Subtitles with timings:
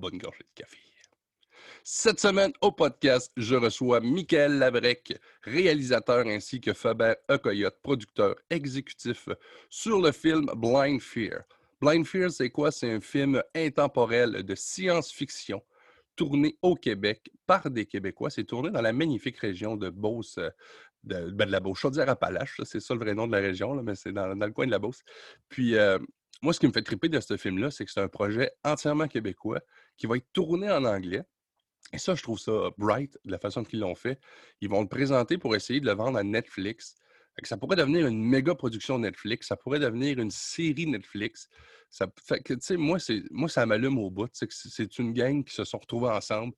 [0.00, 0.78] bonne gorgée de café.
[1.84, 9.28] Cette semaine, au podcast, je reçois Michael Labrec, réalisateur ainsi que Faber Okoyot, producteur exécutif
[9.68, 11.42] sur le film Blind Fear.
[11.80, 12.70] Blind Fear, c'est quoi?
[12.70, 15.62] C'est un film intemporel de science-fiction
[16.16, 18.30] tourné au Québec par des Québécois.
[18.30, 20.38] C'est tourné dans la magnifique région de Beauce,
[21.04, 22.60] de, ben, de la Beauce, Chaudière-Appalaches.
[22.64, 24.78] C'est ça le vrai nom de la région, mais c'est dans, le coin de la
[24.78, 25.02] Beauce.
[25.48, 25.98] Puis, euh,
[26.42, 29.08] moi, ce qui me fait triper de ce film-là, c'est que c'est un projet entièrement
[29.08, 29.60] québécois
[29.96, 31.22] qui va être tourné en anglais.
[31.92, 34.18] Et ça, je trouve ça bright de la façon qu'ils l'ont fait.
[34.60, 36.94] Ils vont le présenter pour essayer de le vendre à Netflix.
[37.42, 41.48] Ça pourrait devenir une méga production Netflix, ça pourrait devenir une série Netflix.
[41.88, 42.06] Ça
[42.76, 42.98] moi,
[43.30, 44.28] moi, ça m'allume au bout.
[44.32, 46.54] C'est une gang qui se sont retrouvés ensemble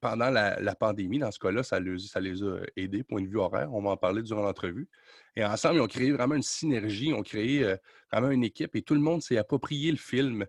[0.00, 1.18] pendant la, pandémie.
[1.18, 3.72] Dans ce cas-là, ça les, a aidés, point de vue horaire.
[3.72, 4.88] On va en parler durant l'entrevue.
[5.36, 7.76] Et ensemble, ils ont créé vraiment une synergie, ils ont créé
[8.12, 10.46] vraiment une équipe et tout le monde s'est approprié le film.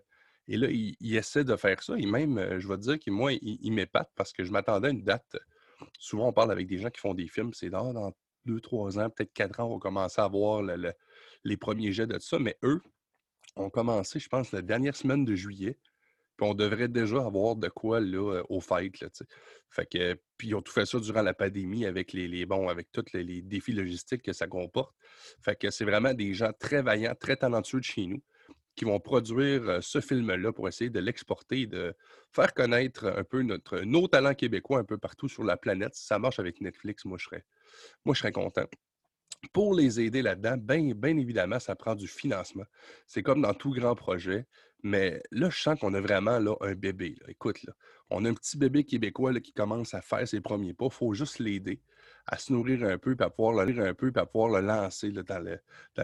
[0.48, 1.94] Et là, ils, essaient de faire ça.
[1.96, 4.90] Et même, je vais te dire que moi, ils, m'épatent parce que je m'attendais à
[4.90, 5.36] une date.
[5.98, 7.52] Souvent, on parle avec des gens qui font des films.
[7.54, 8.12] C'est dans, dans
[8.44, 10.62] deux, trois ans, peut-être quatre ans, on va commencer à voir
[11.44, 12.38] les premiers jets de ça.
[12.38, 12.82] Mais eux
[13.56, 15.78] ont commencé, je pense, la dernière semaine de juillet.
[16.42, 19.04] Puis on devrait déjà avoir de quoi là, au fight.
[19.70, 23.04] Fait que, puis ils ont tout fait ça durant la pandémie avec les, avec tous
[23.14, 24.92] les, défis logistiques que ça comporte.
[25.40, 28.20] Fait que c'est vraiment des gens très vaillants, très talentueux de chez nous
[28.74, 31.94] qui vont produire ce film-là pour essayer de l'exporter, de
[32.32, 35.94] faire connaître un peu notre, nos talents québécois un peu partout sur la planète.
[35.94, 37.44] Si ça marche avec Netflix, moi je serais,
[38.04, 38.64] moi, je serais content.
[39.52, 42.64] Pour les aider là-dedans, bien ben évidemment, ça prend du financement.
[43.06, 44.44] C'est comme dans tout grand projet.
[44.82, 47.16] Mais là, je sens qu'on a vraiment là, un bébé.
[47.28, 47.72] Écoute, là,
[48.10, 50.86] on a un petit bébé québécois qui commence à faire ses premiers pas.
[50.86, 51.80] Il faut juste l'aider
[52.26, 55.10] à se nourrir un peu, puis à pouvoir le, un peu, puis pouvoir le lancer
[55.10, 55.58] dans, le,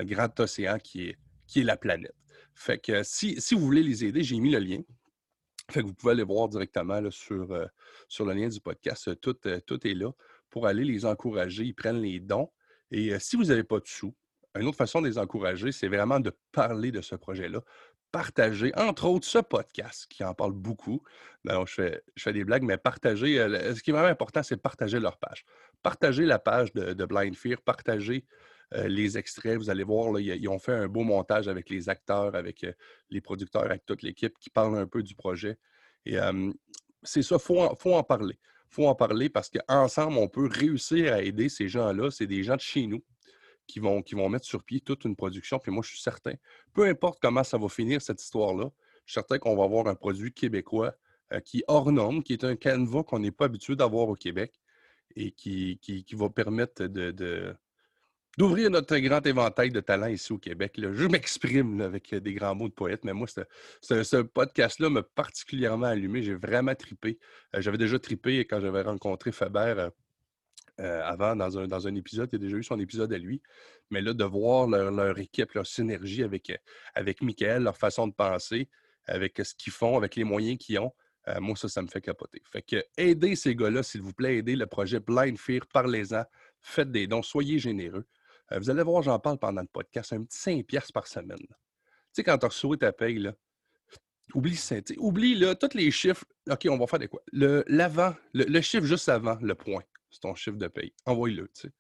[0.04, 1.16] grand océan qui est,
[1.56, 2.14] la planète.
[2.54, 4.80] Fait que si, vous voulez les aider, j'ai mis le lien.
[5.70, 7.66] Fait que vous pouvez aller voir directement sur, euh,
[8.08, 9.20] sur le lien du podcast.
[9.20, 10.10] Tout, euh, tout est là
[10.50, 11.64] pour aller les encourager.
[11.64, 12.50] Ils prennent les dons.
[12.90, 14.14] Et euh, si vous n'avez pas de sous,
[14.58, 17.62] une autre façon de les encourager, c'est vraiment de parler de ce projet-là
[18.10, 21.02] partager, entre autres, ce podcast qui en parle beaucoup.
[21.46, 24.42] Alors, je fais, je fais des blagues, mais partager, euh, ce qui est vraiment important,
[24.42, 25.44] c'est partager leur page.
[25.82, 28.24] Partager la page de, Blind Fear, partager
[28.74, 29.56] euh, les extraits.
[29.56, 32.72] Vous allez voir, ils, ont fait un beau montage avec les acteurs, avec euh,
[33.10, 35.58] les producteurs, avec toute l'équipe qui parle un peu du projet.
[36.06, 36.16] Et
[37.02, 38.38] c'est ça, il faut, faut, en parler.
[38.70, 42.10] Il faut en parler parce qu'ensemble, on peut réussir à aider ces gens-là.
[42.10, 43.02] C'est des gens de chez nous
[43.68, 45.60] qui vont, qui mettre sur pied toute une production.
[45.60, 46.34] Puis moi, je suis certain,
[46.74, 48.70] peu importe comment ça va finir cette histoire-là,
[49.04, 50.94] je suis certain qu'on va avoir un produit québécois
[51.32, 54.14] euh, qui est hors norme, qui est un canevas qu'on n'est pas habitué d'avoir au
[54.14, 54.58] Québec
[55.14, 57.54] et qui, qui, va permettre de,
[58.36, 60.78] d'ouvrir notre grand éventail de talents ici au Québec.
[60.78, 63.26] Je m'exprime avec des grands mots de poète, mais moi,
[63.80, 66.22] ce, podcast-là m'a particulièrement allumé.
[66.22, 67.18] J'ai vraiment tripé.
[67.54, 69.90] Euh, j'avais déjà tripé quand j'avais rencontré Faber euh,
[70.80, 72.28] euh, avant dans un, épisode.
[72.32, 73.42] Il a déjà eu son épisode à lui.
[73.90, 76.56] Mais là, de voir leur, équipe, leur synergie avec, euh,
[76.94, 78.68] avec Michael, leur façon de penser,
[79.06, 80.92] avec ce qu'ils font, avec les moyens qu'ils ont,
[81.26, 82.42] euh, moi, ça, ça me fait capoter.
[82.44, 86.24] Fait que aidez ces gars-là, s'il vous plaît, aidez le projet Blind Fear, parlez-en,
[86.60, 88.06] faites des dons, soyez généreux.
[88.52, 91.38] vous allez voir, j'en parle pendant le podcast, un petit 5 piastres par semaine.
[91.38, 91.46] Tu
[92.12, 93.34] sais, quand tu reçu ta paye, là,
[94.32, 94.58] oublie,
[94.98, 96.24] oublie là, tous les chiffres.
[96.48, 97.22] OK, on va faire des quoi?
[97.32, 100.92] Le, l'avant, le chiffre juste avant le point c'est ton chiffre de paye.
[101.06, 101.72] Envoie-le, tu sais.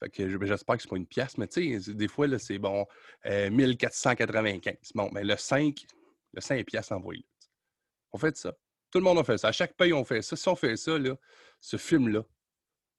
[0.00, 2.38] Fait que ben, j'espère que c'est pas une pièce, mais tu sais, des fois, là,
[2.38, 2.86] c'est bon,
[3.24, 4.72] 1495.
[4.72, 5.86] Euh, bon, mais le 5,
[6.32, 7.22] le 5 pièces, envoie-le.
[8.12, 8.56] On fait ça.
[8.90, 9.48] Tout le monde a fait ça.
[9.48, 10.36] À chaque paye, on fait ça.
[10.36, 11.14] Si on fait ça, là,
[11.60, 12.24] ce film-là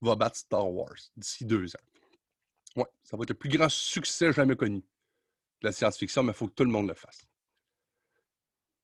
[0.01, 1.85] va battre Star Wars d'ici deux ans.
[2.75, 6.35] Ouais, ça va être le plus grand succès jamais connu de la science-fiction, mais il
[6.35, 7.25] faut que tout le monde le fasse.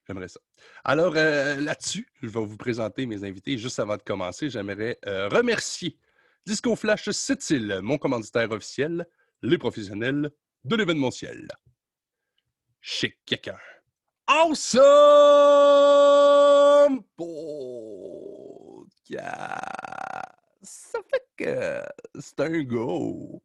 [0.07, 0.39] J'aimerais ça.
[0.85, 3.57] Alors, euh, là-dessus, je vais vous présenter mes invités.
[3.57, 5.97] Juste avant de commencer, j'aimerais euh, remercier
[6.45, 9.05] Disco Flash Sept-Îles, mon commanditaire officiel,
[9.41, 10.31] les professionnels
[10.63, 11.49] de l'événementiel.
[12.79, 13.57] Chez quelqu'un.
[14.27, 14.77] Awesome
[17.17, 17.57] Podcast!
[20.61, 21.81] Ça fait que
[22.19, 23.41] c'est un go!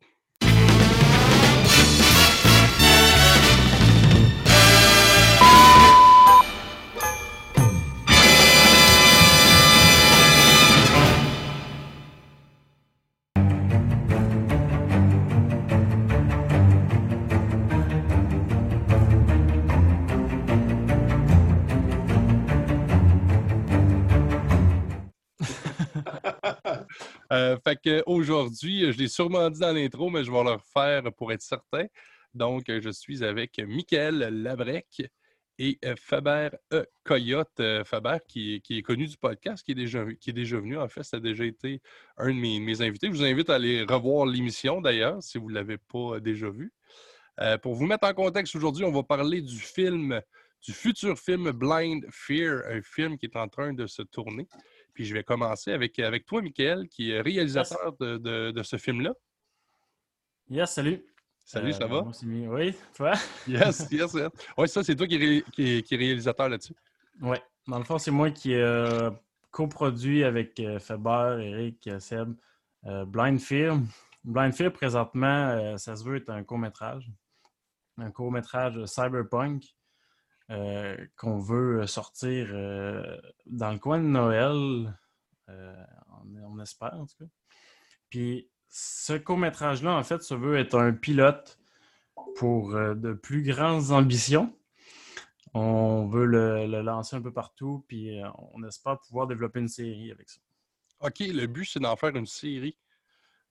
[27.33, 31.33] Euh, fait qu'aujourd'hui, je l'ai sûrement dit dans l'intro, mais je vais le refaire pour
[31.33, 31.87] être certain.
[32.35, 35.03] Donc, je suis avec Michael Labrec
[35.59, 36.85] et Faber E.
[37.05, 37.63] Coyote.
[37.85, 40.77] Faber, qui, est connu du podcast, qui est déjà, qui est déjà venu.
[40.79, 41.81] En fait, ça a déjà été
[42.19, 43.07] un de mes, invités.
[43.07, 46.71] Je vous invite à aller revoir l'émission, d'ailleurs, si vous ne l'avez pas déjà vu.
[47.63, 50.21] pour vous mettre en contexte, aujourd'hui, on va parler du film,
[50.63, 54.47] du futur film Blind Fear, un film qui est en train de se tourner.
[54.95, 59.15] Puis je vais commencer avec, avec toi, Michael, qui est réalisateur de, ce film-là.
[60.51, 61.05] Yes, salut.
[61.45, 62.11] Salut, ça euh, va?
[62.25, 63.13] Oui, toi?
[63.49, 64.31] yes, yes, yes.
[64.57, 66.75] Oui, ça, c'est toi qui est, qui, réalisateur là-dessus.
[67.21, 67.37] Oui.
[67.67, 69.11] Dans le fond, c'est moi qui ai euh,
[69.51, 72.35] coproduit avec euh, Faber, Eric, Seb,
[72.83, 73.79] Blind Fear.
[74.25, 77.11] Blind Fear, présentement, ça se veut être un court-métrage.
[77.99, 79.65] Un court-métrage cyberpunk
[81.17, 82.49] qu'on veut sortir
[83.47, 84.99] dans le coin de Noël.
[85.49, 87.31] On, on, espère, en tout cas.
[88.11, 91.59] Puis ce court-métrage-là, en fait, se veut être un pilote
[92.37, 94.55] pour euh, de plus grandes ambitions.
[95.55, 100.11] On veut le, lancer un peu partout, puis euh, on espère pouvoir développer une série
[100.11, 100.41] avec ça.
[101.01, 102.79] OK, le but, c'est d'en faire une série.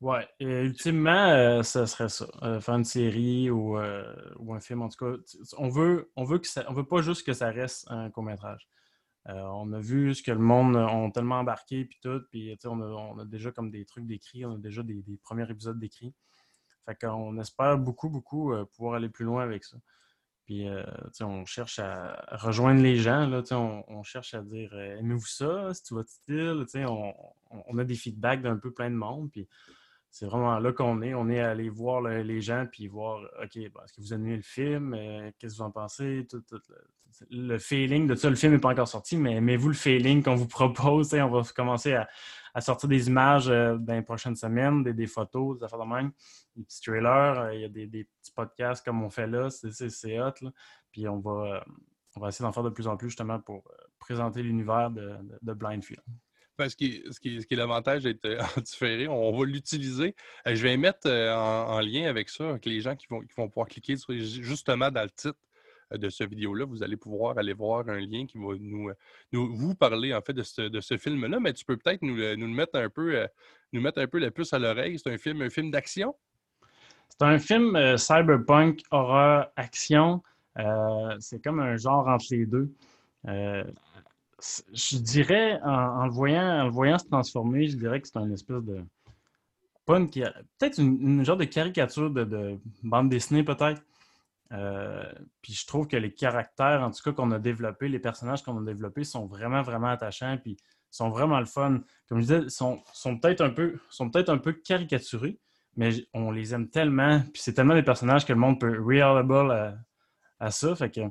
[0.02, 2.26] Oui, ultimement, euh, ce serait ça.
[2.60, 5.22] faire une série ou, un film, en tout cas.
[5.58, 8.68] On veut, on veut ça, on veut pas juste que ça reste un court-métrage.
[9.30, 13.20] Euh, on a vu ce que le monde a tellement embarqué, puis tout, puis on
[13.20, 16.14] a, déjà comme des trucs décrits, on a déjà des, premiers épisodes décrits.
[16.86, 19.78] Fait qu'on espère beaucoup, beaucoup euh, pouvoir aller plus loin avec ça.
[20.46, 20.84] Puis, euh,
[21.22, 25.94] on cherche à rejoindre les gens, là, on, cherche à dire aimez-vous ça, si tu
[25.94, 27.14] vas style, on,
[27.52, 29.48] on, a des feedbacks d'un peu plein de monde, puis
[30.12, 31.14] c'est vraiment là qu'on est.
[31.14, 34.96] On est allé voir les gens puis voir, OK, est-ce que vous aimez le film?
[35.40, 36.28] Qu'est-ce que vous en pensez?
[37.30, 40.36] le, feeling de ça, le film n'est pas encore sorti, mais aimez-vous le feeling qu'on
[40.36, 41.14] vous propose?
[41.14, 45.64] on va commencer à, sortir des images euh, dans les prochaines semaines, des, photos, des
[45.64, 46.12] affaires de même,
[46.56, 47.40] des petits trailers.
[47.40, 50.52] Euh, il y a des, petits podcasts comme on fait là, c'est hot.
[50.92, 51.64] Puis on va,
[52.22, 53.64] euh, essayer d'en faire de plus en plus justement pour
[54.00, 56.02] présenter l'univers de, de, Blind Film
[56.70, 58.26] ce qui, ce qui, est l'avantage d'être
[58.58, 60.16] en différé, on va l'utiliser.
[60.46, 64.90] je vais mettre en, lien avec ça, avec les gens qui vont, pouvoir cliquer justement
[64.92, 65.40] dans le titre
[65.98, 68.92] de ce vidéo-là, vous allez pouvoir aller voir un lien qui va nous,
[69.32, 72.90] vous parler en fait de ce, film-là, mais tu peux peut-être nous, le mettre un
[72.90, 73.28] peu, euh,
[73.74, 75.00] nous mettre un peu la puce à l'oreille.
[75.00, 76.16] C'est un film, un film d'action?
[77.10, 80.24] C'est un film euh, cyberpunk, horreur, action.
[80.58, 82.74] Euh, c'est comme un genre entre les deux.
[84.74, 88.84] Je dirais, en, le voyant, se transformer, je dirais que c'est un espèce de.
[89.86, 93.82] Peut-être une, genre de caricature de, de bande dessinée, peut-être.
[94.54, 95.04] Euh,
[95.42, 98.58] puis je trouve que les caractères, en tout cas, qu'on a développés, les personnages qu'on
[98.58, 100.58] a développés sont vraiment, vraiment attachants, puis
[100.90, 101.82] sont vraiment le fun.
[102.08, 105.40] Comme je disais, sont, sont peut-être un peu sont peut-être un peu caricaturés,
[105.78, 109.52] mais on les aime tellement, puis c'est tellement des personnages que le monde peut relatable
[109.52, 109.76] à,
[110.40, 111.02] à ça, fait que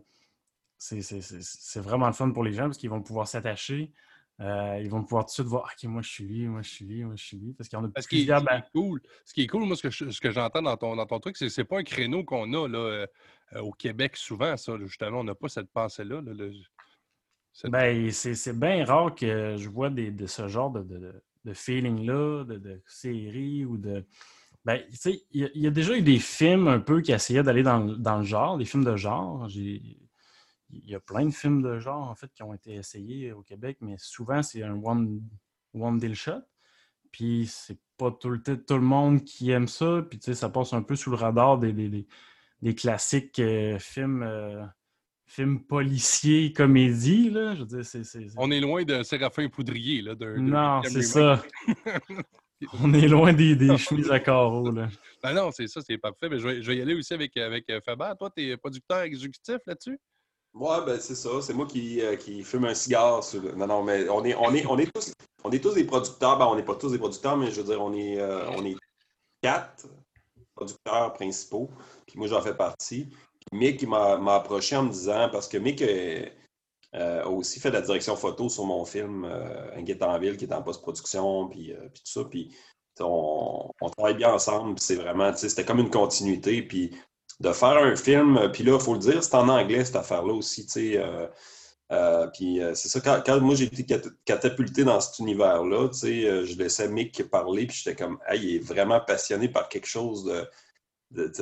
[0.81, 3.93] c'est vraiment le fun pour les gens parce qu'ils vont pouvoir s'attacher.
[4.41, 6.71] Euh, ils vont pouvoir tout de suite voir, OK, moi je suis lui, moi je
[6.71, 7.53] suis lui, moi je suis lui.
[7.53, 8.41] Parce qu'il y en a parce plusieurs.
[8.41, 10.77] Ce qui, est cool, ce qui est cool, moi, ce que, ce que j'entends dans
[10.79, 13.07] ton, dans ton truc, c'est que ce n'est pas un créneau qu'on a là, euh,
[13.61, 14.79] au Québec souvent, ça.
[14.79, 16.23] justement, on n'a pas cette pensée-là.
[17.65, 22.45] Ben, c'est bien rare que je vois des, de ce genre de, de, de feeling-là,
[22.45, 24.07] de, de séries ou de.
[24.65, 27.63] Ben, tu sais, il y, a déjà eu des films un peu qui essayaient d'aller
[27.63, 29.49] dans, dans, le genre, des films de genre.
[29.49, 29.99] J'ai
[30.73, 33.43] il y a plein de films de genre, en fait, qui ont été essayés au
[33.43, 35.23] Québec, mais souvent, c'est un one,
[35.75, 36.43] one deal shot.
[37.11, 40.03] Puis, c'est pas tout le, tout le monde qui aime ça.
[40.09, 42.07] Puis, tu sais, ça passe un peu sous le radar des, des,
[42.63, 44.65] des, classiques euh, films, euh,
[45.27, 47.55] films policiers, comédies, là.
[47.57, 50.15] Je veux dire, On est loin d'un Séraphin Poudrier, là.
[50.37, 51.43] non, c'est ça.
[52.83, 54.89] On est loin des, des chemises à carreaux, là.
[55.23, 56.29] Ben non, c'est ça, c'est parfait.
[56.29, 58.13] Mais je, vais, je vais y aller aussi avec, avec euh, Faber.
[58.19, 59.99] Toi, tu es producteur exécutif là-dessus?
[60.55, 61.41] Ouais, ben c'est ça.
[61.43, 63.23] C'est moi qui, euh, qui, fume un cigare.
[63.57, 65.13] Non, non, mais on est, on est, on est, tous,
[65.45, 66.39] on est tous des producteurs.
[66.39, 68.65] Ben, on n'est pas tous des producteurs, mais je veux dire, on est, euh, on
[68.65, 68.77] est
[69.43, 69.87] quatre
[70.55, 71.71] producteurs principaux.
[72.07, 73.07] Puis moi, j'en fais partie.
[73.07, 76.27] Puis Mick m'a approché en me disant, parce que Mick euh,
[76.93, 80.63] a aussi fait de la direction photo sur mon film en ville, qui est en
[80.63, 82.25] post-production, puis, puis tout ça.
[82.25, 82.55] Puis
[82.99, 84.79] on, travaille bien ensemble.
[84.81, 86.63] C'est vraiment, c'était comme une continuité.
[86.63, 86.91] Puis
[87.41, 89.97] de faire un film, euh, puis là, il faut le dire, c'est en anglais cette
[89.97, 90.99] affaire-là aussi, tu sais.
[90.99, 91.27] Euh,
[91.93, 93.85] euh, puis c'est ça, quand, moi j'ai été
[94.25, 98.57] catapulté dans cet univers-là, tu sais, je laissais Mick parler, puis j'étais comme, ah, il
[98.57, 100.25] est vraiment passionné par quelque chose
[101.11, 101.33] de.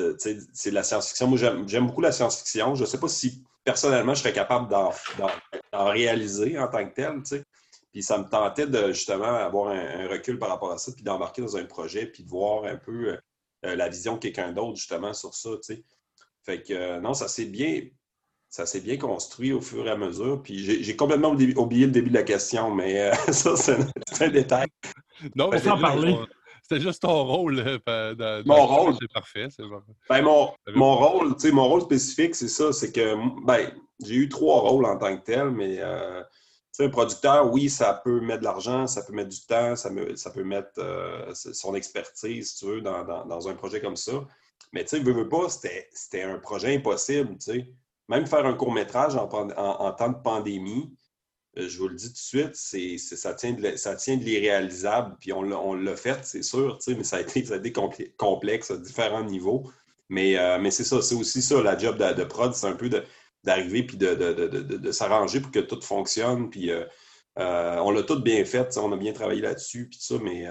[0.55, 1.27] c'est la science-fiction.
[1.27, 2.77] Moi, j'aime beaucoup la science-fiction.
[2.77, 4.91] Je ne sais pas si personnellement je serais capable d'en
[5.91, 7.45] réaliser en tant que tel, tu sais.
[7.93, 11.03] Puis ça me tentait de justement avoir un, un recul par rapport à ça, puis
[11.03, 13.19] d'embarquer dans un projet, puis de voir un peu
[13.65, 15.85] euh, la vision de quelqu'un d'autre, justement, sur ça, tu sais.
[16.45, 17.83] Fait que, euh, non, ça s'est bien,
[18.49, 20.43] ça s'est bien construit au fur et à mesure.
[20.43, 23.77] Puis j'ai complètement oublié le début de la question, mais euh, ça, c'est
[24.23, 24.69] un, détail.
[25.35, 26.17] Non, mais en parler.
[26.63, 27.81] C'était juste ton rôle.
[28.47, 28.95] mon rôle?
[29.01, 29.49] C'est parfait.
[30.09, 32.73] Ben, mon, mon, rôle, mon rôle spécifique, c'est ça.
[32.73, 33.71] C'est que ben,
[34.05, 36.23] j'ai eu trois rôles en tant que tel, mais euh,
[36.81, 40.31] un producteur, oui, ça peut mettre de l'argent, ça peut mettre du temps, ça, ça
[40.31, 44.25] peut mettre euh, son expertise, si tu veux, dans, dans, un projet comme ça.
[44.73, 47.73] Mais tu sais, veux, veux pas, c'était un projet impossible, tu sais.
[48.09, 50.97] Même faire un court-métrage en, en, temps de pandémie,
[51.59, 55.17] euh, je vous le dis tout de suite, ça, tient de, ça tient de l'irréalisable,
[55.21, 57.73] puis on l'a fait, c'est sûr, mais ça a été, ça a été
[58.17, 59.65] complexe à différents niveaux.
[60.09, 62.89] Mais, euh, mais c'est ça, c'est aussi ça, la job de, prod, c'est un peu
[63.45, 66.51] d'arriver puis de, de, s'arranger pour que tout fonctionne.
[66.51, 66.85] Puis euh,
[67.37, 70.47] on l'a tout bien fait, on a bien travaillé là-dessus, puis ça, mais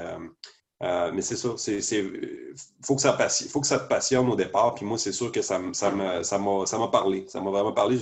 [0.83, 2.53] euh, mais c'est ça, il
[2.85, 3.17] faut, que ça
[3.49, 4.75] faut que ça te passionne au départ.
[4.75, 7.25] Puis moi, c'est sûr que ça, ça m'a parlé.
[7.27, 7.97] Ça m'a vraiment parlé.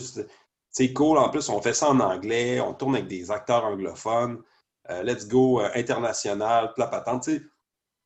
[0.71, 1.17] C'est cool.
[1.17, 2.59] En plus, on fait ça en anglais.
[2.59, 4.41] On tourne avec des acteurs anglophones.
[4.89, 7.29] Euh, let's go, euh, international, plat patente.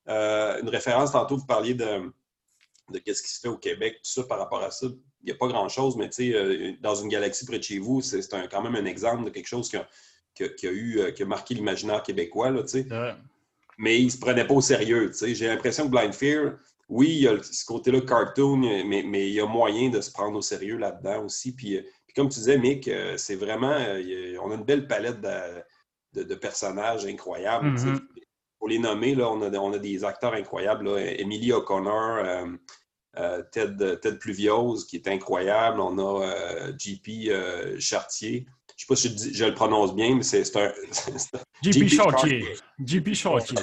[0.07, 2.13] une référence, tantôt, vous parliez de,
[2.89, 4.87] de ce qui se fait au Québec, tout ça par rapport à ça.
[5.21, 6.09] Il n'y a pas grand-chose, mais
[6.81, 9.69] dans une galaxie près de chez vous, c'est quand même un exemple de quelque chose
[9.69, 9.87] qui a,
[10.33, 12.51] qui a, eu, qui a marqué l'imaginaire québécois.
[12.51, 12.63] Là,
[13.79, 15.11] mais il ne se prenait pas au sérieux.
[15.21, 16.57] J'ai l'impression que Blind Fear,
[16.89, 20.11] oui, il y a ce côté-là cartoon, mais, mais il y a moyen de se
[20.11, 21.55] prendre au sérieux là-dedans aussi.
[21.55, 21.81] Puis, euh,
[22.15, 27.05] comme tu disais, Mick, euh, c'est vraiment, euh, on a une belle palette de, personnages
[27.05, 27.69] incroyables.
[27.69, 27.99] Mm-hmm.
[28.57, 30.89] Pour les nommer, là, on, a, on a des acteurs incroyables.
[30.89, 30.99] Là.
[30.99, 32.47] Emily O'Connor,
[33.51, 35.79] Ted, Ted Pluviose, qui est incroyable.
[35.79, 38.45] On a JP Chartier.
[38.77, 40.71] Je ne sais pas si je, le prononce bien, mais c'est un.
[41.61, 42.45] JP Chartier.
[42.85, 43.57] JP Chartier.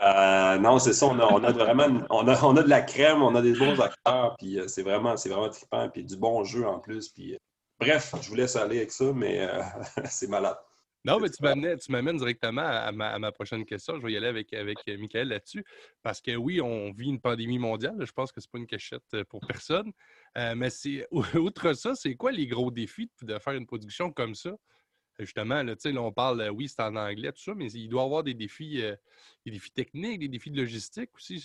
[0.00, 1.06] Euh, non, c'est ça.
[1.06, 4.36] On a, vraiment on a, on a, de la crème, on a des bons acteurs,
[4.38, 7.08] puis euh, c'est vraiment, vraiment trippant, puis du bon jeu en plus.
[7.08, 7.38] Puis, euh,
[7.80, 9.48] bref, je vous laisse aller avec ça, mais
[10.08, 10.56] c'est malade.
[11.08, 13.96] Non, mais tu m'amènes directement à ma, prochaine question.
[13.96, 15.64] Je vais y aller avec, avec Michael là-dessus.
[16.02, 17.96] Parce que oui, on vit une pandémie mondiale.
[17.98, 19.90] Je pense que ce n'est pas une cachette pour personne.
[20.36, 24.34] Euh, mais c'est outre ça, c'est quoi les gros défis de faire une production comme
[24.34, 24.54] ça?
[25.18, 28.02] Justement, là, là, on parle, euh, oui, c'est en anglais, tout ça, mais il doit
[28.02, 28.94] y avoir des défis, euh,
[29.46, 31.42] des défis techniques, des défis de logistique aussi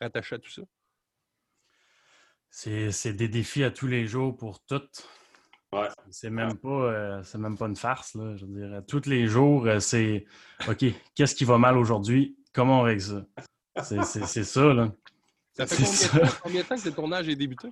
[0.00, 0.62] rattachés à tout ça.
[2.50, 5.08] C'est des défis à tous les jours pour toutes.
[5.72, 5.88] Ouais.
[6.10, 8.36] C'est même pas c'est même pas une farce, là.
[8.36, 10.26] Je veux dire, tous les jours, c'est
[10.68, 12.36] OK, qu'est-ce qui va mal aujourd'hui?
[12.52, 13.24] Comment on règle ça?
[13.82, 14.92] C'est ça, là.
[15.52, 15.76] Ça fait
[16.10, 17.68] combien, combien, de temps que le tournage est débuté?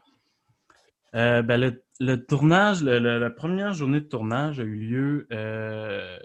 [1.14, 5.26] Euh, ben, le, tournage, la première journée de tournage a eu lieu.
[5.32, 6.18] Euh,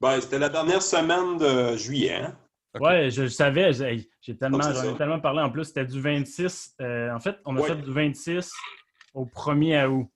[0.00, 2.14] ben, c'était la dernière semaine de juillet.
[2.14, 2.36] Hein?
[2.80, 3.72] Oui, je, savais.
[3.72, 5.40] J'ai tellement, j'en ai tellement parlé.
[5.40, 6.74] En plus, c'était du 26.
[6.80, 8.52] Euh, en fait, on a fait du 26
[9.14, 10.08] au 1er août.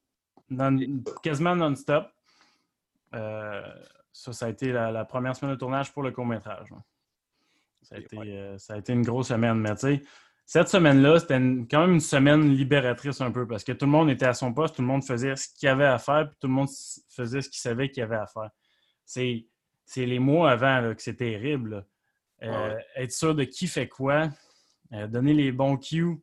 [1.23, 2.09] quasiment non-stop.
[3.13, 6.69] ça, ça a été la, première semaine de tournage pour le court-métrage.
[7.83, 7.97] Ça,
[8.59, 9.59] ça, a été une grosse semaine.
[9.59, 10.03] Mais tu sais,
[10.51, 11.39] cette semaine-là, c'était
[11.71, 14.55] quand même une semaine libératrice un peu parce que tout le monde était à son
[14.55, 16.71] poste, tout le monde faisait ce qu'il avait à faire, puis tout le monde
[17.11, 18.49] faisait ce qu'il savait qu'il avait à faire.
[19.05, 19.45] C'est,
[19.97, 21.85] les mois avant que c'est terrible.
[22.43, 24.31] Euh, être sûr de qui fait quoi,
[24.95, 26.19] euh, donner les bons cues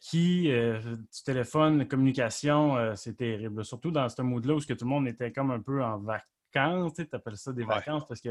[0.00, 3.64] qui, euh, du téléphone, communication, c'est terrible.
[3.64, 6.94] Surtout dans ce mood-là où tout le monde était comme un peu en vacances.
[6.94, 8.30] Tu appelles ça des vacances parce que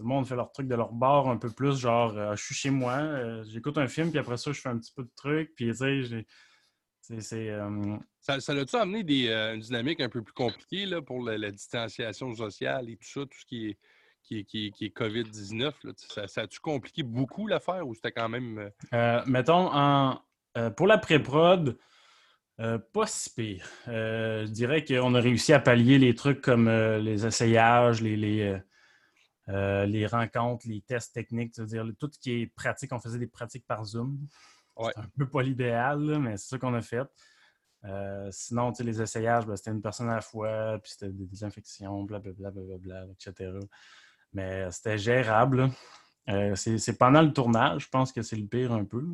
[0.00, 2.42] tout le monde fait leur truc de leur bord un peu plus, genre, euh, je
[2.42, 5.02] suis chez moi, euh, j'écoute un film, puis après ça, je fais un petit peu
[5.02, 6.24] de trucs, puis tu sais,
[7.20, 7.50] c'est.
[7.50, 11.50] Euh, ça, ça a-tu amené des, une dynamique un peu plus compliquée là, pour la,
[11.50, 13.78] distanciation sociale et tout ça, tout ce qui est,
[14.22, 15.72] qui qui qui est COVID-19?
[15.96, 18.70] Ça, ça a-tu compliqué beaucoup l'affaire ou c'était quand même.
[19.26, 20.18] mettons, en,
[20.76, 21.78] pour la pré-prod,
[22.58, 23.66] pas si pire.
[23.86, 28.60] je dirais qu'on a réussi à pallier les trucs comme les essayages, les, les,
[29.50, 32.92] euh, les rencontres, les tests techniques, c'est-à-dire tout ce qui est pratique.
[32.92, 34.18] On faisait des pratiques par Zoom.
[34.78, 37.06] C'est un peu pas l'idéal, mais c'est ça qu'on a fait.
[37.84, 42.04] Euh, sinon, les essayages, ben, c'était une personne à la fois, puis c'était des désinfections,
[42.04, 43.52] blablabla, bla, bla, etc.
[44.32, 45.70] Mais c'était gérable.
[46.28, 49.04] Euh, c'est pendant le tournage, je pense que c'est le pire un peu.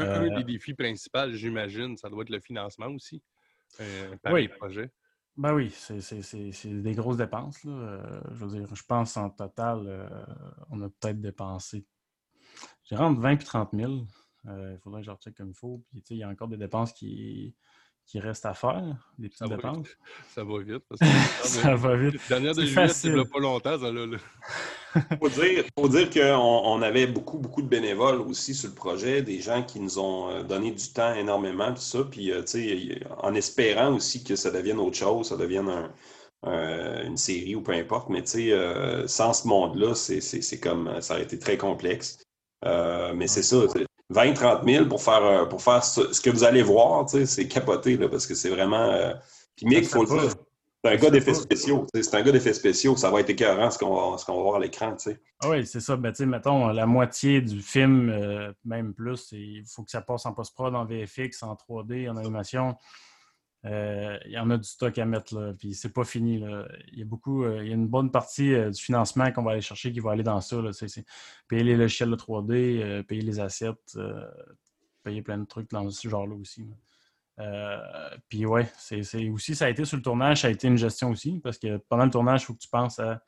[0.00, 3.22] Puis un, des défis principaux, j'imagine, ça doit être le financement aussi.
[4.22, 4.42] par oui.
[4.42, 4.90] les projets.
[5.36, 7.64] Ben oui, c'est des grosses dépenses.
[7.64, 7.72] Là.
[7.72, 10.24] Euh, je veux dire, je pense en total, euh,
[10.70, 11.86] on a peut-être dépensé,
[12.84, 14.06] j'ai entre 20 et 30 000.
[14.44, 15.82] il faudrait que je recheck comme il faut.
[15.90, 17.56] Puis, il y a encore des dépenses qui,
[18.06, 18.82] qui reste à faire,
[19.18, 19.86] des petites Ça va dépenses.
[19.86, 19.98] vite.
[20.34, 20.82] Ça va vite.
[20.88, 21.00] Parce
[21.42, 22.20] que Ça va vite.
[22.28, 24.06] dernière de juillet, c'est pas longtemps, ça, là.
[24.06, 24.18] là.
[25.18, 29.22] faut dire, faut dire qu'on on avait beaucoup, beaucoup de bénévoles aussi sur le projet,
[29.22, 32.48] des gens qui nous ont euh, donné du temps énormément, tout ça, puis euh, tu
[32.48, 35.90] sais, en espérant aussi que ça devienne autre chose, ça devienne un-
[36.44, 40.42] un- une série ou peu importe, mais tu sais, euh, sans ce monde-là, c'est c'est-
[40.42, 42.18] c'est comme, ça aurait été très complexe.
[42.66, 43.56] Euh, mais c'est ça,
[44.12, 47.18] 20, 30 000 pour faire, euh, pour faire ce, ce que vous allez voir, tu
[47.18, 48.84] sais, c'est capoté, là, parce que c'est vraiment...
[48.90, 49.14] euh,
[49.56, 50.34] Puis Mick, il faut le dire,
[50.84, 53.78] c'est un gars d'effets spéciaux, c'est un gars d'effets spéciaux, ça va être écœurant ce
[53.78, 54.96] qu'on va, va voir à l'écran.
[55.40, 55.96] Ah oui, c'est ça.
[55.96, 60.00] Ben, tu sais, mettons, la moitié du film, euh, même plus, il faut que ça
[60.00, 62.74] passe en post-prod, en VFX, en 3D, en animation.
[63.64, 65.52] Euh, il y en a du stock à mettre, là.
[65.56, 66.42] Puis c'est pas fini.
[66.92, 69.52] Il y a beaucoup, euh, y a une bonne partie euh, du financement qu'on va
[69.52, 70.70] aller chercher qui va aller dans ça, là.
[71.48, 74.28] Payer les logiciels de 3D, euh, payer les assets, euh,
[75.04, 76.66] payer plein de trucs dans ce genre-là aussi.
[78.28, 81.10] puis ouais, c'est aussi, ça a été sur le tournage, ça a été une gestion
[81.10, 83.22] aussi, parce que pendant le tournage, il faut que tu penses à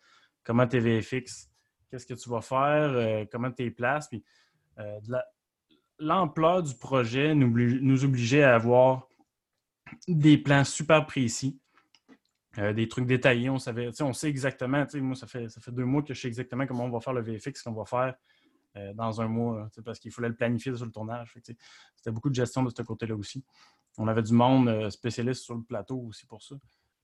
[0.45, 1.51] comment tes VFX,
[1.91, 4.09] qu'est-ce que tu vas faire, comment tu les places.
[5.99, 9.09] L'ampleur du projet nous obligeait à avoir
[10.09, 11.59] des plans super précis,
[12.59, 13.51] euh, des trucs détaillés.
[13.51, 16.29] On savait, on sait exactement, moi, ça fait, ça fait deux mois que je sais
[16.29, 18.15] exactement comment on va faire le VFX qu'on va faire
[18.77, 21.35] euh, dans un mois, parce qu'il fallait le planifier sur le tournage.
[21.35, 23.45] C'était beaucoup de gestion de ce côté-là aussi.
[23.99, 26.57] On avait du monde euh, spécialiste sur le plateau aussi pour ça.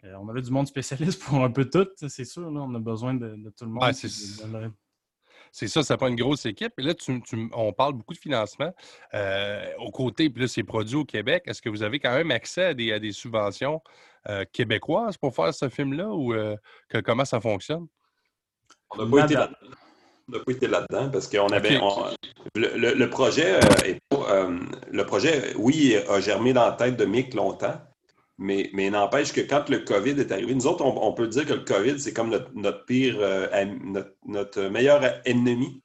[0.03, 2.51] On avait du monde spécialiste pour un peu tout, c'est sûr.
[2.51, 3.85] Là, on a besoin de, de tout le monde.
[3.85, 3.93] Ouais,
[5.53, 6.73] c'est- ça, ça prend une grosse équipe.
[6.79, 8.73] Et là, tu- tu- on parle beaucoup de financement.
[9.15, 11.45] Euh, au côté, puis là, c'est produit au Québec.
[11.47, 13.83] Est-ce que vous avez quand même accès à des, à des subventions
[14.29, 16.55] euh, québécoises pour faire ce film-là ou euh,
[16.89, 17.87] que- comment ça fonctionne?
[18.91, 21.79] On n'a pas, été pas là-dedans parce qu'on avait.
[21.81, 22.05] On-
[22.55, 24.59] le, le- le projet, euh, est pas, euh,
[24.91, 27.81] le projet, oui, a germé dans la tête de Mick longtemps,
[28.41, 31.63] mais, n'empêche que quand le COVID est arrivé, nous autres, on, peut dire que le
[31.63, 33.67] COVID, c'est comme notre, pire, euh,
[34.25, 35.83] notre, meilleur ennemi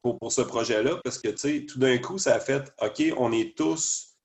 [0.00, 3.02] pour, pour ce projet-là parce que, tu sais, tout d'un coup, ça a fait OK,
[3.18, 4.16] on est tous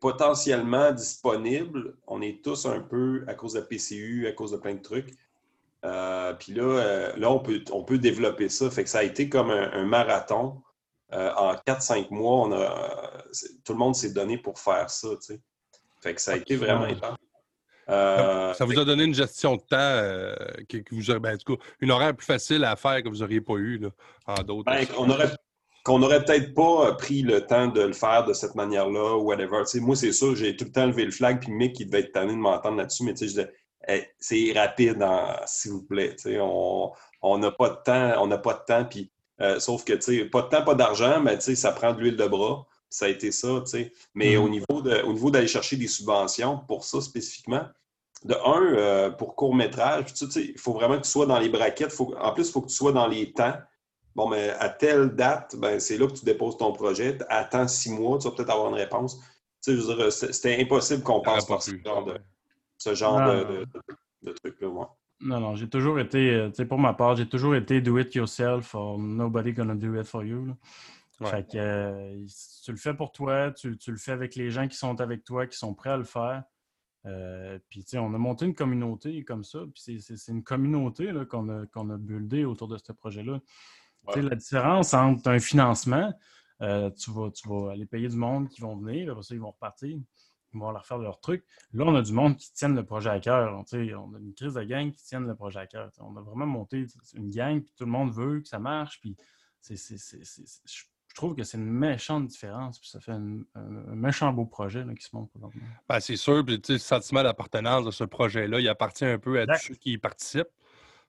[0.00, 4.58] potentiellement disponibles, on est tous un peu à cause de la PCU, à cause de
[4.58, 5.14] plein de trucs.
[5.86, 8.70] Euh, puis là, euh, là on, peut, on peut développer ça.
[8.70, 10.60] Fait que ça a été comme un, un marathon.
[11.10, 13.24] En 4-5 mois, on a,
[13.64, 15.08] tout le monde s'est donné pour faire ça.
[15.16, 15.40] tu sais.
[16.06, 17.18] Fait que ça a été vraiment intense.
[17.88, 20.34] Euh, ça vous a donné une gestion de temps euh,
[20.68, 23.08] que, que vous aurez, ben, en tout cas, une horaire plus facile à faire que
[23.08, 23.88] vous n'auriez pas eu là,
[24.26, 24.70] en d'autres.
[24.70, 25.30] ben, on aurait,
[25.84, 29.62] qu'on n'aurait peut-être pas pris le temps de le faire de cette manière-là ou whatever.
[29.62, 31.86] Tu sais, moi, c'est sûr, j'ai tout le temps levé le flag, puis Mick, il
[31.86, 33.52] devait être tanné de m'entendre là-dessus, mais tu sais, je disais,
[33.88, 36.14] Hey, c'est rapide, hein, s'il vous plaît.
[36.16, 39.84] Tu sais, on n'a pas de temps, on n'a pas de temps, puis euh, sauf
[39.84, 42.16] que, tu sais, pas de temps, pas d'argent, mais tu sais, ça prend de l'huile
[42.16, 42.66] de bras.
[42.88, 43.92] Ça a été ça, tu sais.
[44.14, 44.44] Mais Mhm.
[44.44, 47.66] au niveau de, au niveau d'aller chercher des subventions pour ça spécifiquement,
[48.24, 51.48] de un, euh, pour court-métrage, tu sais, il faut vraiment que tu sois dans les
[51.48, 51.92] braquettes.
[51.92, 53.54] Faut, en plus, il faut que tu sois dans les temps.
[54.14, 57.18] Bon, mais à telle date, ben, c'est là que tu déposes ton projet.
[57.28, 59.18] Attends six mois, tu vas peut-être avoir une réponse.
[59.62, 62.18] Tu sais, je veux dire, c'était impossible qu'on passe pas par ce genre de,
[62.78, 63.48] ce genre Non, de, non.
[63.50, 64.68] de, de- de trucs-là.
[64.68, 64.86] ouais.
[65.20, 67.98] Non, non, j'ai toujours été, euh, tu sais, pour ma part, j'ai toujours été do
[67.98, 70.46] it yourself or nobody gonna do it for you.
[70.46, 70.52] là.
[71.20, 71.30] Ouais.
[71.30, 72.26] Fait que euh,
[72.64, 75.24] tu le fais pour toi, tu, tu le fais avec les gens qui sont avec
[75.24, 76.44] toi, qui sont prêts à le faire.
[77.06, 79.60] Euh, puis, tu sais, on a monté une communauté comme ça.
[79.72, 83.40] Puis, c'est- une communauté qu'on a, qu'on a buildée autour de ce projet-là.
[83.40, 84.28] Tu sais, Ouais.
[84.28, 86.12] La différence entre un financement,
[86.62, 89.40] euh, tu, vas, tu vas aller payer du monde qui vont venir, après ça, ils
[89.40, 91.44] vont repartir, ils vont leur faire leur truc.
[91.72, 93.62] Là, on a du monde qui tiennent le projet à cœur.
[93.68, 95.90] Tu sais, On a une crise de gang qui tiennent le projet à cœur.
[95.98, 99.00] On a vraiment monté une gang, puis tout le monde veut que ça marche.
[99.00, 99.16] Puis
[99.60, 99.76] c'est,
[101.16, 103.40] je trouve que c'est une méchante différence, puis ça fait un,
[103.94, 105.50] méchant beau projet là, qui se présentement.
[105.88, 109.18] Ben, c'est sûr, puis tu sais, le sentiment d'appartenance de ce projet-là, il appartient un
[109.18, 109.58] peu à Exact.
[109.60, 110.50] tous ceux qui y participent.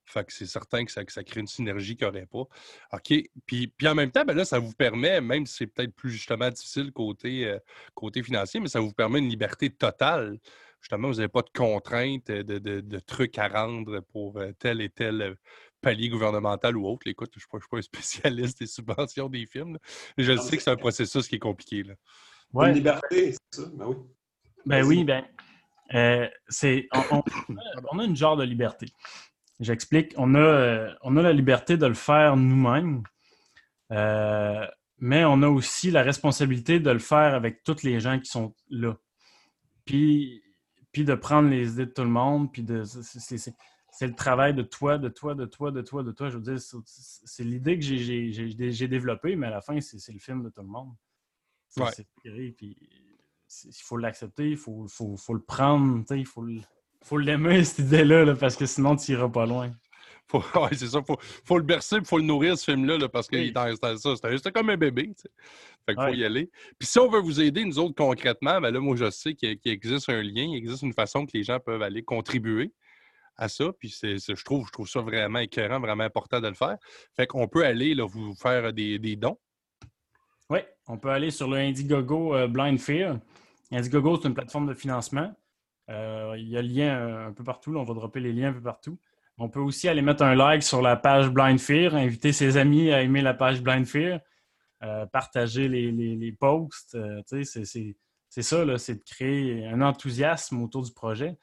[0.06, 2.46] Fait que c'est certain que ça, que ça crée une synergie qu'il n'y aurait pas.
[2.94, 3.14] OK.
[3.46, 6.12] Puis, puis en même temps, ben là, ça vous permet, même si c'est peut-être plus
[6.12, 7.60] justement difficile côté, euh,
[7.94, 10.40] côté financier, mais ça vous permet une liberté totale.
[10.80, 14.54] Justement, vous n'avez pas de contraintes, euh, de, de- de trucs à rendre pour euh,
[14.58, 15.36] tel et tel
[15.82, 17.06] palier gouvernemental ou autre.
[17.08, 17.82] Écoute, je ne suis, pas- je suis pas un
[18.42, 19.74] spécialiste des subventions des films.
[19.74, 19.80] là.
[20.18, 21.84] Mais je le sais que c'est un processus qui est compliqué.
[21.84, 21.94] Là.
[22.54, 22.70] Ouais.
[22.70, 23.70] Une liberté, c'est ça?
[23.74, 23.96] Ben oui.
[24.66, 25.26] Ben oui, ben,
[25.94, 27.24] euh, c'est, on, on-
[27.92, 28.88] on a une genre de liberté.
[29.60, 30.14] J'explique.
[30.18, 33.02] On a, euh, on a la liberté de le faire nous-mêmes,
[33.92, 34.66] euh,
[35.00, 38.54] mais on a aussi la responsabilité de le faire avec tous les gens qui sont
[38.70, 38.98] là.
[39.86, 40.44] Puis,
[40.92, 42.84] puis de prendre les idées de tout le monde, puis de.
[42.84, 43.56] c'est-
[43.98, 46.30] c'est- le travail de toi, de toi, de toi, de toi, de toi.
[46.30, 50.44] Je veux dire, c'est- l'idée que j'ai- développée, mais à la fin, c'est le film
[50.44, 50.94] de tout le monde.
[51.70, 52.52] C'est Ouais.
[52.52, 52.78] puis
[53.66, 56.46] il faut l'accepter, il faut, faut, faut, le prendre, il faut,
[57.04, 59.74] faut l'aimer, cette idée-là, parce que sinon, tu n'iras pas loin.
[60.28, 60.42] Faut,
[60.74, 61.02] c'est ça.
[61.02, 64.78] Faut, faut le bercer, il faut le nourrir, ce film-là, parce que c'était comme un
[64.78, 65.14] bébé.
[65.86, 66.50] Fait qu'il faut y aller.
[66.78, 69.58] Puis si on veut vous aider, nous autres, concrètement, ben là, moi, je sais qu'il
[69.64, 72.74] existe un lien, il existe une façon que les gens peuvent aller contribuer
[73.38, 73.72] à ça.
[73.80, 76.78] Puis c'est, je, trouve, je trouve ça vraiment écœurant, vraiment important de le faire.
[77.16, 79.38] Fait qu'on peut aller là, vous faire des, dons.
[80.50, 83.20] Oui, on peut aller sur le Indiegogo euh, Blind Fear.
[83.72, 85.34] Indiegogo, c'est une plateforme de financement.
[85.90, 87.76] Euh, il y a le lien euh, un peu partout.
[87.76, 88.98] on va dropper les liens un peu partout.
[89.38, 92.92] On peut aussi aller mettre un like sur la page Blind Fear, inviter ses amis
[92.92, 94.20] à aimer la page Blind Fear,
[95.12, 96.98] partager les, posts.
[97.28, 97.44] c'est,
[98.30, 101.38] c'est ça, c'est de créer un enthousiasme autour du projet.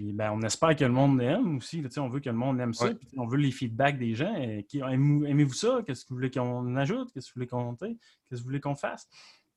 [0.00, 1.84] Puis ben, on espère que le monde aime aussi.
[1.98, 2.88] on veut que le monde aime ça.
[3.18, 4.34] on veut les feedbacks des gens.
[4.34, 5.82] Aimez-vous ça?
[5.86, 7.12] Qu'est-ce que vous voulez qu'on ajoute?
[7.12, 7.90] Qu'est-ce que vous voulez qu'on Qu'est-ce
[8.30, 9.10] que vous voulez qu'on fasse?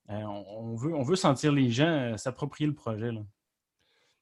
[0.10, 3.14] Euh, on, veut, on veut sentir les gens euh, s'approprier le projet.
[3.14, 3.22] Là.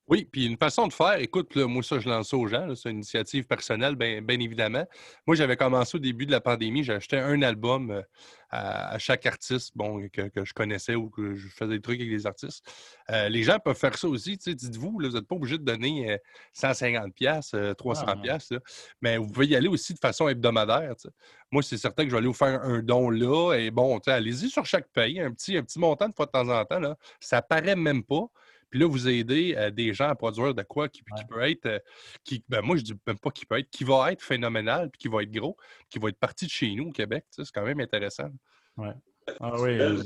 [0.07, 2.89] Oui, puis une façon de faire, écoute, moi, ça, je lance ça aux gens, c'est
[2.89, 4.85] une initiative personnelle, bien évidemment.
[5.25, 8.01] Moi, j'avais commencé au début de la pandémie, j'ai acheté un album euh,
[8.49, 12.25] à, chaque artiste bon, que, je connaissais ou que je faisais des trucs avec des
[12.25, 12.65] artistes.
[13.09, 16.17] Euh, les gens peuvent faire ça aussi, dites-vous, vous n'êtes pas obligé de donner
[16.53, 18.49] 150 pièces, 300 pièces,
[19.01, 20.93] mais vous pouvez y aller aussi de façon hebdomadaire.
[21.51, 24.49] Moi, c'est certain que je vais aller vous faire un don là, et bon, allez-y
[24.49, 26.97] sur chaque pays, un petit, un petit montant de fois de temps en temps, là.
[27.19, 28.25] ça paraît même pas.
[28.71, 31.79] Puis là, vous aidez euh, des gens à produire de quoi qui, peut être, euh,
[32.23, 34.99] qui, ben moi, je dis même pas qui peut être, qui va être phénoménal, puis
[34.99, 35.57] qui va être gros,
[35.89, 37.25] qui va être parti de chez nous au Québec.
[37.29, 38.29] C'est quand même intéressant.
[38.77, 38.93] Ouais.
[39.39, 39.77] Ah oui.
[39.79, 40.01] Euh,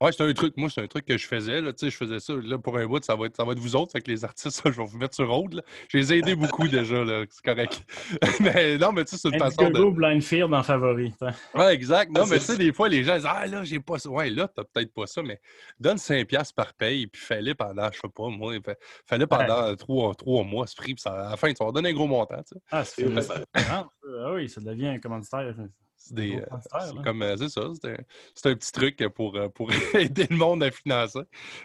[0.00, 0.56] oui, c'est un truc.
[0.56, 1.60] Moi, c'est un truc que je faisais.
[1.60, 2.34] Là, je faisais ça.
[2.34, 3.92] Là, pour un bout, ça va être, ça va être vous autres.
[3.92, 5.62] Fait que les artistes, je vais vous mettre sur road.
[5.88, 7.04] Je les ai aidés beaucoup déjà.
[7.30, 7.82] C'est correct.
[8.40, 9.88] mais non, mais tu sais, c'est une façon de.
[9.90, 11.14] Blind Fear dans Favori.
[11.54, 12.10] Oui, exact.
[12.16, 14.08] Non, mais tu sais, des fois, les gens disent Ah, là, j'ai pas ça.
[14.10, 15.40] Ouais, là, t'as peut-être pas ça, mais
[15.80, 18.54] donne 5$ par paye, puis fais-le pendant, je sais pas, moi,
[19.06, 21.90] fais-le pendant trois, trois mois, ce prix, puis ça, à la fin, tu vas donner
[21.90, 22.40] un gros montant.
[22.44, 22.56] Sais.
[22.70, 23.06] Ah, c'est
[23.54, 25.54] ah, oui, ça devient un commanditaire.
[25.98, 27.62] C'est euh, comme euh, c'est ça,
[28.34, 31.20] c'est un, petit truc pour, euh, pour aider le monde à financer.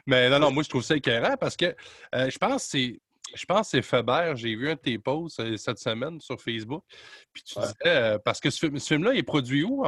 [0.07, 1.75] Mais non, non, moi je trouve ça écœurant parce que
[2.11, 2.99] je pense que c'est.
[3.35, 6.83] Je pense c'est Faber, j'ai vu un de tes posts cette semaine sur Facebook.
[7.31, 9.83] Puis tu disais, parce que ce, film-là, il est produit où?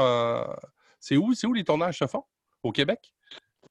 [1.00, 2.24] C'est où, où les tournages se font?
[2.64, 3.14] Au Québec?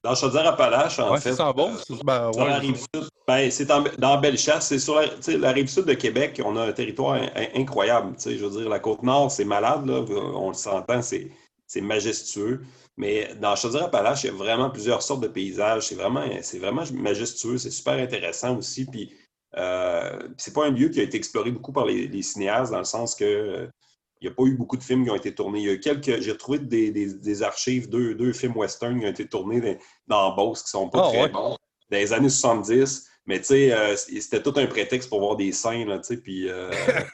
[0.05, 1.33] Dans Chaudière-Appalaches, en fait.
[1.33, 1.51] C'est en.
[1.51, 3.09] Ben, ouais, la rive sud.
[3.27, 4.67] Ben, c'est dans Bellechasse.
[4.67, 6.39] C'est sur la, la, rive sud de Québec.
[6.45, 7.19] On a un territoire
[7.55, 8.15] incroyable.
[8.23, 9.87] Je veux dire, la Côte-Nord, c'est malade.
[9.87, 10.05] Là.
[10.35, 12.61] On le s'entend, c'est majestueux.
[12.97, 15.87] Mais dans Chaudière-Appalaches, il y a vraiment plusieurs sortes de paysages.
[15.87, 16.23] C'est vraiment,
[16.59, 17.57] vraiment majestueux.
[17.57, 18.85] C'est super intéressant aussi.
[18.85, 19.11] Puis,
[19.57, 22.77] euh, c'est pas un lieu qui a été exploré beaucoup par les, les cinéastes, dans
[22.77, 23.71] le sens que il
[24.25, 25.59] n'y a pas eu beaucoup de films qui ont été tournés.
[25.59, 26.21] Il y a quelques.
[26.21, 30.69] J'ai retrouvé des, archives, deux, deux, films western qui ont été tournés dans, Beauce qui
[30.69, 31.57] sont pas ah, très bons.
[31.89, 33.09] Dans les années 70.
[33.27, 36.47] Mais tu sais, euh, c'était tout un prétexte pour voir des scènes, tu sais, puis...
[36.47, 36.69] Euh,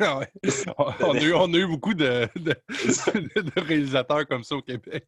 [0.77, 2.27] on, a eu, beaucoup de,
[3.55, 5.05] réalisateurs comme ça au Québec.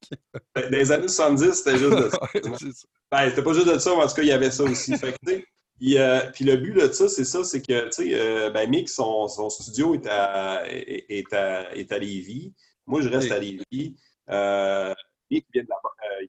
[0.56, 2.20] Dans les années 70, c'était juste de ça.
[3.12, 4.98] ben, c'était pas juste de ça, mais en tout cas, il y avait ça aussi.
[4.98, 5.44] Fait que,
[5.84, 8.90] euh, puis, le but de ça, c'est ça, c'est que, tu sais, euh, ben, Mick,
[8.90, 12.54] son, studio est à, est, à, est à Lévis.
[12.86, 13.96] Moi, je reste à Lévis.
[14.30, 14.94] Euh,
[15.30, 15.78] Mick vient de, la,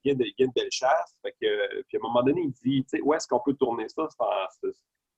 [0.05, 1.17] vient de, vient de Bellechasse.
[1.23, 3.55] Fait que, puis à un moment donné, il dit, tu sais, où est-ce qu'on peut
[3.55, 4.09] tourner ça?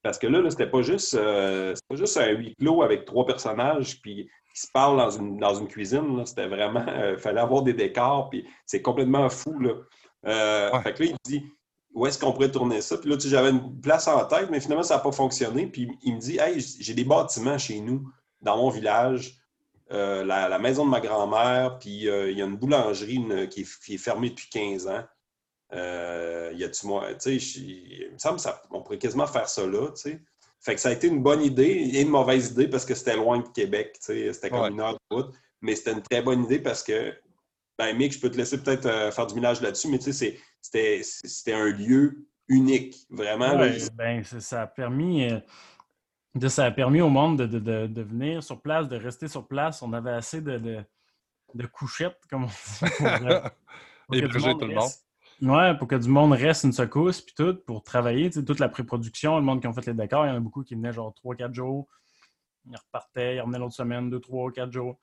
[0.03, 4.01] Parce que là, là c'était pas juste pas juste un huis clos avec trois personnages
[4.01, 6.25] puis qui se parlent dans une, dans une cuisine.
[6.27, 6.85] C'était vraiment.
[7.13, 9.59] Il fallait avoir des décors, puis c'est complètement fou.
[9.59, 10.81] Là.
[10.83, 11.45] Fait que là, il dit
[11.97, 12.99] où est-ce qu'on pourrait tourner ça?
[12.99, 15.67] Puis là, j'avais une place en tête, mais finalement, ça n'a pas fonctionné.
[15.67, 18.07] Puis il me dit, hey, j'ai des bâtiments chez nous,
[18.43, 19.39] dans mon village,
[19.93, 23.97] euh, la, maison de ma grand-mère, puis euh, il y a une boulangerie qui, est,
[23.97, 25.05] fermée depuis 15 ans.
[25.73, 29.89] Euh, y a-tu moi, tu sais, il me semble qu'on pourrait quasiment faire ça là,
[29.89, 30.21] tu sais.
[30.61, 33.17] Fait que ça a été une bonne idée et une mauvaise idée parce que c'était
[33.17, 35.35] loin de Québec, tu sais, c'était comme une heure de route.
[35.63, 37.15] Mais c'était une très bonne idée parce que,
[37.79, 41.53] ben, Mick, je peux te laisser peut-être faire du ménage là-dessus, mais tu sais, c'était
[41.53, 43.57] un lieu unique, vraiment.
[43.95, 45.31] ben, ça a permis.
[45.31, 45.41] Euh,
[46.35, 49.83] de, ça a permis au monde de, venir sur place, de rester sur place.
[49.83, 50.85] On avait assez de,
[51.73, 52.93] couchettes, comme on dit.
[52.99, 53.41] Pour, euh,
[54.13, 54.91] Et tout le monde.
[55.43, 59.37] Ouais, pour que du monde reste une secousse, puis tout, pour travailler, toute la pré-production,
[59.37, 61.13] le monde qui ont fait les décors, il y en a beaucoup qui venaient genre
[61.23, 61.87] 3-4 jours,
[62.71, 64.99] ils repartaient, ils revenaient l'autre semaine, 2, 3, 4 jours.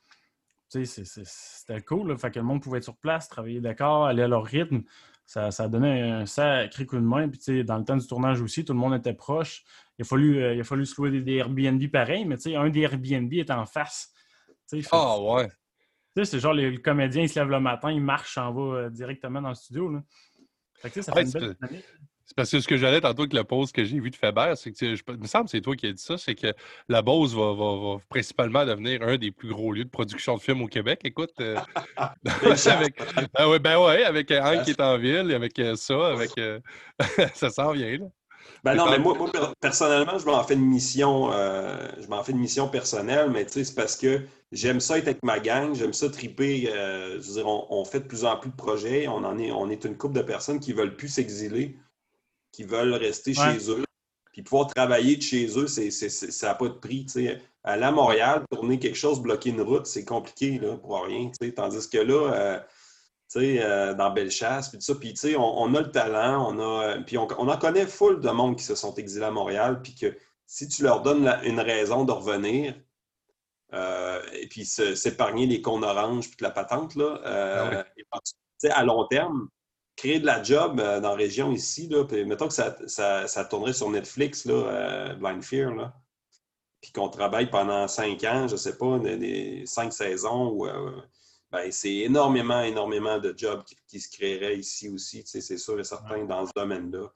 [0.85, 4.43] C'était cool, fait que le monde pouvait être sur place, travailler d'accord, aller à leur
[4.43, 4.83] rythme
[5.25, 7.29] ça, ça donné un sacré coup de main.
[7.29, 9.63] Puis, dans le temps du tournage aussi, tout le monde était proche.
[9.97, 12.81] Il a fallu, euh, il a fallu se louer des, Airbnb pareils, mais un des
[12.81, 14.13] Airbnb est en face.
[14.91, 15.49] Ah ouais.
[16.23, 19.41] C'est genre le, comédien, il se lève le matin, il marche, en va euh, directement
[19.41, 19.89] dans le studio.
[19.89, 20.03] Là.
[20.75, 21.83] Fait que, ça Ouais, fait une belle.
[22.25, 24.53] C'est parce que ce que j'allais tantôt avec le pause que j'ai vu de Faber,
[24.55, 26.53] c'est que je, il me semble que c'est toi qui as dit ça, c'est que
[26.87, 30.41] la Beauce va, va- va principalement devenir un des plus gros lieux de production de
[30.41, 31.01] films au Québec.
[31.03, 31.59] Écoute, euh,
[32.67, 32.95] avec,
[33.37, 36.31] ben ouais, ben ouais, avec euh, Hank qui est en ville, avec euh, ça, avec
[37.35, 38.05] ça s'en vient là.
[38.63, 42.23] Ben non, mais moi, moi, per- personnellement, je m'en fais une mission, euh, je m'en
[42.23, 45.39] fais une mission personnelle, mais tu sais, c'est parce que j'aime ça être avec ma
[45.39, 46.69] gang, j'aime ça triper.
[46.71, 49.37] euh, je veux dire, on, on fait de plus en plus de projets, on en
[49.37, 51.77] est, on est une couple de personnes qui veulent plus s'exiler,
[52.53, 53.53] qui veulent rester Ouais.
[53.59, 53.83] chez eux,
[54.31, 57.41] puis pouvoir travailler de chez eux, ça n'a pas de prix, tu sais.
[57.65, 61.29] Aller à Montréal, tourner quelque chose, bloquer une route, c'est compliqué, là, pour rien.
[61.55, 62.59] Tandis que là, euh,
[63.37, 64.95] euh, dans Bellechasse, puis tout ça.
[64.95, 68.19] Puis, on, on a le talent, on a, euh, puis on, on en connaît full
[68.21, 71.43] de monde qui se sont exilés à Montréal, puis que si tu leur donnes la-
[71.45, 72.75] une raison de revenir,
[73.73, 77.83] euh, et puis s'épargner les cônes oranges, puis de la patente, là,
[78.63, 78.69] ouais.
[78.71, 79.47] à long terme,
[79.95, 83.27] créer de la job euh, dans la région ici, là, puis mettons que ça, ça,
[83.27, 85.93] ça tournerait sur Netflix, là, euh, Blind Fear, là,
[86.81, 91.01] puis qu'on travaille pendant cinq ans, je sais pas, des, des cinq saisons, ou, euh,
[91.51, 95.83] ben, c'est énormément, énormément de jobs qui, qui se créeraient ici aussi, c'est sûr et
[95.83, 97.09] certain, dans ce domaine-là.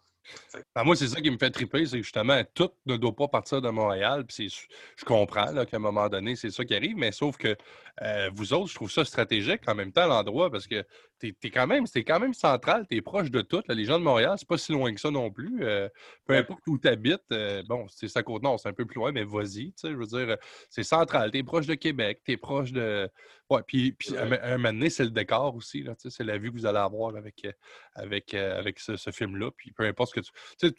[0.75, 3.27] Ben, moi, c'est ça qui me fait triper, c'est que justement, tout ne doit pas
[3.27, 4.25] partir de Montréal.
[4.25, 7.55] Puis je comprends qu'à un moment donné, c'est ça qui arrive, mais sauf que
[8.01, 10.85] euh, vous autres, je trouve ça stratégique en même temps l'endroit parce que
[11.19, 13.61] t'es es quand même, c'est quand même central, tu es proche de tout.
[13.67, 13.73] là.
[13.75, 15.63] Les gens de Montréal, c'est pas si loin que ça non plus.
[15.63, 15.89] Euh,
[16.25, 17.23] peu importe où tu habites,
[17.67, 19.71] bon, c'est sa côte nord, c'est un peu plus loin, mais vas-y.
[19.71, 20.35] tu sais, Je veux dire, euh,
[20.69, 21.31] c'est central.
[21.31, 23.09] Tu es proche de Québec, tu es proche de.
[23.49, 24.19] Ouais, puis, puis Ouais.
[24.19, 25.81] un, un moment donné, c'est le décor aussi.
[25.81, 27.51] là, C'est la vue que vous allez avoir avec, euh,
[27.95, 29.51] avec, euh, avec ce, ce film-là.
[29.55, 30.31] Puis peu importe ce que tu.
[30.59, 30.73] Tu, sais,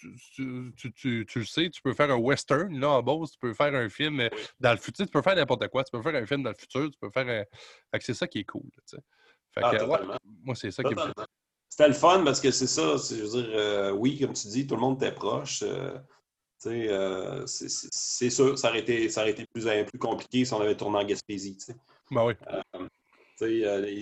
[0.76, 3.54] tu, tu, tu- le sais, tu peux faire un western là en Beauce, tu peux
[3.54, 4.28] faire un film euh,
[4.60, 6.56] dans le futur, tu peux faire n'importe quoi, tu peux faire un film dans le
[6.56, 7.44] futur, tu peux faire un.
[7.90, 8.62] Fait que c'est ça qui est cool.
[8.86, 8.98] tu sais.
[9.64, 10.16] Ah, que, ouais, totalement.
[10.44, 11.00] moi, c'est ça qui me.
[11.68, 14.66] C'était le fun parce que c'est ça, je veux dire, euh, oui, comme tu dis,
[14.66, 15.62] tout le monde était proche.
[15.62, 15.96] euh,
[16.66, 20.60] euh, c'est- sûr, ça aurait été, ça aurait été plus, euh, plus compliqué si on
[20.60, 21.56] avait tourné en Gaspésie.
[21.56, 21.76] Tu sais.
[22.10, 22.34] Ben oui.
[22.48, 22.88] Euh,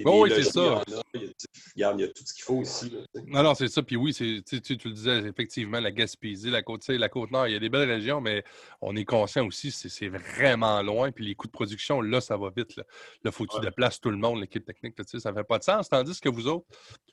[0.06, 0.82] Oh c'est ça.
[1.14, 1.25] il y
[1.74, 2.90] Regarde, il y a tout ce qu'il faut ici.
[2.90, 3.20] là.
[3.26, 3.82] Non, non, c'est ça.
[3.82, 7.56] Puis oui, tu, le disais, effectivement, la Gaspésie, la côte, la côte nord, il y
[7.56, 8.42] a des belles régions, mais
[8.80, 11.12] on est conscient aussi, c'est, c'est vraiment loin.
[11.12, 12.76] Puis les coûts de production, là, ça va vite.
[12.76, 12.84] Là,
[13.24, 13.66] Là, faut que tu Ouais.
[13.66, 15.88] déplaces tout le monde, l'équipe technique, là, ça fait pas de sens.
[15.88, 16.66] Tandis que vous autres,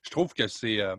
[0.04, 0.96] je trouve que c'est, euh,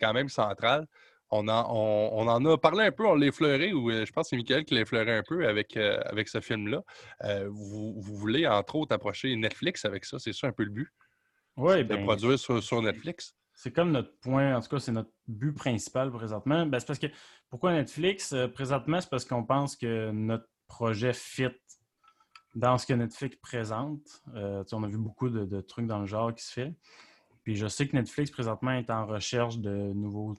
[0.00, 0.86] quand même central.
[1.30, 4.12] On en, on, on en a parlé un peu, on l'a effleuré, ou euh, je
[4.12, 6.82] pense que c'est Michael qui l'a effleuré un peu avec, euh, avec ce film-là.
[7.24, 10.70] Euh, vous, vous voulez, entre autres, approcher Netflix avec ça, c'est ça un peu le
[10.70, 10.88] but,
[11.56, 13.36] De ben, produire sur, sur Netflix.
[13.54, 16.66] C'est comme notre point, en tout cas, c'est notre but principal présentement.
[16.66, 17.06] Ben, c'est parce que
[17.48, 18.32] pourquoi Netflix?
[18.32, 21.48] Euh, présentement, c'est parce qu'on pense que notre projet fit
[22.54, 24.22] dans ce que Netflix présente.
[24.34, 26.74] Euh, on a vu beaucoup de, de trucs dans le genre qui se fait.
[27.44, 30.34] Puis je sais que Netflix présentement est en recherche de nouveaux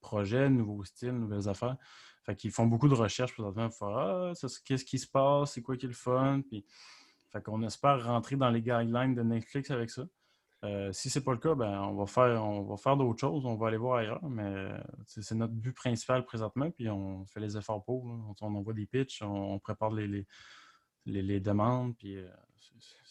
[0.00, 1.76] projets, nouveaux styles, nouvelles affaires.
[2.24, 4.32] Fait qu'ils font beaucoup de recherches présentement pour faire Ah,
[4.64, 6.40] qu'est-ce qui se passe, c'est quoi qui est le fun?
[6.48, 6.64] Puis,
[7.32, 10.04] fait qu'on espère rentrer dans les guidelines de Netflix avec ça.
[10.66, 13.46] Euh, si c'est pas le cas, ben, on va faire, on va faire d'autres choses,
[13.46, 17.40] on va aller voir ailleurs, mais euh, c'est notre but principal présentement, puis on fait
[17.40, 18.06] les efforts pour.
[18.08, 18.14] là.
[18.40, 20.26] On, envoie des pitchs, on, on prépare les, les,
[21.06, 22.16] les- les demandes, puis.
[22.16, 22.26] euh,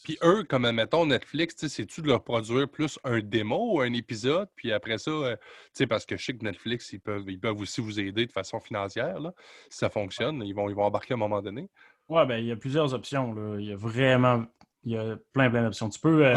[0.03, 3.81] Puis eux, comme admettons Netflix, tu sais, c'est-tu de leur produire plus un démo ou
[3.81, 6.99] un épisode, puis après ça, euh, tu sais, parce que je sais que Netflix, ils
[6.99, 9.33] peuvent, ils peuvent aussi vous aider de façon financière, là,
[9.69, 11.69] si ça fonctionne, ils vont, ils vont embarquer à un moment donné.
[12.09, 13.33] Ouais, ben, il y a plusieurs options.
[13.33, 13.57] Là.
[13.59, 14.45] Il y a vraiment
[14.83, 15.89] il y a plein, plein d'options.
[15.89, 16.23] Tu peux.
[16.27, 16.35] euh.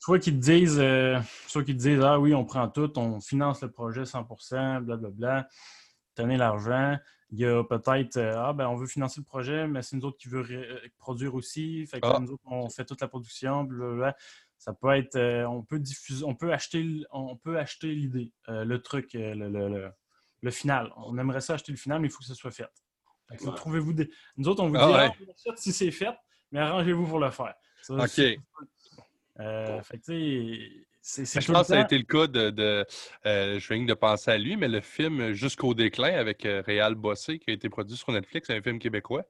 [0.00, 3.20] Soit qu'ils te disent, euh, soit qu'ils te disent, ah oui, on prend tout, on
[3.20, 5.46] finance le projet 100%, blablabla,
[6.16, 6.98] tenez l'argent.
[7.32, 10.04] Il y a peut-être, euh, ah ben on veut financer le projet, mais c'est nous
[10.06, 11.86] autres qui veut euh, produire aussi.
[11.86, 12.18] Fait que Ah.
[12.18, 14.16] nous autres, on fait toute la production, blablabla.
[14.58, 18.76] Ça peut être, euh, on peut diffuser, on peut acheter, on peut acheter l'idée, le
[18.78, 19.92] truc, le, le- le-
[20.42, 20.92] le final.
[20.96, 22.66] On aimerait ça acheter le final, mais il faut que ce soit fait.
[23.28, 23.54] Fait que Ouais.
[23.54, 24.10] trouvez-vous des.
[24.38, 25.12] Nous autres, on vous dit, Ah ah, ouais.
[25.20, 26.14] on l'achète si c'est fait,
[26.50, 27.54] mais arrangez-vous pour le faire.
[27.82, 28.20] Ça, OK.
[29.40, 32.50] Euh, fait que, Ben, Je pense que ça a été le cas de.
[32.50, 32.84] de
[33.26, 36.94] euh, je viens de penser à lui, mais le film Jusqu'au déclin avec euh, Réal
[36.94, 39.24] Bossé, qui a été produit sur Netflix, c'est un film québécois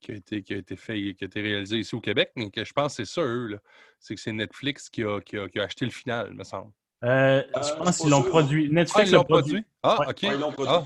[0.00, 2.50] qui a été, qui a été fait, qui a été réalisé ici au Québec, mais
[2.50, 3.46] que je pense que c'est ça, eux.
[3.46, 3.58] là.
[3.98, 6.70] C'est que c'est Netflix qui a, qui, a, qui a acheté le final, me semble.
[7.04, 8.66] Euh, Euh, je pense qu'ils l'ont produit.
[8.70, 9.62] Ah, Netflix l'a l'ont produit.
[9.62, 9.66] produit?
[9.82, 10.06] Ah, Ouais.
[10.10, 10.22] OK.
[10.22, 10.64] Ouais, produit.
[10.68, 10.84] Ah,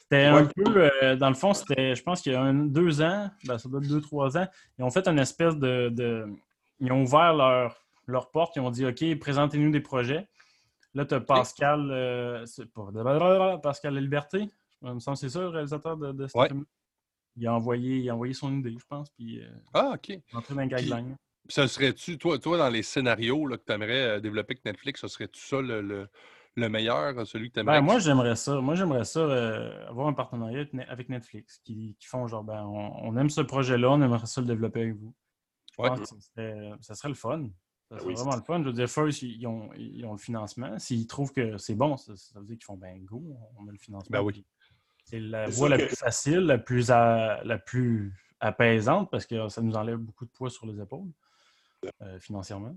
[0.00, 0.40] C'était Ouais.
[0.42, 3.30] un peu, euh, dans le fond, c'était, je pense qu'il y a un, deux ans,
[3.44, 4.46] ben, ça doit être deux, trois ans,
[4.78, 5.88] ils ont fait une espèce de.
[5.88, 6.26] de-
[6.80, 10.28] ils ont ouvert leur, leur porte, ils ont dit OK, présentez-nous des projets.
[10.94, 14.48] Là, tu as Pascal, euh, pas, Pascal Liberté,
[14.82, 16.48] il me semble c'est ça, le réalisateur de, de ce Ouais.
[17.36, 20.18] Il a, envoyé, il a envoyé son idée, je pense, puis euh, ah, OK.
[20.34, 21.16] entré dans les guidelines.
[21.48, 25.00] Puis ça serait-tu, toi, toi, dans les scénarios là, que tu aimerais développer avec Netflix,
[25.00, 26.08] ça serait-tu ça le, le,
[26.56, 28.60] le meilleur, celui que tu ben, Moi, j'aimerais ça.
[28.60, 33.30] Moi, j'aimerais ça euh, avoir un partenariat avec Netflix qui, font genre, ben, on, aime
[33.30, 35.14] ce projet-là, on aimerait ça le développer avec vous.
[35.72, 36.06] Je pense que
[36.80, 37.48] ça serait, le fun.
[37.92, 38.60] Ben serait vraiment le fun.
[38.60, 40.78] Je veux dire, First, ils ont, le financement.
[40.78, 43.22] S'ils trouvent que c'est bon, ça, veut dire qu'ils font ben go,
[43.58, 44.18] on a le financement.
[44.18, 44.44] Ben oui.
[45.04, 49.76] C'est la voie la plus facile, la plus, la plus apaisante parce que ça nous
[49.76, 51.10] enlève beaucoup de poids sur les épaules
[52.02, 52.74] euh, financièrement.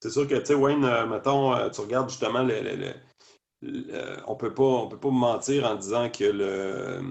[0.00, 2.92] C'est sûr que, tu sais, Wayne, euh, mettons, euh, tu regardes justement, le,
[4.26, 7.02] on peut pas, on peut pas mentir en disant que le,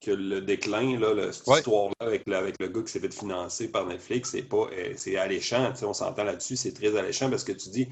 [0.00, 3.86] que le déclin, là, cette histoire-là avec, avec, le gars qui s'est fait financer par
[3.86, 5.72] Netflix, c'est pas, c'est alléchant.
[5.82, 7.88] On s'entend là-dessus, c'est très alléchant parce que tu dis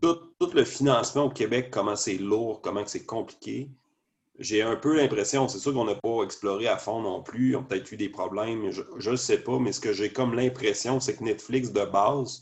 [0.00, 3.68] tout, tout, le financement au Québec, comment c'est lourd, comment c'est compliqué
[4.40, 7.60] j'ai un peu l'impression, c'est sûr qu'on n'a pas exploré à fond non plus, on
[7.60, 10.98] a peut-être eu des problèmes, je ne sais pas, mais ce que j'ai comme l'impression,
[10.98, 12.40] c'est que Netflix, de base,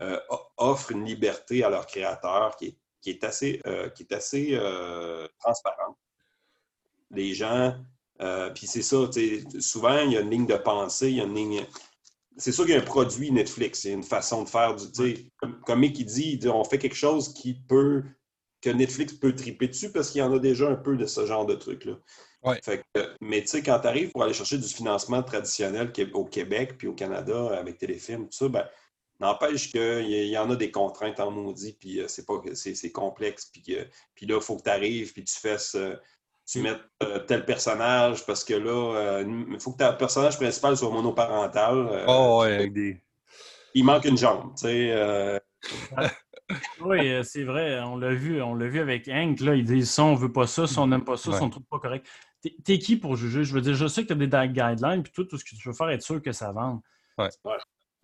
[0.00, 0.18] euh,
[0.56, 5.96] offre une liberté à leurs créateurs qui est, assez, euh, qui est assez euh, transparente.
[7.10, 7.76] Les gens,
[8.54, 9.08] puis c'est ça,
[9.58, 11.66] souvent, il y a une ligne de pensée, il y a une ligne...
[12.38, 14.74] C'est sûr qu'il y a un produit Netflix, il y a une façon de faire
[14.74, 15.30] du...
[15.36, 18.04] Comme, comme Mickey dit, on fait quelque chose qui peut
[18.62, 21.26] que Netflix peut triper dessus parce qu'il y en a déjà un peu de ce
[21.26, 21.98] genre de trucs-là.
[23.20, 26.88] mais tu sais, quand tu arrives pour aller chercher du financement traditionnel au Québec puis
[26.88, 28.66] au Canada avec Téléfilm, tout ça, ben,
[29.20, 33.46] n'empêche qu'il y, en a des contraintes en maudit, puis euh, c'est pas c'est complexe,
[33.46, 33.62] puis,
[34.14, 35.76] puis là, il faut que tu arrives, puis tu fasses.
[36.42, 40.76] Euh, tu mettes euh, tel personnage parce que là, il faut que ton personnage principal
[40.76, 42.04] soit monoparental.
[42.06, 43.02] oh, ouais, avec des...
[43.74, 45.40] Il manque une jambe, tu sais.
[46.80, 47.80] oui, euh, c'est vrai.
[47.80, 49.40] On l'a vu, on l'a vu avec Hank.
[49.40, 51.50] Là, ils disent ça, on veut pas ça, ça, on n'aime pas ça, ça, on
[51.50, 52.06] trouve pas correct.
[52.64, 53.44] T'es qui pour juger?
[53.44, 55.50] Je veux dire, je sais que tu as des guidelines, puis tout, tout ce que
[55.50, 56.80] tu veux faire, être sûr que ça vende.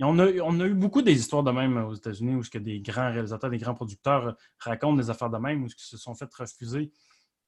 [0.01, 2.59] On, a, on a eu beaucoup des histoires de même aux États-Unis où ce que
[2.59, 6.15] des grands réalisateurs, des grands producteurs racontent des affaires de même, où ils se sont
[6.15, 6.93] fait refuser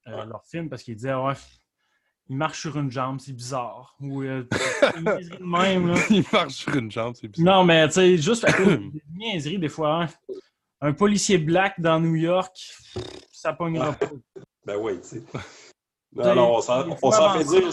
[0.07, 1.35] euh, leur film parce qu'ils disaient ouais,
[2.29, 3.97] il marche sur une jambe, c'est bizarre.
[4.01, 4.45] Ou euh,
[5.41, 5.95] même.
[6.11, 7.57] il marche sur une jambe, c'est bizarre.
[7.57, 10.03] Non, mais tu sais, juste des niaiseries des fois.
[10.03, 10.09] Hein
[10.81, 12.57] un policier black dans New York,
[13.33, 14.11] ça pognera pas.
[14.67, 15.23] Ben oui, tu sais.
[16.13, 17.71] Non, non, on s'en fait dire,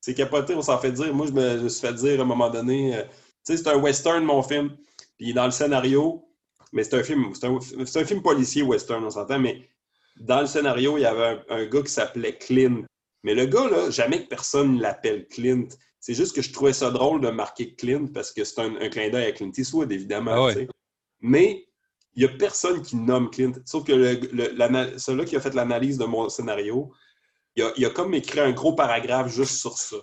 [0.00, 1.14] c'est capoté, on s'en fait dire.
[1.14, 3.76] Moi, je me, suis fait dire à un moment donné, euh, tu sais, c'est un
[3.76, 4.74] western, mon film.
[5.18, 6.26] Puis dans le scénario,
[6.72, 9.68] mais c'est un film, c'est un, un, film policier western, on s'entend, mais
[10.16, 12.84] dans le scénario, il y avait un, gars qui s'appelait Clint.
[13.22, 15.68] Mais le gars, là, jamais que personne l'appelle Clint.
[16.00, 19.08] C'est juste que je trouvais ça drôle de marquer Clint parce que c'est un, clin
[19.10, 20.48] d'œil à Clint Eastwood, évidemment.
[20.48, 20.54] Ah
[21.20, 21.68] mais
[22.14, 23.52] il n'y a personne qui nomme Clint.
[23.64, 26.92] Sauf que le, celui qui a fait l'analyse de mon scénario,
[27.54, 29.98] il a, il a, comme écrit un gros paragraphe juste sur ça.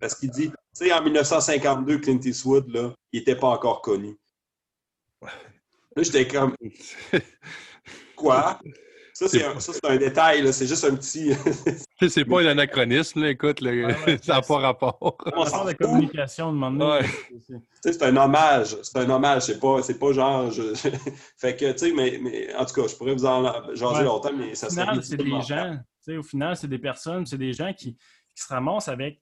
[0.00, 4.16] Parce qu'il dit, tu sais, en 1952, Clint Eastwood, là, il n'était pas encore connu.
[5.20, 6.56] Là, j'étais comme,
[8.16, 8.60] quoi?
[9.20, 11.32] Ça, c'est un, détail, c'est juste un petit.
[12.08, 13.60] c'est pas un anachronisme, écoute,
[14.22, 15.18] ça n'a pas rapport.
[15.36, 17.04] On sort de communication de
[17.82, 18.78] C'est un hommage.
[18.82, 19.42] C'est un hommage.
[19.42, 20.50] C'est pas, pas genre.
[21.36, 24.32] fait que, tu sais, mais, mais, en tout cas, je pourrais vous en jaser longtemps,
[24.34, 24.84] mais ça serait.
[24.84, 25.78] Au final, c'est des gens.
[26.08, 29.20] Au final, c'est des personnes, c'est des gens qui, qui, se ramassent avec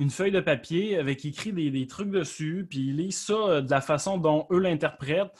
[0.00, 3.60] une feuille de papier avec écrit des, des trucs dessus, puis ils lisent ça euh,
[3.60, 5.30] de la façon dont eux l'interprètent.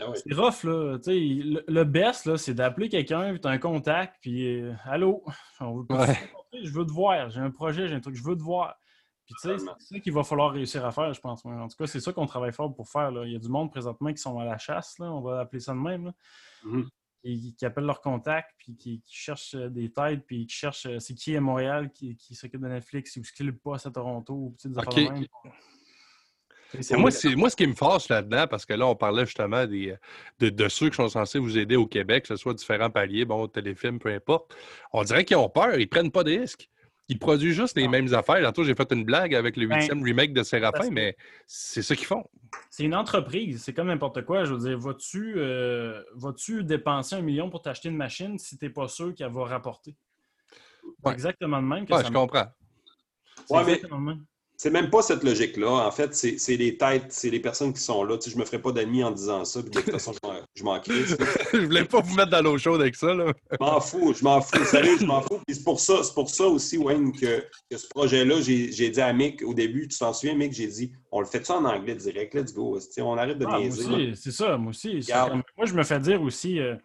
[0.00, 0.98] Ah c'est rough, là.
[1.06, 5.24] Le, le, best, c'est d'appeler quelqu'un, puis tu as un contact, puis euh, Allô,
[5.60, 8.76] je veux te voir, j'ai un projet, j'ai un truc, je veux te voir.
[9.24, 11.44] Puis tu sais, c'est ça qu'il va falloir réussir à faire, je pense.
[11.46, 13.10] En tout cas, c'est ça qu'on travaille fort pour faire.
[13.10, 13.24] Là.
[13.24, 15.60] Il y a du monde présentement qui sont à la chasse, là, on va appeler
[15.60, 16.12] ça de même.
[16.64, 17.54] Mm-hmm.
[17.56, 21.14] qui, appellent leur contact, puis qui, cherchent euh, des têtes, puis qui cherchent euh, c'est
[21.14, 24.56] qui à Montréal qui, s'occupe de Netflix ou ce qui le passe à Toronto, ou
[24.62, 25.26] des affaires de même.
[26.92, 29.94] Moi, moi, ce qui me fâche là-dedans, parce que là, on parlait justement des,
[30.40, 33.46] de, ceux qui sont censés vous aider au Québec, que ce soit différents paliers, bon,
[33.48, 34.54] téléfilm, peu importe.
[34.92, 36.68] On dirait qu'ils ont peur, ils prennent pas de risques.
[37.08, 38.42] Ils produisent juste les mêmes affaires.
[38.42, 41.94] Tantôt, j'ai fait une blague avec le ben, huitième remake de Séraphin, mais c'est ça
[41.94, 42.24] qu'ils font.
[42.70, 44.44] C'est une entreprise, c'est comme n'importe quoi.
[44.44, 46.02] Je veux dire, vas-tu euh,
[46.62, 49.96] dépenser un million pour t'acheter une machine si tu n'es pas sûr qu'elle va rapporter?
[51.04, 52.46] C'est exactement le même que ouais, je comprends.
[53.50, 54.24] Ouais, exactement le même.
[54.56, 55.68] C'est même pas cette logique-là.
[55.68, 58.16] En fait, c'est les têtes, c'est les personnes qui sont là.
[58.16, 60.12] Tu sais, je me ferais pas d'amis en disant ça, puis de toute façon,
[60.54, 61.16] je m'en crisse.
[61.52, 63.12] je voulais pas vous mettre dans l'eau chaude avec ça.
[63.12, 63.32] Là.
[63.50, 64.64] je m'en fous, je m'en fous.
[64.64, 65.40] Sérieux, je m'en fous.
[65.48, 69.42] c'est pour ça, pour ça aussi, Wayne, que, que ce projet-là, j'ai dit à Mick
[69.42, 72.34] au début, tu t'en souviens, Mick, j'ai dit, on le fait ça en anglais direct,
[72.34, 72.78] let's go.
[72.98, 74.14] On arrête de ah, niaiser.
[74.14, 75.04] C'est ça, moi aussi.
[75.56, 76.60] Moi, je me fais dire aussi.
[76.60, 76.76] Euh,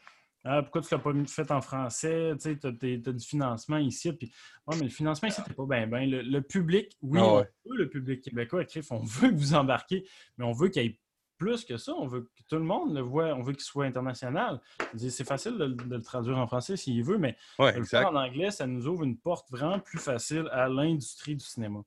[0.51, 2.33] ah, pourquoi tu ne l'as pas fait en français?
[2.41, 2.71] Tu as,
[3.11, 4.11] du financement ici.
[4.13, 4.31] Puis,
[4.67, 5.85] mais le financement ici, c'est pas bien.
[5.85, 10.45] Ben, le, public, oui, ah le public québécois, écrit, on veut que vous embarquez, mais
[10.45, 10.99] on veut qu'il y ait
[11.37, 11.93] plus que ça.
[11.93, 13.35] On veut que tout le monde le voit.
[13.35, 14.59] On veut qu'il soit international.
[14.97, 18.65] C'est facile de, le traduire en français s'il veut, mais le faire en anglais, ça
[18.65, 21.81] nous ouvre une porte vraiment plus facile à l'industrie du cinéma.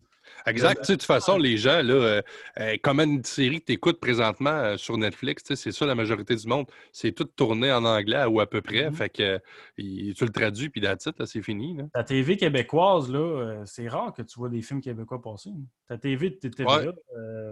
[0.47, 0.89] Exact.
[0.89, 2.23] de toute façon, les gens, là, euh,
[2.59, 6.35] euh, comme une série que tu écoutes présentement euh, sur Netflix, c'est ça la majorité
[6.35, 6.67] du monde.
[6.93, 8.91] C'est tout tourné en anglais ou à peu près.
[8.91, 8.95] Mm-hmm.
[8.95, 9.41] Fait que
[9.77, 11.79] tu le traduis, puis là, c'est fini.
[11.93, 15.51] Ta TV québécoise, là, c'est rare que tu vois des films québécois passer.
[15.89, 16.93] Ta TV, TVA,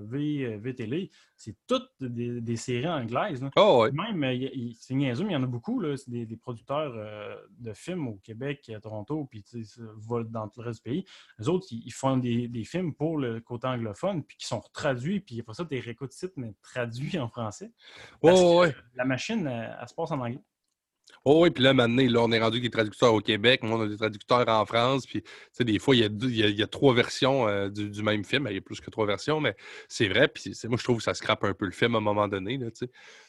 [0.03, 3.45] v, v Télé, c'est toutes des, séries anglaises.
[3.57, 4.25] Oh, Même,
[4.79, 5.83] c'est niaiseux, mais il y en a beaucoup.
[5.97, 6.95] C'est des, producteurs
[7.59, 9.45] de films au Québec, à Toronto, puis
[10.31, 11.05] dans tout le reste du pays.
[11.39, 15.35] Les autres, ils, font des films pour le côté anglophone, puis qui sont traduits, puis
[15.35, 17.73] il n'y a pas ça des réécoutes sites, mais traduits en français.
[18.23, 20.43] Oh, La machine, elle, se passe en anglais.
[21.25, 23.83] Oh oui, puis là, maintenant, là, on est rendu des traducteurs au Québec, moi, on
[23.83, 25.23] a des traducteurs en France, puis
[25.59, 28.47] des fois, il y, a il, y a, trois versions euh, du, même film.
[28.49, 29.55] Il y a plus que trois versions, mais
[29.89, 32.03] c'est vrai, puis moi, je trouve que ça scrape un peu le film à un
[32.03, 32.69] moment donné, là,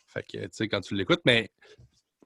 [0.05, 1.49] Fait que, tu sais, quand tu l'écoutes, mais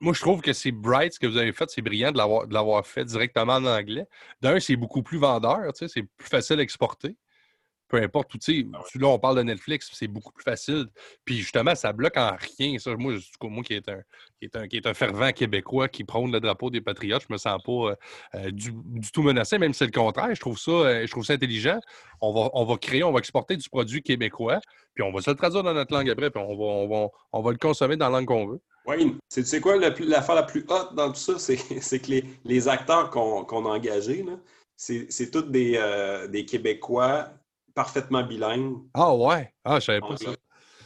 [0.02, 2.86] moi, je trouve que c'est bright ce que vous avez fait, c'est brillant de l'avoir
[2.86, 4.06] fait directement en anglais.
[4.42, 7.16] D'un, c'est beaucoup plus vendeur, c'est plus facile à exporter.
[7.96, 10.88] Peu importe tu sais, ah là, on parle de Netflix, c'est beaucoup plus facile.
[11.24, 12.78] Puis justement, ça bloque en rien.
[12.78, 14.02] Ça, moi, moi qui est un,
[14.38, 17.32] qui est un, qui est un fervent québécois qui prône le drapeau des patriotes, je
[17.32, 17.96] me sens pas euh,
[18.36, 18.74] euh, du,
[19.14, 20.36] tout menacé, même si c'est le contraire.
[20.36, 21.80] Je trouve ça, euh, je trouve ça intelligent.
[22.20, 24.60] On va, on va créer, on va exporter du produit québécois,
[24.94, 27.08] puis on va se le traduire dans notre langue après, puis on va, on va,
[27.32, 28.60] on va le consommer dans la langue qu'on veut.
[28.88, 31.40] Oui, c'est quoi l'affaire la, plus haute dans tout ça?
[31.40, 34.26] C'est que les, les acteurs qu'on a engagés,
[34.78, 37.30] c'est tous des, euh, des, Québécois
[37.76, 38.78] parfaitement bilingues.
[38.94, 39.54] Ah ouais?
[39.64, 40.32] Ah, je savais pas ça.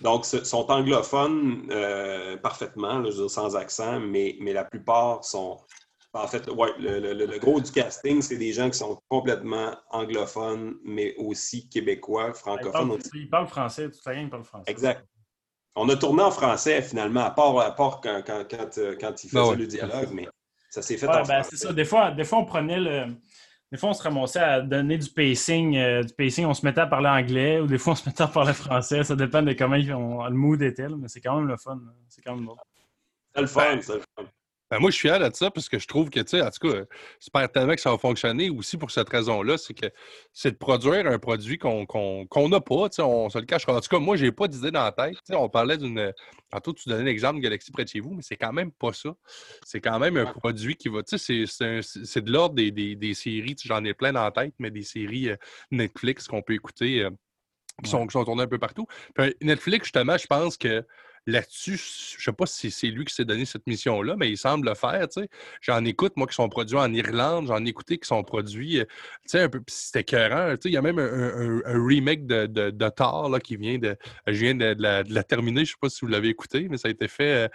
[0.01, 5.59] Donc, sont anglophones euh, parfaitement, je veux dire, sans accent, mais, mais la plupart sont.
[6.13, 10.77] En fait, ouais, le, le, gros du casting, c'est des gens qui sont complètement anglophones,
[10.83, 12.97] mais aussi québécois, francophones.
[13.13, 14.71] Ils parlent, français, tout ça, ils parlent français.
[14.71, 15.05] Exact.
[15.75, 19.23] On a tourné en français, finalement, à part, à part quand, quand, quand, euh, quand
[19.23, 20.27] il faisait le dialogue, mais
[20.71, 21.49] ça s'est fait en ben, français.
[21.51, 21.73] C'est ça.
[21.73, 23.05] Des fois, des fois, on prenait le.
[23.71, 25.77] Des fois, on se ramassait à donner du pacing.
[25.77, 28.23] Euh, du pacing, on se mettait à parler anglais ou des fois, on se mettait
[28.23, 29.03] à parler français.
[29.03, 31.79] Ça dépend de comment le mood était, mais c'est quand même le fun.
[32.07, 32.57] C'est quand même bon.
[33.35, 34.25] C'est le fun, c'est le fun.
[34.71, 36.49] Ben, moi, je suis fier de ça parce que je trouve que, tu sais, en
[36.51, 36.83] tout cas,
[37.19, 39.87] j'espère tellement que ça va fonctionner aussi pour cette raison-là, c'est que
[40.31, 41.87] c'est de produire un produit qu'on
[42.49, 43.67] n'a pas, tu sais, on se le cache.
[43.67, 45.15] En tout cas, moi, j'ai pas d'idée dans la tête.
[45.15, 46.13] Tu sais, on parlait d'une.
[46.51, 48.93] Tantôt, tu donnais l'exemple de Galaxy près de chez vous, mais c'est quand même pas
[48.93, 49.15] ça.
[49.65, 51.01] C'est quand même un produit qui va.
[51.01, 54.53] Tu sais, c'est de l'ordre des, des, des, séries, j'en ai plein dans la tête,
[54.59, 55.35] mais des séries euh,
[55.71, 57.03] Netflix qu'on peut écouter.
[57.03, 57.09] Euh,
[57.83, 58.87] qui, sont, qui sont tournées un peu partout.
[59.15, 60.85] Puis Netflix, justement, je pense que
[61.29, 64.37] là-dessus, je ne sais pas si c'est lui qui s'est donné cette mission-là, mais il
[64.37, 65.07] semble le faire.
[65.61, 68.85] J'en écoute, moi, qui sont produits en Irlande, j'en ai écouté qui sont produits, euh,
[69.33, 70.55] un peu, c'était écœurant.
[70.63, 73.95] Il y a même un, remake de, de, Thor là, qui vient de.
[74.27, 76.87] Je viens de, la, terminer, je ne sais pas si vous l'avez écouté, mais ça
[76.87, 77.49] a été fait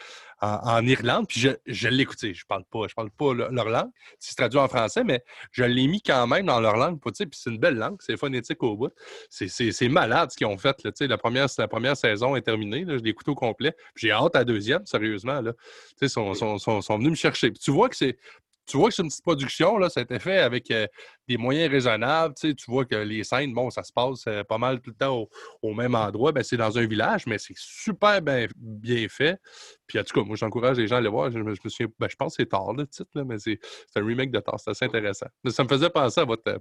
[0.44, 2.34] en, Irlande, puis je, je l'ai écouté.
[2.34, 3.90] Je parle pas, je parle pas leur langue.
[4.18, 7.50] C'est traduit en français, mais je l'ai mis quand même dans leur langue, puis c'est
[7.50, 8.92] une belle langue, c'est phonétique au bout.
[9.30, 10.82] C'est malade ce qu'ils ont fait.
[10.84, 13.74] Là, la, première, la première saison est terminée, je l'ai écouté au complet.
[13.96, 15.40] J'ai hâte à la deuxième, sérieusement.
[15.40, 15.52] Là.
[16.00, 17.52] Ils sont, sont, sont, venus me chercher.
[17.52, 18.18] tu vois que c'est
[18.66, 20.86] tu vois que c'est une petite production, là, ça a été fait avec euh,
[21.28, 22.34] des moyens raisonnables.
[22.34, 25.28] Tu, vois que les scènes, bon, ça se passe euh, pas mal tout le temps
[25.62, 26.32] au, même endroit.
[26.32, 29.38] Ben, c'est dans un village, mais c'est super bien, bien fait.
[29.86, 31.30] Puis en tout cas, moi, j'encourage les gens à aller voir.
[31.30, 33.58] Je, me, souviens, ben, je pense que c'est tard le titre, là, mais c'est
[33.96, 34.58] un remake de Thor.
[34.58, 35.26] C'est assez intéressant.
[35.48, 36.60] ça me faisait penser à votre,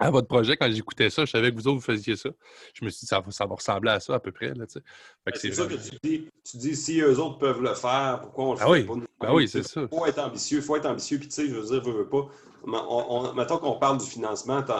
[0.00, 2.30] à votre projet, quand j'écoutais ça, je savais que vous autres, vous faisiez ça.
[2.74, 4.52] Je me suis dit, ça, ça va ressembler à ça à peu près.
[4.54, 4.66] Ben,
[5.34, 6.28] c'est ça que tu dis.
[6.42, 8.84] Tu dis, si eux autres peuvent le faire, pourquoi on le ah fait oui.
[8.84, 9.26] pas?
[9.26, 9.82] Ben oui, c'est ça.
[9.82, 11.18] Il faut être ambitieux, il faut être ambitieux.
[11.18, 12.28] Puis, tu sais, je veux dire, je veux pas.
[13.34, 14.72] mettons qu'on parle du financement, tu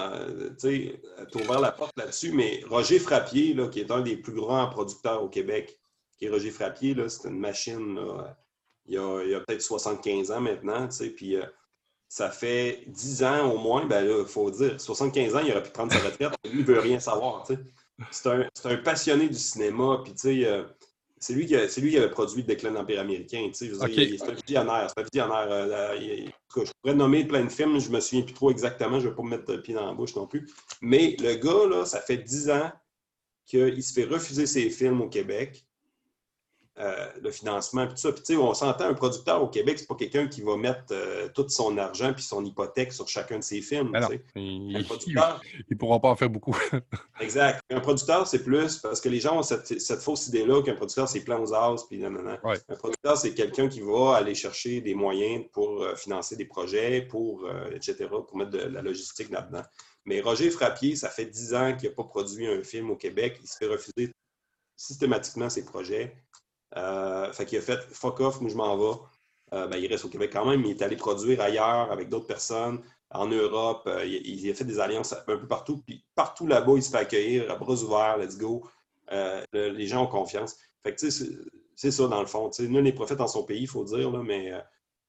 [0.57, 1.03] sais,
[1.35, 5.23] ouvert la porte là-dessus, mais Roger Frappier, là, qui est un des plus grands producteurs
[5.23, 5.79] au Québec,
[6.19, 8.01] qui est Roger Frappier, c'est une machine,
[8.87, 11.37] il y a, a peut-être 75 ans maintenant, tu sais, puis...
[11.37, 11.45] Euh,
[12.11, 15.71] ça fait 10 ans au moins, ben il faut dire, 75 ans, il aurait pu
[15.71, 17.47] prendre sa retraite, lui, il ne veut rien savoir.
[18.11, 20.65] C'est un, un, passionné du cinéma, puis euh,
[21.21, 23.49] c'est lui, qui lui qui avait produit le déclin de l'Empire américain.
[23.53, 24.91] C'est un visionnaire.
[24.91, 25.47] C'est un visionnaire.
[25.51, 29.05] Euh, je pourrais nommer plein de films, je ne me souviens plus trop exactement, je
[29.05, 30.51] ne vais pas me mettre le pied dans la bouche non plus.
[30.81, 32.73] Mais le gars, là, ça fait 10 ans
[33.47, 35.65] qu'il se fait refuser ses films au Québec.
[36.79, 38.13] Euh, le financement, puis tout ça.
[38.13, 41.45] Puis, on s'entend, un producteur au Québec, c'est pas quelqu'un qui va mettre euh, tout
[41.49, 43.91] son argent puis son hypothèque sur chacun de ses films.
[43.91, 46.57] Ben il ne pourra pas en faire beaucoup.
[47.21, 47.61] exact.
[47.71, 51.21] Un producteur, c'est plus parce que les gens ont cette, fausse idée-là qu'un producteur, c'est
[51.21, 52.39] plein aux as, puis non, non, non.
[52.45, 57.03] Un producteur, c'est quelqu'un qui va aller chercher des moyens pour euh, financer des projets,
[57.03, 59.63] pour, etc., pour mettre de la logistique là-dedans.
[60.07, 63.39] Mais Roger Frappier, ça fait 10 ans qu'il n'a pas produit un film au Québec.
[63.43, 64.13] Il se fait refuser
[64.77, 66.17] systématiquement ses projets.
[66.77, 68.99] Euh, fait qu'il a fait fuck off, moi je m'en vais.
[69.53, 72.27] Euh, ben, il reste au Québec quand même, il est allé produire ailleurs avec d'autres
[72.27, 73.83] personnes, en Europe.
[73.87, 75.83] Euh, il, a fait des alliances un peu partout.
[75.85, 78.65] Puis partout là-bas, il se fait accueillir à bras ouverts, let's go.
[79.53, 80.57] les gens ont confiance.
[80.85, 82.51] Fait que c'est ça dans le fond.
[82.61, 84.53] Nous, les prophètes dans son pays, il faut dire, là, mais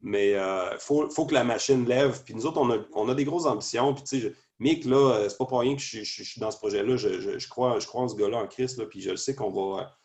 [0.04, 2.24] mais il faut, faut, que la machine lève.
[2.26, 3.94] Puis nous autres, on a, on a des grosses ambitions.
[3.94, 6.98] Puis, tu sais, Mick, là, c'est pas pour rien que je, suis dans ce projet-là.
[6.98, 9.52] Je, crois, je crois en ce gars-là, en Christ, là, puis je le sais qu'on
[9.52, 9.96] va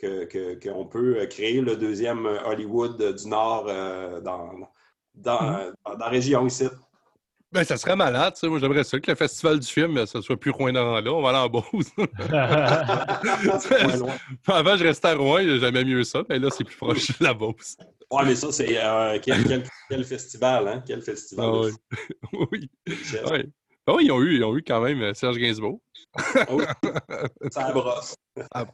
[0.00, 4.50] qu'on peut créer le deuxième Hollywood du Nord euh, dans,
[5.14, 6.64] dans, dans, la région ici.
[7.52, 8.48] Ben, ça serait malade, tu sais.
[8.48, 11.12] Moi, j'aimerais ça que le festival du film, ça soit plus loin dans là.
[11.12, 11.92] On va aller en Beauce.
[14.48, 17.32] Avant, je restais à Rouen, j'aimais mieux ça, mais là, c'est plus proche de la
[17.32, 17.78] Beauce.
[18.10, 20.82] Ouais, mais ça, c'est euh, quel, quel, festival, hein?
[20.86, 21.46] Quel festival.
[21.46, 21.70] Ah,
[22.52, 22.68] oui.
[22.86, 23.52] oui.
[23.88, 25.80] Ah oui, ils ont, eu, ils ont eu quand même euh, Serge Gainsbourg.
[26.18, 26.64] Ah oui.
[27.50, 28.16] Ça brosse.
[28.52, 28.64] Ah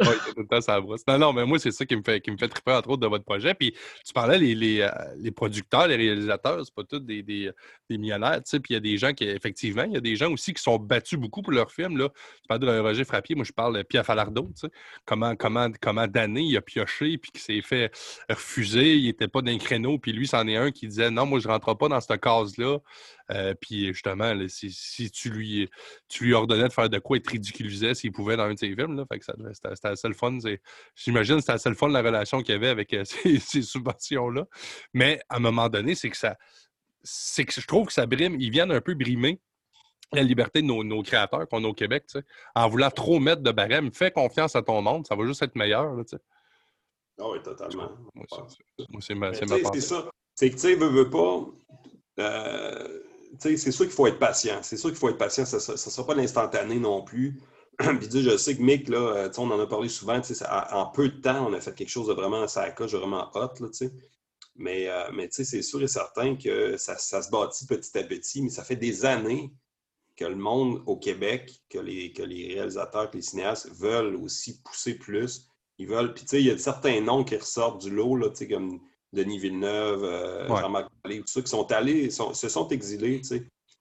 [0.00, 1.02] oui, tout le temps, ça brosse.
[1.06, 3.00] Non, non, mais moi, c'est ça qui me fait, qui me fait triper, entre autres,
[3.00, 3.54] de votre projet.
[3.54, 3.74] Puis
[4.06, 7.50] tu parlais, les, les, euh, les producteurs, les réalisateurs, c'est pas tous des, des,
[7.88, 8.60] des millionnaires, tu sais.
[8.60, 10.62] Puis il y a des gens qui, effectivement, il y a des gens aussi qui
[10.62, 11.96] sont battus beaucoup pour leurs films.
[11.96, 12.08] Là.
[12.08, 14.70] Tu parles de Roger Frappier, moi, je parle de Pierre Falardeau, tu sais.
[15.04, 17.92] Comment, comment, comment d'années il a pioché, puis qu'il s'est fait
[18.28, 21.40] refuser, il n'était pas d'un créneau, puis lui, c'en est un qui disait non, moi,
[21.40, 22.78] je ne rentre pas dans cette case-là.
[23.30, 25.70] Euh, puis justement, si, si, tu, lui,
[26.08, 26.34] tu lui
[26.68, 28.96] de faire de quoi, il te ridiculisait s'il pouvait dans un de ses films.
[28.96, 30.38] Là, fait que c'était assez le fun.
[30.94, 34.46] J'imagine que c'était assez le fun la relation qu'il y avait avec euh, ces, subventions-là.
[34.94, 36.36] Mais à un moment donné, c'est que ça.
[37.02, 39.40] C'est que je trouve que ça brime, ils viennent un peu brimer
[40.12, 42.04] la liberté de nos, créateurs qu'on a au Québec,
[42.54, 43.92] en voulant trop mettre de barème.
[43.92, 45.94] Fais confiance à ton monde, ça va juste être meilleur.
[45.94, 46.02] Là,
[47.20, 47.90] ah oui, totalement.
[48.14, 48.26] Moi,
[49.00, 50.10] c'est ma, C'est ça.
[50.34, 51.46] C'est que, tu sais, veux, veux pas.
[52.18, 53.02] Euh,
[53.38, 54.58] c'est sûr qu'il faut être patient.
[54.62, 55.44] C'est sûr qu'il faut être patient.
[55.44, 57.40] Ça ne sera pas l'instantané non plus.
[57.78, 60.20] Puis je sais que Mick, là, euh, on en a parlé souvent,
[60.72, 63.54] en peu de temps, on a fait quelque chose de vraiment sacoche, vraiment hot.
[63.60, 63.68] Là,
[64.56, 68.50] mais euh, mais c'est sûr et certain que ça, se bâtit petit à petit, mais
[68.50, 69.52] ça fait des années
[70.16, 74.60] que le monde au Québec, que les, que les réalisateurs, que les cinéastes veulent aussi
[74.60, 75.48] pousser plus.
[75.78, 76.12] Ils veulent.
[76.12, 78.80] Puis il y a certains noms qui ressortent du lot, là, comme
[79.12, 83.20] Denis Villeneuve, euh, Jean-Marc Vallée, tout ça, qui sont allés, se sont exilés,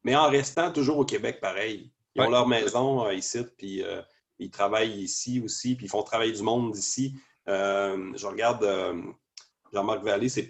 [0.03, 1.91] mais en restant toujours au Québec pareil.
[2.15, 4.01] Ils ont leur maison euh, ici, puis euh,
[4.39, 7.13] ils travaillent ici aussi, puis ils font travailler du monde ici.
[7.45, 8.67] je regarde
[9.71, 10.47] Jean-Marc Vallée, ses,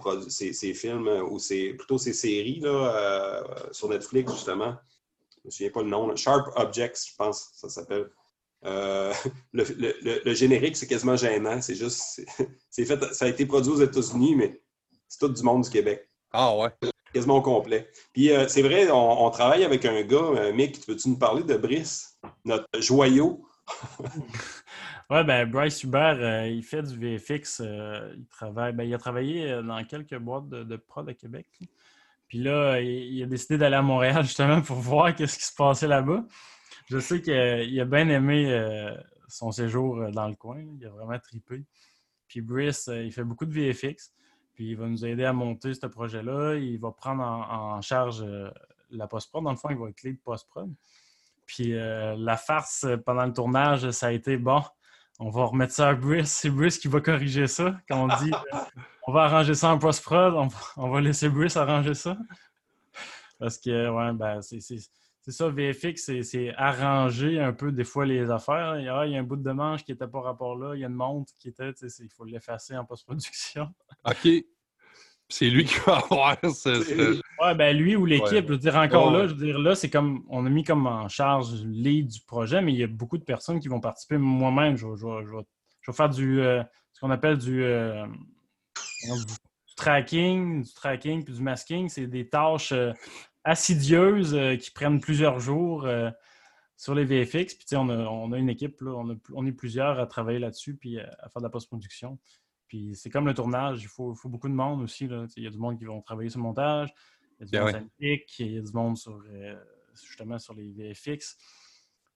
[0.54, 4.76] ses, films, ou ses, plutôt ses séries là, sur Netflix, justement.
[5.32, 6.16] Je ne me souviens pas le nom.
[6.16, 8.10] Sharp Objects, je pense, ça s'appelle.
[8.64, 11.62] le, générique, c'est quasiment gênant.
[11.62, 12.22] C'est juste.
[12.70, 14.62] C'est fait, ça a été produit aux États-Unis, mais
[15.10, 16.08] c'est tout du monde du Québec.
[16.32, 16.70] Ah ouais.
[17.12, 17.90] Quasiment au complet.
[18.14, 21.58] Puis euh, c'est vrai, on, travaille avec un gars, euh, Mick, veux-tu nous parler de
[21.58, 23.48] Brice, notre joyau?
[25.10, 27.62] ouais, ben Bryce Hubert, euh, il fait du VFX.
[27.62, 31.48] il travaille, ben, il a travaillé dans quelques boîtes de, prod à Québec.
[32.28, 35.88] Puis là, il, a décidé d'aller à Montréal justement pour voir qu'est-ce qui se passait
[35.88, 36.24] là-bas.
[36.92, 38.56] Je sais qu'il a bien aimé
[39.28, 40.64] son séjour dans le coin.
[40.80, 41.64] Il a vraiment tripé.
[42.28, 44.12] Puis Brice, il fait beaucoup de VFX.
[44.60, 46.56] Puis il va nous aider à monter ce projet-là.
[46.56, 48.52] Il va prendre en, charge euh,
[48.90, 49.42] la post-prod.
[49.42, 50.70] Dans le fond, il va être lead post-prod.
[51.46, 54.62] Puis euh, la farce pendant le tournage, ça a été bon.
[55.18, 56.32] On va remettre ça à Brice.
[56.42, 57.80] C'est Brice qui va corriger ça.
[57.88, 58.58] Quand on dit euh,
[59.08, 62.18] on va arranger ça en post-prod, on, va laisser Brice arranger ça.
[63.40, 64.60] Parce que, ouais, ben, c'est
[65.30, 68.80] ça, VFX, c'est arranger un peu des fois les affaires.
[68.80, 70.88] Il y a, un bout de manche qui n'était pas rapport là, il y a
[70.88, 73.68] une montre qui était, il faut l'effacer en post-production.
[74.06, 74.28] OK.
[75.32, 77.22] C'est lui qui va avoir ce.
[77.40, 79.90] Ouais, ben lui ou l'équipe, je veux dire, encore là, je veux dire, là, c'est
[79.90, 83.20] comme, on a mis comme en charge lead du projet, mais il y a beaucoup
[83.20, 84.18] de personnes qui vont participer.
[84.18, 86.64] Moi-même, je, vais faire du, euh,
[86.94, 88.08] ce qu'on appelle du, euh,
[89.04, 89.36] du,
[89.76, 91.90] tracking, du tracking puis du masking.
[91.90, 92.92] C'est des tâches euh,
[93.44, 95.88] assidieuses qui prennent plusieurs jours
[96.76, 97.56] sur les VFX.
[97.56, 100.76] Puis, on a, on a une équipe, là, on, on, est plusieurs à travailler là-dessus
[100.76, 102.18] puis à faire de la post-production.
[102.70, 105.08] Puis c'est comme le tournage, il faut, beaucoup de monde aussi.
[105.08, 105.26] Là.
[105.36, 106.94] Il y a du monde qui vont travailler sur le montage,
[107.40, 109.56] il y a du monde il y a du monde sur, euh,
[110.06, 111.36] justement sur les VFX.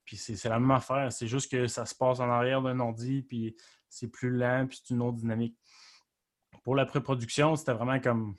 [0.05, 1.11] Puis c'est la même affaire.
[1.11, 3.55] C'est juste que ça se passe en arrière d'un ordi, puis
[3.89, 5.57] c'est plus lent, puis c'est une autre dynamique.
[6.63, 8.36] Pour la pré-production, c'était vraiment comme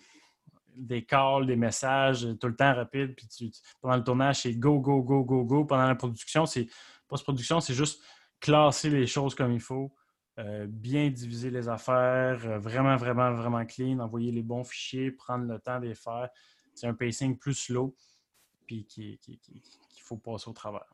[0.76, 3.14] des calls, des messages, tout le temps rapide.
[3.14, 5.64] Puis pendant le tournage, c'est go, go, go, go, go.
[5.64, 6.66] Pendant la production, c'est
[7.08, 8.02] post-production, c'est juste
[8.40, 9.94] classer les choses comme il faut.
[10.38, 15.44] Euh, bien diviser les affaires, euh, vraiment, vraiment, vraiment clean, envoyer les bons fichiers, prendre
[15.44, 16.28] le temps de les faire.
[16.74, 17.94] C'est un pacing plus slow,
[18.66, 19.18] puis qu'il
[20.02, 20.93] faut passer au travers.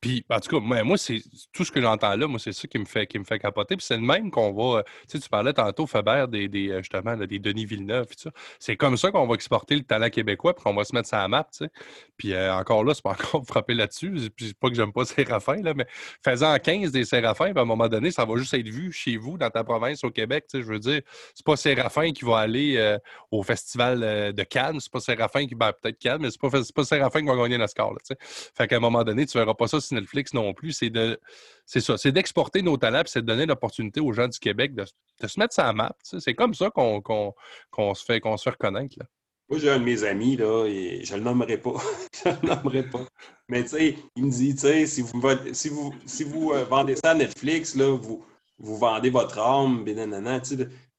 [0.00, 2.66] Puis, en tout cas, moi, moi, c'est tout ce que j'entends là, moi, c'est ça
[2.66, 3.76] qui me fait, qui me fait capoter.
[3.76, 4.80] Puis c'est le même qu'on va.
[4.80, 8.30] euh, Tu sais, tu parlais tantôt, Faber, des, des, euh, justement, des Denis Villeneuve, ça.
[8.58, 11.18] C'est comme ça qu'on va exporter le talent québécois, puis qu'on va se mettre sur
[11.18, 11.70] la map, tu sais.
[12.16, 14.10] Puis euh, encore là, c'est pas encore frapper là-dessus.
[14.34, 15.86] Puis c'est pas que j'aime pas Séraphin, là, mais
[16.24, 19.38] faisant 15 des Séraphins, à un moment donné, ça va juste être vu chez vous,
[19.38, 20.64] dans ta province, au Québec, tu sais.
[20.64, 21.00] Je veux dire,
[21.34, 22.98] c'est pas Séraphin qui va aller
[23.30, 25.54] au festival de Cannes, c'est pas Séraphin qui.
[25.54, 28.14] Ben, peut-être Cannes, mais c'est pas, pas Séraphin qui va gagner le score, là, tu
[28.14, 28.50] sais.
[28.56, 30.72] Fait qu'à un moment donné, tu verras pas ça sur Netflix non plus.
[30.72, 31.18] C'est de.
[31.66, 34.84] C'est ça, c'est d'exporter nos talents, c'est de donner l'opportunité aux gens du Québec de,
[35.20, 35.94] de se mettre la map.
[36.02, 37.34] C'est comme ça qu'on qu'on-
[37.70, 38.94] qu'on se, fait, qu'on se fait reconnaître.
[38.98, 39.06] Là.
[39.48, 41.74] Moi, j'ai un de mes amis, là, et je le nommerai pas.
[42.24, 43.04] je le nommerai pas.
[43.48, 46.52] Mais tu sais, il me dit, tu sais, si vous, me- si vous, si vous
[46.52, 48.24] euh, vendez ça à Netflix, là, vous,
[48.58, 50.40] vous vendez votre âme, ben nanana,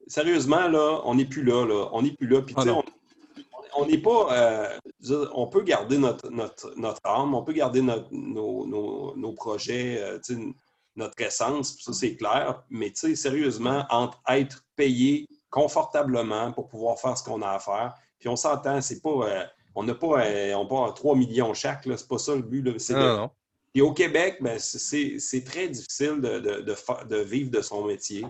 [0.08, 1.90] Sérieusement, là, on n'est plus là, là.
[1.94, 2.42] On n'est plus là.
[2.42, 2.80] Puis, Ah tu sais, non.
[2.80, 2.84] on
[3.76, 4.28] on n'est pas.
[4.32, 4.80] euh,
[5.34, 10.02] on peut garder notre, notre, notre âme, on peut garder notre- nos, nos- nos projets,
[10.02, 10.20] euh,
[10.96, 12.64] notre essence, ça c'est clair.
[12.70, 18.30] Mais sérieusement, entre être payé confortablement pour pouvoir faire ce qu'on a à faire, puis
[18.30, 19.10] on s'entend, c'est pas.
[19.28, 19.44] euh,
[19.76, 20.24] on n'a pas,
[20.56, 22.62] on pas 3 millions chaque, c'est pas ça le but.
[22.62, 22.74] là.
[22.74, 28.24] De- Non, au Québec, ben, c'est- très difficile de vivre de son métier.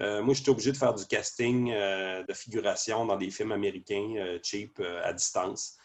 [0.00, 4.14] Euh, moi, j'étais obligé de faire du casting euh, de figuration dans des films américains
[4.18, 5.76] euh, cheap à distance.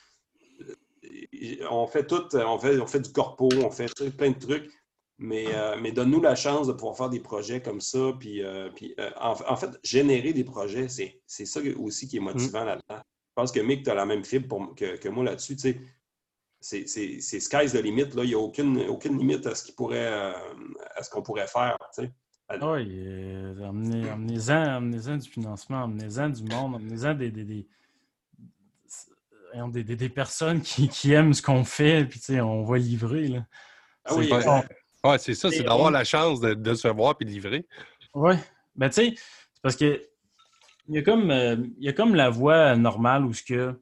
[1.70, 3.88] On fait tout, on fait, on fait du corpo, on fait
[4.18, 4.70] plein de trucs,
[5.18, 5.46] mais,
[5.82, 8.14] mais donne-nous la chance de pouvoir faire des projets comme ça.
[8.20, 8.44] Puis,
[8.76, 13.00] puis, en, en fait, générer des projets, c'est ça aussi qui est motivant là-dedans.
[13.00, 15.58] Je pense que Mick, tu as la même fibre pour- que, que moi là-dessus.
[16.60, 18.10] c'est sky's the limit.
[18.14, 18.24] là.
[18.24, 20.06] Il n'y a aucune, aucune limite à ce qu'il pourrait,
[20.96, 21.78] à ce qu'on pourrait faire.
[22.62, 27.68] Oui, euh, emmenez-en emmenez-en du financement, emmenez-en du monde, emmenez-en des, des, des,
[29.74, 32.78] des- des- des personnes qui, qui aiment ce qu'on fait, puis tu sais, on va
[32.78, 33.28] livrer.
[33.28, 33.46] Là.
[34.06, 36.88] Ah oui, C'est Ouais, c'est ça, c'est Et d'avoir on- la chance de, de se
[36.88, 37.66] voir et de livrer.
[38.14, 38.36] Oui.
[38.76, 40.02] Ben, tu sais, c'est parce que
[40.88, 43.80] il y, a comme, euh, il y a comme la voie normale où ce que,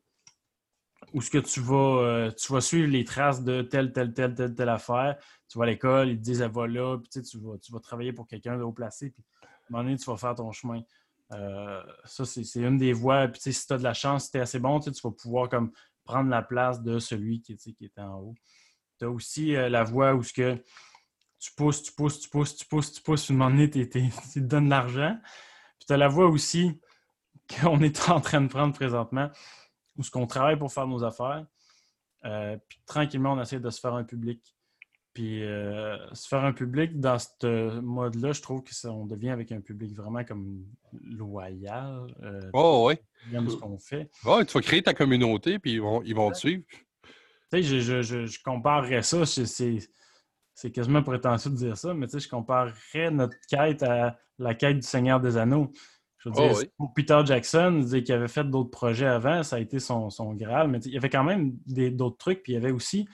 [1.14, 4.34] où ce que tu, vas, euh, tu vas suivre les traces de telle, telle, telle,
[4.36, 5.18] telle, telle affaire.
[5.48, 7.80] Tu vas à l'école, ils te disent, elle va là, puis tu, vas, tu vas
[7.80, 10.52] travailler pour quelqu'un de haut placé, puis à un moment donné, tu vas faire ton
[10.52, 10.82] chemin.
[11.32, 13.28] Euh, ça, c'est une des voies.
[13.28, 15.50] Puis, si tu as de la chance, si tu es assez bon, tu vas pouvoir
[15.50, 15.72] comme
[16.04, 18.36] prendre la place de celui qui, qui est en haut.
[18.98, 20.64] Tu as aussi euh, la voie où ce que
[21.40, 23.70] tu pousses, tu pousses, tu pousses, tu pousses, tu pousses, puis à un moment donné,
[23.70, 25.18] tu te donnes de l'argent.
[25.78, 26.80] Puis tu as la voie aussi
[27.62, 29.30] qu'on est en train de prendre présentement,
[30.00, 31.46] où ce qu'on travaille pour faire nos affaires.
[32.26, 34.56] Euh, puis tranquillement, on essaie de se faire un public.
[35.14, 39.32] Puis euh, se faire un public dans ce mode-là, je trouve que ça, on devient
[39.32, 40.66] avec un public vraiment comme
[41.04, 42.08] loyal.
[42.24, 42.90] Euh, Oh,
[43.34, 44.10] aime ce qu'on fait.
[44.22, 46.64] Tu vas créer ta communauté, puis ils vont, ils vont te suivre.
[46.72, 47.12] Tu
[47.52, 52.14] sais, je, je, je, je comparerais ça, c'est quasiment prétentieux de dire ça, mais tu
[52.14, 55.72] sais, je comparerais notre quête à la quête du Seigneur des Anneaux.
[56.20, 56.70] Je veux Oh, dire, oui.
[56.78, 60.10] pour Peter Jackson, il disait qu'il avait fait d'autres projets avant, ça a été son,
[60.10, 62.72] son Graal, mais il y avait quand même des- d'autres trucs, puis il y avait
[62.72, 63.08] aussi,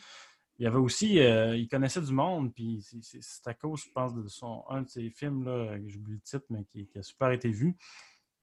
[0.58, 4.16] il y avait aussi, euh, il connaissait du monde, puis c'est- à cause, je pense,
[4.16, 7.04] de son, un de ses films, là, que j'oublie le titre, mais qui, qui a
[7.04, 7.76] super été vu,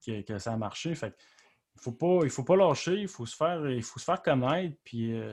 [0.07, 0.95] que, que ça a marché.
[0.95, 1.13] Fait
[1.75, 4.21] il faut pas, il faut pas lâcher, il faut se faire, il faut se faire
[4.23, 5.33] connaître, puis euh,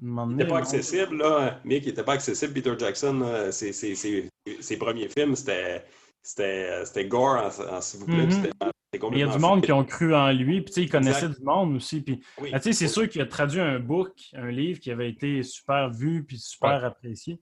[0.00, 1.60] Il n'était pas accessible, là.
[1.64, 2.52] Mick, il n'était pas accessible.
[2.54, 4.28] Peter Jackson, là, ses, ses- ses-
[4.60, 5.84] ses premiers films, c'était
[6.22, 8.26] c'était c'était gore, en, en- s'il vous plaît.
[8.26, 8.30] Mhm.
[8.30, 10.82] c'était Mais il y a du monde qui ont cru en lui, puis tu sais,
[10.82, 11.38] il connaissait Exact.
[11.38, 12.00] du monde aussi.
[12.00, 12.50] Puis, Oui.
[12.52, 15.42] ah, tu sais, c'est sûr qu'il a traduit un book, un livre qui avait été
[15.42, 17.38] super vu puis super apprécié.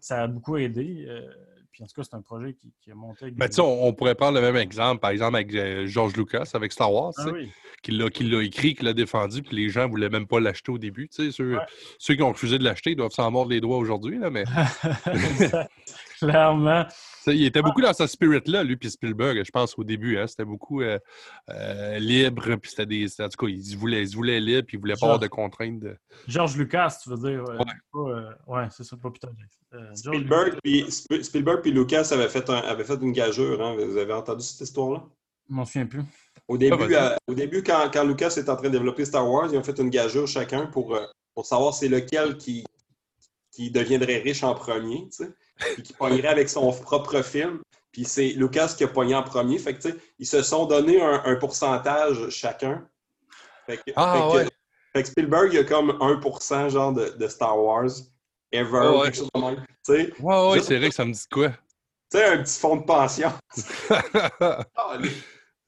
[0.00, 1.04] Ça a beaucoup aidé.
[1.08, 1.20] euh,
[1.72, 3.56] puis en tout cas, c'est un projet qui, qui a monté avec Mais des- tu
[3.56, 6.72] sais, on, on pourrait prendre le même exemple, par exemple, avec euh, George Lucas, avec
[6.72, 7.50] Star Wars, Ah oui.
[7.82, 10.40] qui l'a qui l'a écrit, qui l'a défendu, puis les gens ne voulaient même pas
[10.40, 11.08] l'acheter au début.
[11.10, 11.62] Tu sais, ceux, Ouais.
[11.98, 14.44] ceux qui ont refusé de l'acheter doivent s'en mordre les doigts aujourd'hui, là, mais
[16.18, 16.86] Clairement.
[17.26, 20.18] il était beaucoup dans ce spirit-là, lui, puis Spielberg, je pense, au début.
[20.18, 20.98] Hein, c'était beaucoup euh,
[21.50, 23.06] euh, libre, puis c'était des.
[23.20, 25.18] En tout cas, il se voulait, il se voulait libre, puis il voulait pas avoir
[25.18, 25.80] de contraintes.
[25.80, 25.96] De...
[26.26, 27.44] George Lucas, tu veux dire.
[27.48, 27.58] euh,
[27.94, 28.62] Ouais.
[28.64, 29.08] euh, c'est ça, pas.
[29.74, 33.60] Euh, George Spielberg puis, Sp- Spielberg puis Lucas avaient fait, un- avaient fait une gageure.
[33.60, 33.76] Hein.
[33.76, 35.04] Vous avez entendu cette histoire-là?
[35.48, 36.02] Je m'en souviens plus.
[36.48, 39.48] Au début, euh, au début quand, quand Lucas est en train de développer Star Wars,
[39.52, 40.96] ils ont fait une gageure chacun pour,
[41.34, 42.64] pour savoir c'est lequel qui,
[43.52, 47.60] qui deviendrait riche en premier, tu sais, puis qui pognerait avec son propre film.
[47.92, 49.58] Puis c'est Lucas qui a pogné en premier.
[49.58, 52.86] Fait que, tu sais, ils se sont donné un, un pourcentage chacun.
[53.66, 54.50] Fait que, Ah, fait que- ouais.
[54.94, 57.88] fait que Spielberg, il a comme 1% genre de, de Star Wars
[58.52, 59.04] ever, Ah, ou ouais.
[59.06, 59.56] quelque chose de même.
[59.56, 61.48] Tu sais, Ouais, ouais, Je- c'est vrai que ça me dit quoi?
[61.48, 63.32] tu sais, un petit fonds de pension.
[64.76, 64.98] Ah,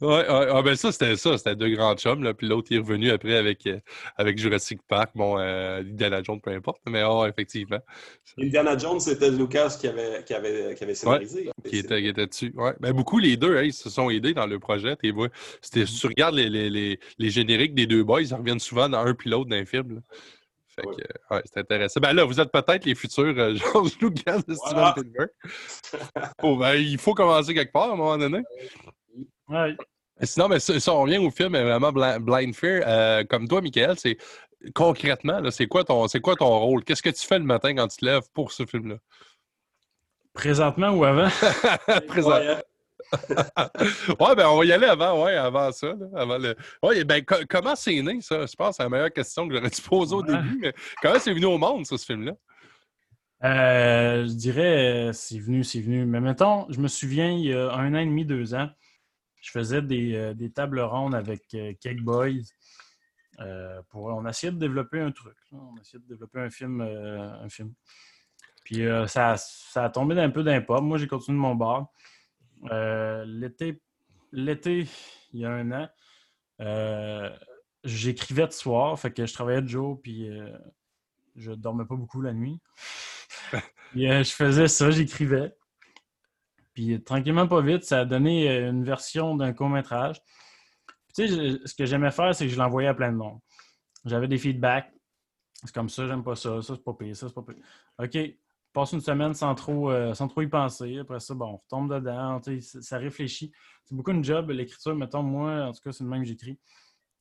[0.01, 3.11] Ouais, ah, ben ça, c'était ça, c'était deux grands chums, là, puis l'autre est revenu
[3.11, 3.81] après avec, euh,
[4.17, 7.81] avec Jurassic Park, bon, euh, Indiana Jones, peu importe, mais oh, effectivement.
[8.39, 11.51] Indiana Jones, c'était Lucas qui avait, qui avait, qui avait scénarisé.
[11.69, 12.75] qui, était, qui était dessus, ouais.
[12.79, 15.31] Ben, beaucoup, les deux, ils se sont aidés dans le projet, tu vois.
[15.61, 18.89] C'était, si tu regardes les, les, les, les, génériques des deux boys, ils reviennent souvent
[18.89, 20.01] dans un puis l'autre d'un film,
[20.69, 21.99] Fait que, ouais, c'est intéressant.
[21.99, 25.31] Ben là, vous êtes peut-être les futurs euh, George Lucas de Steven Spielberg.
[26.45, 28.43] oh, ben, il faut commencer quelque part à un moment donné.
[29.49, 29.77] Ouais.
[30.23, 34.17] Sinon, mais si, on revient au film, vraiment Blind Fear, euh, comme toi, Michael, c'est
[34.75, 36.85] concrètement, c'est quoi, ton, quoi ton rôle?
[36.85, 38.97] Qu'est-ce que tu fais le matin quand tu te lèves pour ce film-là?
[40.33, 41.29] Présentement ou avant?
[42.09, 42.61] Présentement.
[44.21, 45.95] ouais, ben on va y aller avant, ouais, avant ça.
[46.15, 46.55] avant le...
[46.83, 48.45] ouais, ben, comment c'est né, ça?
[48.45, 51.19] Je pense que c'est la meilleure question que j'aurais dû poser au début, mais comment
[51.19, 52.33] c'est venu au monde, ça, ce film-là?
[53.45, 56.05] Euh, je dirais, c'est venu, c'est venu.
[56.05, 58.69] Mais mettons, je me souviens, il y a un an et demi, deux ans,
[59.49, 62.45] je faisais des, euh, des tables rondes avec euh, Cake Boys.
[63.41, 65.37] Euh, pour, on essayait de développer un truc.
[65.53, 66.83] On essayait de développer un film.
[66.83, 67.73] un film.
[68.65, 70.83] Puis ça, ça, a tombé d'un peu d'impôt.
[70.83, 71.91] Moi, j'ai continué mon bar.
[73.25, 73.81] l'été,
[74.33, 74.87] l'été,
[75.33, 75.89] il y a un an,
[77.85, 78.99] j'écrivais de soir.
[78.99, 80.29] Fait que je travaillais de jour, puis
[81.37, 82.61] je dormais pas beaucoup la nuit.
[83.95, 85.55] je faisais ça, j'écrivais.
[86.79, 90.23] Puis tranquillement, pas vite, ça a donné euh, une version d'un court-métrage.
[91.13, 93.41] Tu sais, ce que j'aimais faire, c'est que je l'envoyais à plein de monde.
[94.05, 94.89] J'avais des feedbacks.
[95.65, 97.57] C'est comme ça, j'aime pas ça, ça c'est pas pire, ça c'est pas pire.
[97.99, 98.17] OK,
[98.73, 100.99] passe une semaine sans trop, euh, sans trop y penser.
[100.99, 103.51] Après ça, bon, on retombe dedans, ça réfléchit.
[103.85, 106.61] C'est beaucoup de job, l'écriture, mettons, moi, en tout cas, c'est le même que j'écris.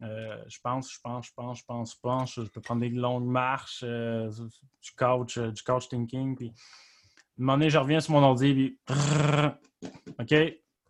[0.03, 2.35] Euh, je pense, je pense, je pense, je pense, je pense.
[2.35, 6.53] Je peux prendre des longues marches, du coach, du coach thinking, puis
[7.39, 8.79] un moment je reviens sur mon ordi, puis.
[10.19, 10.33] OK,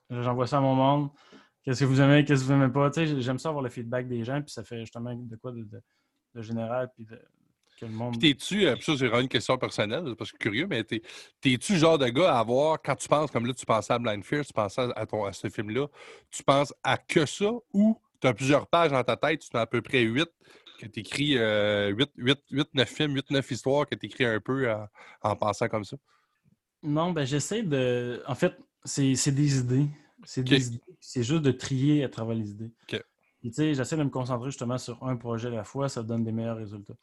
[0.09, 1.09] j'envoie ça à mon monde.
[1.63, 2.89] Qu'est-ce que vous aimez, qu'est-ce que vous aimez pas?
[2.95, 6.89] j'aime ça avoir le feedback des gens, puis ça fait justement de quoi de, général,
[6.95, 8.19] puis que le monde.
[8.19, 11.97] T'es-tu, euh, ça, c'est vraiment une question personnelle, parce que curieux, mais t'es-tu le genre
[11.97, 14.53] de gars à avoir, quand tu penses, comme là, tu pensais à Blind Fear, tu
[14.53, 15.87] pensais à, ton, à ce film-là,
[16.31, 19.61] tu penses à que ça ou tu as plusieurs pages dans ta tête, tu as
[19.61, 20.29] à peu près huit,
[20.79, 24.71] que tu écris 8, 9 films, 8, 9 histoires, que tu écris un peu
[25.21, 25.97] en pensant comme ça?
[26.83, 28.21] Non, ben j'essaie de.
[28.27, 29.87] En fait, c'est des idées.
[30.23, 30.81] C'est des idées.
[30.99, 32.71] C'est juste de trier à travers les idées.
[32.87, 32.99] tu
[33.51, 36.31] sais, j'essaie de me concentrer justement sur un projet à la fois, ça donne des
[36.31, 36.95] meilleurs résultats.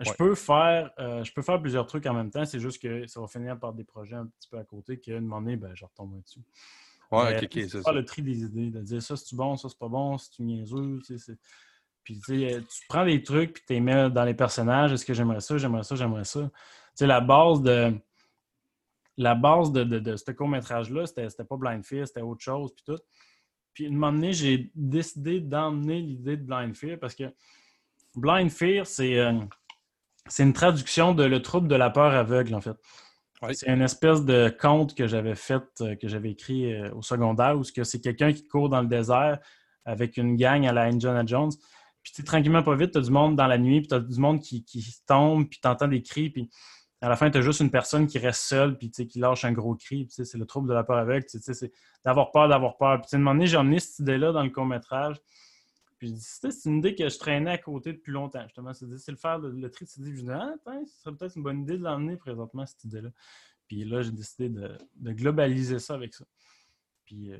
[0.00, 3.06] Je, peux faire, euh, je peux faire plusieurs trucs en même temps, c'est juste que
[3.06, 5.56] ça va finir par des projets un petit peu à côté qu'à un moment donné,
[5.56, 6.40] ben, je retombe dessus.
[7.10, 7.92] Ouais, ok, ok, c'est ça.
[7.92, 11.00] le tri des idées, de dire ça c'est bon, ça c'est pas bon, c'est niaiseux.
[12.02, 14.92] Puis tu tu prends des trucs puis tu les mets dans les personnages.
[14.92, 16.40] Est-ce que j'aimerais ça, j'aimerais ça, j'aimerais ça?
[16.40, 16.50] Tu
[16.94, 17.94] sais, la base de
[19.16, 23.00] la base de, de, ce court-métrage-là, c'était pas Blind Fear, c'était autre chose, puis tout.
[23.72, 27.24] Puis, à un moment donné, j'ai décidé d'emmener l'idée de Blind Fear parce que
[28.14, 29.32] Blind Fear, c'est euh,
[30.38, 32.76] une traduction de Le trouble de la peur aveugle, en fait.
[33.52, 37.58] C'est une espèce de conte que j'avais fait, euh, que j'avais écrit euh, au secondaire,
[37.58, 39.38] où c'est quelqu'un qui court dans le désert
[39.84, 41.52] avec une gang à la Indiana Jones.
[42.02, 44.18] Puis, tranquillement, pas vite, tu as du monde dans la nuit, puis tu as du
[44.18, 46.48] monde qui, qui tombe, puis tu entends des cris, puis
[47.02, 49.52] à la fin, tu as juste une personne qui reste seule puis qui lâche un
[49.52, 50.06] gros cri.
[50.10, 51.28] C'est le trouble de la peur avec.
[51.28, 51.72] C'est
[52.04, 53.00] d'avoir peur, d'avoir peur.
[53.00, 55.20] Puis, à un moment donné, j'ai emmené cette idée-là dans le court-métrage.
[55.98, 58.42] Puis, c'est une idée que je traînais à côté depuis longtemps.
[58.44, 59.86] Justement, c'est le faire, le, le tri.
[59.94, 60.54] Je me ah,
[60.86, 63.10] ce serait peut-être une bonne idée de l'emmener présentement, cette idée-là.
[63.68, 64.78] Puis là, j'ai décidé de,
[65.12, 66.24] globaliser ça avec ça.
[67.04, 67.38] Puis, euh,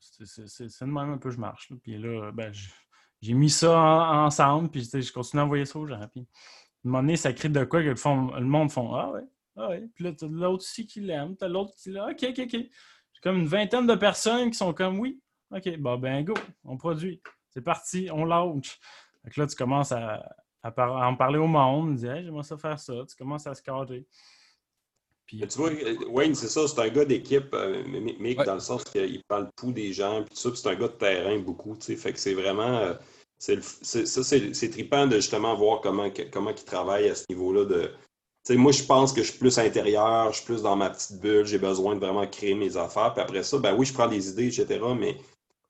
[0.00, 1.72] c'est de même un peu je marche.
[1.82, 2.52] Puis là, ben,
[3.20, 4.70] j'ai mis ça ensemble.
[4.70, 6.00] Puis, je continue à envoyer ça aux gens.
[6.84, 9.24] Un moment donné, ça crée de quoi que le, monde font Ah ouais,
[9.56, 9.88] ah ouais.
[9.94, 12.10] Puis là, t'as l'autre aussi qui l'aime, t'as l'autre qui l'aime.
[12.10, 12.52] OK, OK, OK.
[12.52, 15.20] J'ai comme une vingtaine de personnes qui sont comme Oui,
[15.50, 17.20] OK, bon, ben go, on produit.
[17.50, 18.78] C'est parti, on launch.
[19.24, 22.78] Donc là, tu commences à, en parler au monde, tu dis Hey, j'aimerais ça faire
[22.78, 22.94] ça.
[23.08, 24.06] Tu commences à se cadrer.
[25.28, 25.40] Puis...
[25.46, 25.70] Tu vois,
[26.08, 27.84] Wayne, c'est ça, c'est un gars d'équipe, euh,
[28.18, 30.88] mais, dans le sens qu'il parle tout des gens, puis tout ça, c'est un gars
[30.88, 32.94] de terrain beaucoup, tu sais, fait que c'est vraiment, euh,
[33.38, 37.64] c'est ça, c'est trippant de justement voir comment, comment ils travaillent à ce niveau-là.
[37.64, 37.92] De,
[38.56, 41.46] moi, je pense que je suis plus intérieur, je suis plus dans ma petite bulle,
[41.46, 43.12] j'ai besoin de vraiment créer mes affaires.
[43.12, 44.80] Puis après ça, ben oui, je prends des idées, etc.
[44.98, 45.16] Mais,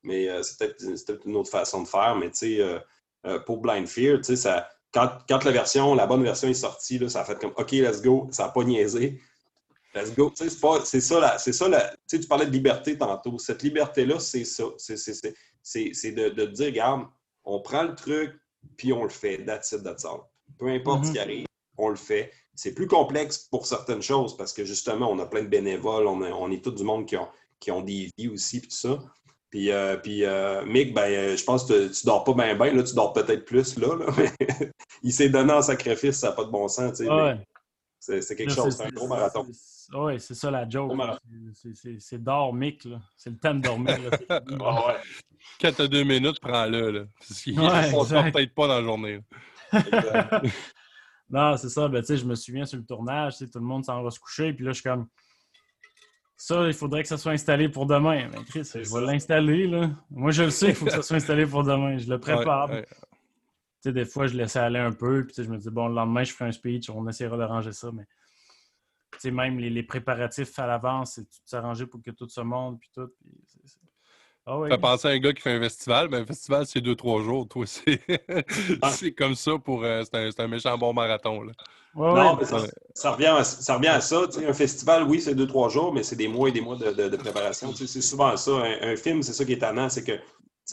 [0.02, 2.16] mais euh, c'est peut-être une autre façon de faire.
[2.16, 2.78] Mais tu sais, euh,
[3.26, 7.08] euh, pour Blind Fear, ça, quand, quand, la version, la bonne version est sortie, là,
[7.08, 9.20] ça a fait comme OK, let's go, ça n'a pas niaisé.
[9.94, 10.32] Let's go.
[10.34, 10.50] C'est
[11.00, 13.38] ça, c'est ça, la, tu parlais de liberté tantôt.
[13.38, 14.64] Cette liberté-là, c'est ça.
[14.78, 17.06] C'est de, de dire, regarde,
[17.48, 18.38] on prend le truc,
[18.76, 19.44] puis on le fait.
[19.44, 20.20] That's it, that's all.
[20.58, 21.24] Peu importe ce qui mhm.
[21.24, 21.46] arrive,
[21.78, 22.30] on le fait.
[22.54, 26.50] C'est plus complexe pour certaines choses parce que justement, on a plein de bénévoles, on,
[26.50, 27.28] est tout du monde qui ont,
[27.58, 28.98] qui ont des vies aussi, puis tout ça.
[29.50, 32.72] Puis, euh, puis euh, Mick, ben, euh, je pense que tu dors pas bien, bien.
[32.74, 33.96] Là, tu dors peut-être plus là.
[33.96, 34.70] là mais
[35.02, 36.98] il s'est donné en sacrifice, ça n'a pas de bon sens.
[36.98, 37.38] Tu sais, Ouais.
[38.00, 39.46] C'est c'est quelque Là, chose, c'est- un gros marathon.
[39.92, 40.92] Ouais, c'est ça la joke.
[41.98, 43.00] C'est- dormique, là.
[43.16, 43.98] C'est le temps de dormir.
[44.28, 44.40] là.
[44.60, 44.94] Ah ouais,
[45.60, 46.90] Quand t'as deux minutes, prends-le.
[46.90, 47.04] Là.
[47.18, 48.32] Parce qu'il Ouais, ne exact.
[48.32, 49.20] peut-être pas dans la journée.
[51.30, 51.88] Non, c'est ça.
[51.88, 54.52] Ben, je me souviens sur le tournage, tout le monde s'en va se coucher.
[54.54, 55.08] Puis là, je suis comme.
[56.36, 58.30] Ça, il faudrait que ça soit installé pour demain.
[58.32, 59.66] Mais Chris, je vais l'installer.
[59.66, 59.90] là.
[60.10, 61.98] Moi, je le sais qu'il faut que ça soit installé pour demain.
[61.98, 62.70] Je le prépare.
[62.70, 62.86] Ouais, ouais.
[62.90, 62.96] Tu
[63.80, 65.26] sais, des fois, je laissais aller un peu.
[65.26, 66.88] Puis je me dis, bon, le lendemain, je ferai un speech.
[66.90, 67.90] On essaiera d'arranger ça.
[67.92, 68.04] Mais
[69.12, 72.40] tu sais, même les, les préparatifs à l'avance, c'est tout s'arranger pour que tout se
[72.40, 72.80] monte.
[72.80, 73.08] Puis tout.
[73.20, 73.34] Puis
[74.50, 74.60] Ah.
[74.70, 77.22] T'as pensé à un gars qui fait un festival, ben un festival, c'est deux, trois
[77.22, 77.46] jours.
[77.48, 78.00] Toi, c'est
[78.90, 79.84] c'est comme ça pour.
[79.84, 81.42] euh, c'est un, c'est un méchant bon marathon.
[81.42, 81.52] Là.
[81.94, 82.36] Ouais, Non, ouais.
[82.40, 82.58] mais ça,
[82.94, 84.26] ça revient à, ça revient à ça.
[84.26, 86.60] tu sais, Un festival, oui, c'est deux, trois jours, mais c'est des mois et des
[86.60, 87.72] mois de, de- de préparation.
[87.72, 88.52] Tu sais, C'est souvent ça.
[88.52, 90.22] Un, un film, c'est ça qui est tannant, c'est que tu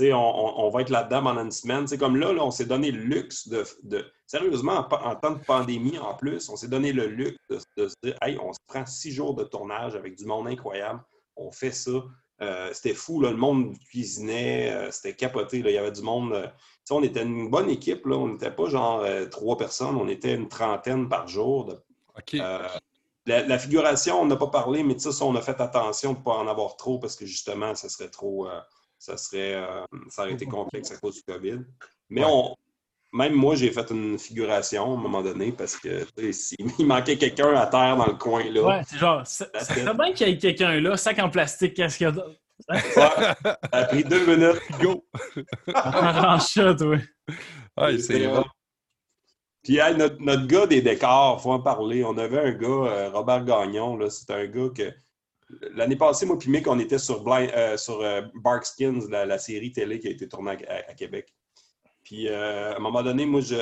[0.04, 1.88] sais, on, on- on va être là-dedans pendant une semaine.
[1.88, 3.64] C'est comme là, là, on s'est donné le luxe de.
[3.84, 7.60] de- sérieusement, en, en temps de pandémie en plus, on s'est donné le luxe de,
[7.78, 11.02] de se dire Hey, on se prend six jours de tournage avec du monde incroyable.
[11.38, 11.92] On fait ça.
[12.42, 15.62] Euh, c'était fou, là, le monde cuisinait, euh, c'était capoté.
[15.62, 15.70] là.
[15.70, 16.34] Il y avait du monde.
[16.34, 16.48] euh,
[16.92, 18.06] on était une bonne équipe.
[18.06, 18.18] Là.
[18.18, 21.82] On n'était pas genre trois personnes, on était une trentaine par jour de
[23.26, 26.24] la, la figuration, on n'a pas parlé, mais ça, on a fait attention de ne
[26.24, 28.48] pas en avoir trop parce que justement, ça serait trop.
[29.00, 29.60] ça serait.
[30.10, 31.60] ça aurait été complexe à cause du COVID.
[32.10, 32.32] Mais Ouais.
[32.32, 32.56] on.
[33.16, 37.18] Même moi, j'ai fait une figuration à un moment donné parce que s'il- il manquait
[37.18, 38.62] quelqu'un à terre dans le coin là.
[38.64, 41.98] Ouais, c'est genre, ça, serait bien qu'il y ait quelqu'un là, sac en plastique, qu'est-ce
[41.98, 42.14] qu'il y a
[42.94, 43.36] ça
[43.72, 44.62] a pris deux minutes.
[44.82, 45.06] Go!
[45.74, 46.98] Arrange ça, toi.
[47.78, 48.46] Ouais, c'est bon.
[49.64, 52.04] Puis hey, notre, notre gars des décors, faut en parler.
[52.06, 54.94] On avait un gars, euh, Robert Gagnon, là, c'est un gars que
[55.74, 59.38] l'année passée, moi puis Mick, on était sur, Blind, euh, sur euh, Barkskins, la, la
[59.38, 61.34] série télé qui a été tournée à, à- à Québec.
[62.06, 63.56] Puis euh, à un moment donné, moi, je,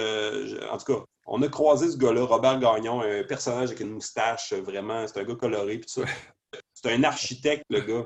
[0.48, 3.92] je- en tout cas, on a croisé ce gars-là, Robert Gagnon, un personnage avec une
[3.92, 6.06] moustache, euh, vraiment, c'est un gars coloré, puis tout ça.
[6.76, 8.06] C'est un architecte, le gars.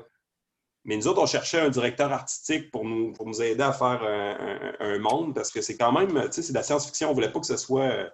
[0.84, 4.02] Mais nous autres, on cherchait un directeur artistique pour nous, pour nous aider à faire
[4.02, 4.36] un,
[4.80, 7.10] un- un monde, parce que c'est quand même, tu sais, c'est de la science-fiction.
[7.10, 7.82] On voulait pas que ce soit.
[7.82, 8.08] euh,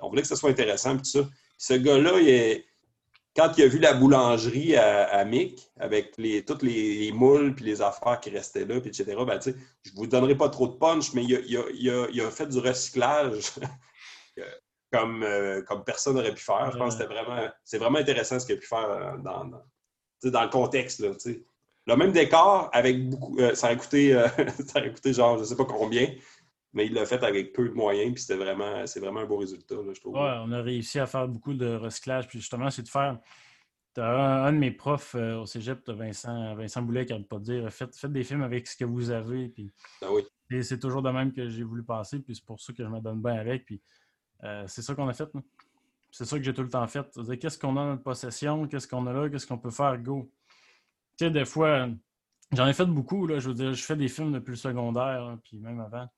[0.00, 1.22] On voulait que ce soit intéressant, puis tout ça.
[1.24, 2.64] Puis ce gars-là, il est-
[3.34, 7.54] quand il a vu la boulangerie à, à Mick, avec les, toutes les, les moules
[7.54, 10.68] puis les affaires qui restaient là, puis etc., ben, je ne vous donnerai pas trop
[10.68, 13.52] de punch, mais il a, il a- il a- il a fait du recyclage
[14.92, 16.70] comme, euh, comme personne n'aurait pu faire.
[16.72, 19.44] Je pense que c'était vraiment, c'est vraiment intéressant ce qu'il a pu faire dans,
[20.22, 21.00] le contexte.
[21.00, 21.10] Là,
[21.86, 24.28] le même décor, avec beaucoup, euh, ça, a coûté, euh,
[24.68, 26.06] ça a coûté genre, je ne sais pas combien,
[26.72, 29.36] mais il l'a fait avec peu de moyens, puis c'était vraiment, c'est vraiment un beau
[29.36, 30.14] résultat, là, je trouve.
[30.14, 32.26] Ouais, on a réussi à faire beaucoup de recyclage.
[32.28, 33.18] Puis justement, c'est de faire.
[33.98, 37.44] Un, un de mes profs euh, au cégep, Vincent, Vincent Boulet, qui n'arrête pas de
[37.44, 39.48] dire faites, faites des films avec ce que vous avez.
[39.50, 39.70] Puis
[40.00, 40.22] Ah oui.
[40.50, 42.18] et c'est toujours de même que j'ai voulu passer.
[42.20, 43.66] Puis c'est pour ça que je me donne bien avec.
[43.66, 43.82] Puis
[44.44, 45.28] euh, c'est ça qu'on a fait.
[46.10, 47.06] C'est ça que j'ai tout le temps fait.
[47.10, 48.66] C'est-à-dire, Qu'est-ce qu'on a dans notre possession?
[48.66, 49.28] Qu'est-ce qu'on a là?
[49.28, 49.98] Qu'est-ce qu'on peut faire?
[49.98, 50.30] Go!
[51.18, 51.86] Tu sais, des fois,
[52.52, 53.26] j'en ai fait beaucoup.
[53.26, 56.08] Là, je veux dire, je fais des films depuis le secondaire, hein, puis même avant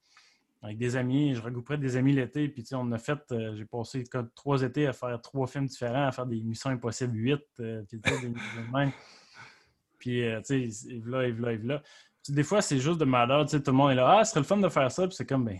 [0.65, 1.35] avec des amis.
[1.35, 2.49] Je regrouperais des amis l'été.
[2.49, 5.47] Puis, tu sais, on a fait, euh, j'ai passé comme trois étés à faire trois
[5.47, 7.41] films différents, à faire des Missions Impossibles 8.
[7.61, 8.35] euh, puis, tu sais, des-
[8.73, 8.91] mêmes.
[9.99, 11.83] Puis, euh, tu sais, et là, et là, et là.
[12.23, 13.45] Puis, des fois, c'est juste de malheur.
[13.45, 14.19] Tu sais, tout le monde est là.
[14.19, 15.07] Ah, ce serait le fun de faire ça.
[15.07, 15.59] Puis, c'est comme, ben,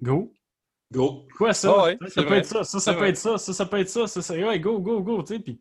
[0.00, 0.32] go.
[0.92, 1.26] Go!
[1.38, 1.72] Quoi, ça?
[1.74, 2.64] Ah ouais, ça, ça peut être ça.
[2.64, 3.08] Ça, ça peut vrai.
[3.10, 3.38] être ça.
[3.38, 4.06] Ça, ça peut être ça.
[4.06, 5.22] Ça, ça- ouais, go, go, go.
[5.22, 5.58] Tu sais, puis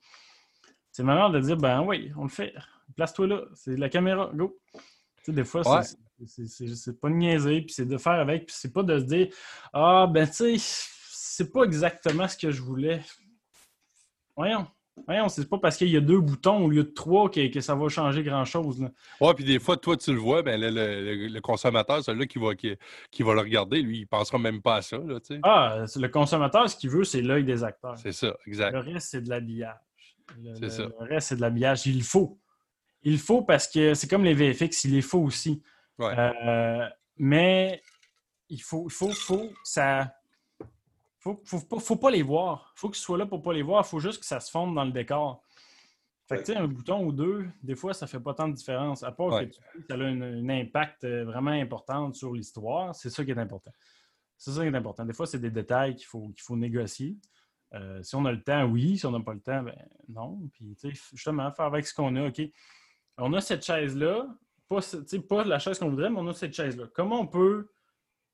[0.92, 2.54] c'est marrant de dire, ben oui, on le fait.
[2.98, 3.42] Place-toi là.
[3.56, 4.30] C'est la caméra.
[4.34, 4.60] Go.
[4.74, 4.82] Tu
[5.24, 5.84] sais, des fois, Ouais.
[5.84, 9.06] c'est- c'est pas de niaiser, puis c'est de faire avec, puis c'est pas de se
[9.06, 9.28] dire,
[9.74, 13.02] ah, ben tu sais, c'est pas exactement ce que je voulais.
[14.36, 14.68] Voyons.
[15.06, 17.62] Voyons, c'est pas parce qu'il y a deux boutons au lieu de trois que, que
[17.62, 18.86] ça va changer grand-chose.
[19.20, 22.56] Ouais, puis des fois, toi, tu le vois, ben, le, le- consommateur, celui-là qui va,
[22.56, 22.76] qui,
[23.10, 24.98] qui va le regarder, lui, il pensera même pas à ça.
[24.98, 25.20] Là.
[25.44, 27.98] Ah, le consommateur, ce qu'il veut, c'est l'œil des acteurs.
[27.98, 28.74] C'est ça, exact.
[28.74, 29.78] Le reste, c'est de l'habillage.
[30.38, 30.84] Le, ça.
[30.84, 31.88] le reste, c'est de l'habillage.
[31.88, 32.38] Il faut.
[33.04, 35.62] Il faut parce que c'est comme les VFX, il les faut aussi.
[36.02, 36.16] Ouais.
[36.18, 37.82] Euh, mais
[38.50, 40.14] il faut, il faut, faut ça.
[41.20, 42.74] Faut, faut, pas- faut pas les voir.
[42.76, 43.84] faut que ce soit là pour pas les voir.
[43.86, 45.44] Il faut juste que ça se fonde dans le décor.
[46.28, 48.54] Fait que, tu sais, un bouton ou deux, des fois, ça fait pas tant de
[48.54, 49.04] différence.
[49.04, 49.50] À part Ouais.
[49.50, 49.56] que
[49.88, 53.72] ça a un, impact euh, vraiment important sur l'histoire, c'est ça qui est important.
[54.38, 55.06] C'est ça qui est important.
[55.06, 57.18] Des fois, c'est des détails qu'il faut, qu'il faut négocier.
[57.74, 58.98] Euh, si on a le temps, oui.
[58.98, 59.76] Si on n'a pas le temps, ben
[60.10, 60.40] non.
[60.54, 62.28] Puis, tu sais, justement, faire avec ce qu'on a.
[62.30, 62.42] OK,
[63.18, 64.26] on a cette chaise-là,
[65.28, 66.86] pas, la chaise qu'on voudrait, mais on a cette chaise-là.
[66.94, 67.68] Comment on peut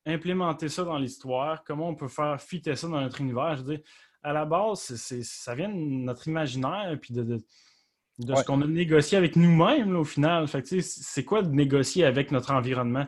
[0.06, 1.64] implémenter ça dans l'histoire?
[1.64, 3.56] Comment on peut faire fitter ça dans notre univers?
[3.56, 3.84] Je veux dire,
[4.22, 7.40] à la base, ça vient de notre imaginaire, puis de, de-
[8.20, 8.40] de Ouais.
[8.40, 10.48] ce qu'on a négocié avec nous-mêmes, au final.
[10.48, 13.06] Fait c'est quoi de négocier avec notre environnement?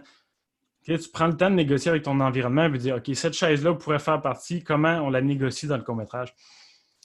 [0.85, 3.75] Tu prends le temps de négocier avec ton environnement et de dire, OK, cette chaise-là
[3.75, 6.33] pourrait faire partie, comment on la négocie dans le court-métrage?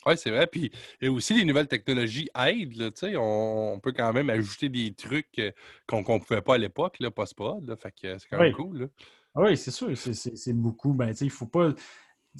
[0.05, 0.47] Oui, c'est vrai.
[0.47, 2.75] Puis et aussi, les nouvelles technologies aident.
[2.75, 2.89] Là,
[3.19, 5.51] on, on peut quand même ajouter des trucs euh,
[5.87, 7.75] qu'on ne pouvait pas à l'époque, post-prod.
[7.81, 8.53] Fait que c'est quand même Oui.
[8.53, 8.79] cool.
[8.81, 8.87] Là.
[9.35, 10.93] Ah Oui, c'est sûr, c'est- beaucoup.
[10.93, 11.73] Ben, il faut pas.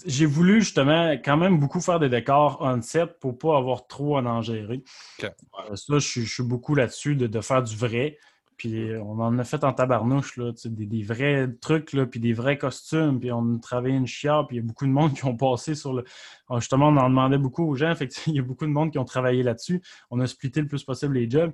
[0.06, 4.22] J'ai voulu justement quand même beaucoup faire des décors on-set pour pas avoir trop à
[4.22, 4.84] en gérer.
[5.24, 8.18] Euh, Ça, je, suis- je suis beaucoup là-dessus de, de faire du vrai.
[8.58, 12.20] Puis euh, on en a fait en tabarnouche, là, des, des vrais trucs, là, puis
[12.20, 14.92] des vrais costumes, puis on a travaillé une chiare, puis il y a beaucoup de
[14.92, 16.04] monde qui ont passé sur le...
[16.50, 18.92] Ah, Justement, on en demandait beaucoup aux gens, fait il y a beaucoup de monde
[18.92, 19.82] qui ont travaillé là-dessus.
[20.10, 21.52] On a splitté le plus possible les jobs.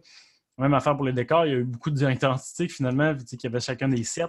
[0.58, 3.26] Même affaire pour les décors, il y a eu beaucoup de directeurs artistiques finalement, tu
[3.26, 4.26] sais, qui avaient chacun des sets,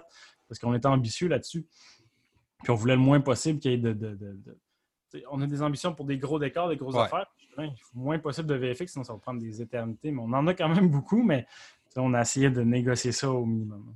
[0.47, 1.65] parce qu'on était ambitieux là-dessus.
[2.63, 3.93] Puis on voulait le moins possible qu'il y ait de...
[3.93, 4.57] de- de- de-
[5.11, 7.01] tu sais, on a des ambitions pour des gros décors, des grosses Ouais.
[7.01, 7.27] affaires.
[7.59, 10.11] Il faut moins possible de VFX, sinon ça va prendre des éternités.
[10.11, 11.45] Mais on en a quand même beaucoup, mais
[11.97, 13.95] on a essayé de négocier ça au minimum.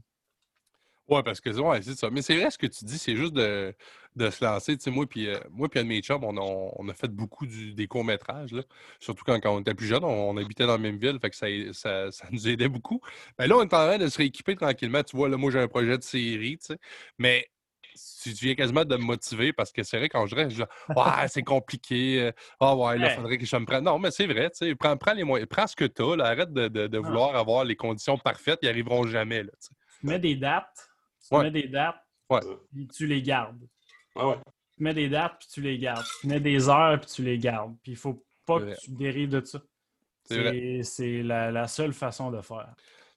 [1.09, 2.09] Oui, parce que c'est ça.
[2.09, 3.73] Mais c'est vrai ce que tu dis, c'est juste de,
[4.17, 4.77] de se lancer.
[4.87, 8.53] Moi, puis euh, moi, mes on a, fait beaucoup des courts-métrages.
[8.99, 11.35] Surtout quand, quand on était plus jeune, on, habitait dans la même ville, fait que
[11.73, 12.99] ça, ça, nous aidait beaucoup.
[13.39, 15.01] Mais là, on est en train de se rééquiper tranquillement.
[15.03, 16.77] Tu vois, là, moi, j'ai un projet de série, tu sais.
[17.17, 17.47] Mais
[18.23, 20.69] tu viens quasiment de me motiver parce que c'est vrai, quand je reste, je dis,
[20.95, 22.21] ouais, c'est compliqué.
[22.21, 23.13] euh, Ah ouais, là, Ouais.
[23.13, 23.83] il faudrait que je me prenne.
[23.83, 24.75] Non, mais c'est vrai, tu sais.
[24.75, 25.47] Prends, prends les moyens.
[25.49, 27.01] Prends ce que tu as, arrête de, de- de Ah.
[27.01, 30.89] vouloir avoir les conditions parfaites, ils n'y arriveront jamais, là, tu mets des dates,
[31.27, 31.43] tu Ouais.
[31.43, 31.95] mets des dates,
[32.29, 32.41] Ouais.
[32.73, 33.61] puis tu les gardes.
[34.15, 34.35] Ouais, ouais.
[34.77, 36.05] Tu mets des dates, puis tu les gardes.
[36.21, 37.75] Tu mets des heures, puis tu les gardes.
[37.81, 39.59] Puis il faut pas que tu dérives de ça.
[40.83, 42.73] C'est la, la seule façon de faire.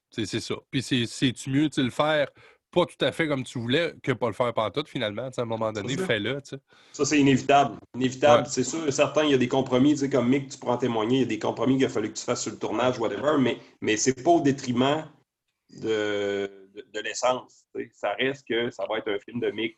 [0.09, 0.55] C'est c'est ça.
[0.69, 2.27] Puis c'est- c'est-tu mieux de le faire
[2.71, 5.29] pas tout à fait comme tu voulais que pas le faire pantoute finalement?
[5.35, 6.41] À un moment donné, fais-le.
[6.41, 6.61] tu sais.
[6.93, 7.75] Ça, c'est inévitable.
[7.95, 8.43] Inévitable.
[8.43, 8.49] Ouais.
[8.49, 10.77] C'est sûr, certain, il y a des compromis, tu sais, comme Mick, tu pourras en
[10.77, 12.97] témoigner, il y a des compromis qu'il a fallu que tu fasses sur le tournage,
[12.99, 15.05] whatever, mais, mais c'est pas au détriment
[15.69, 17.65] de, de, de l'essence.
[17.75, 17.89] tu sais.
[17.93, 19.77] Ça reste que ça va être un film de Mick.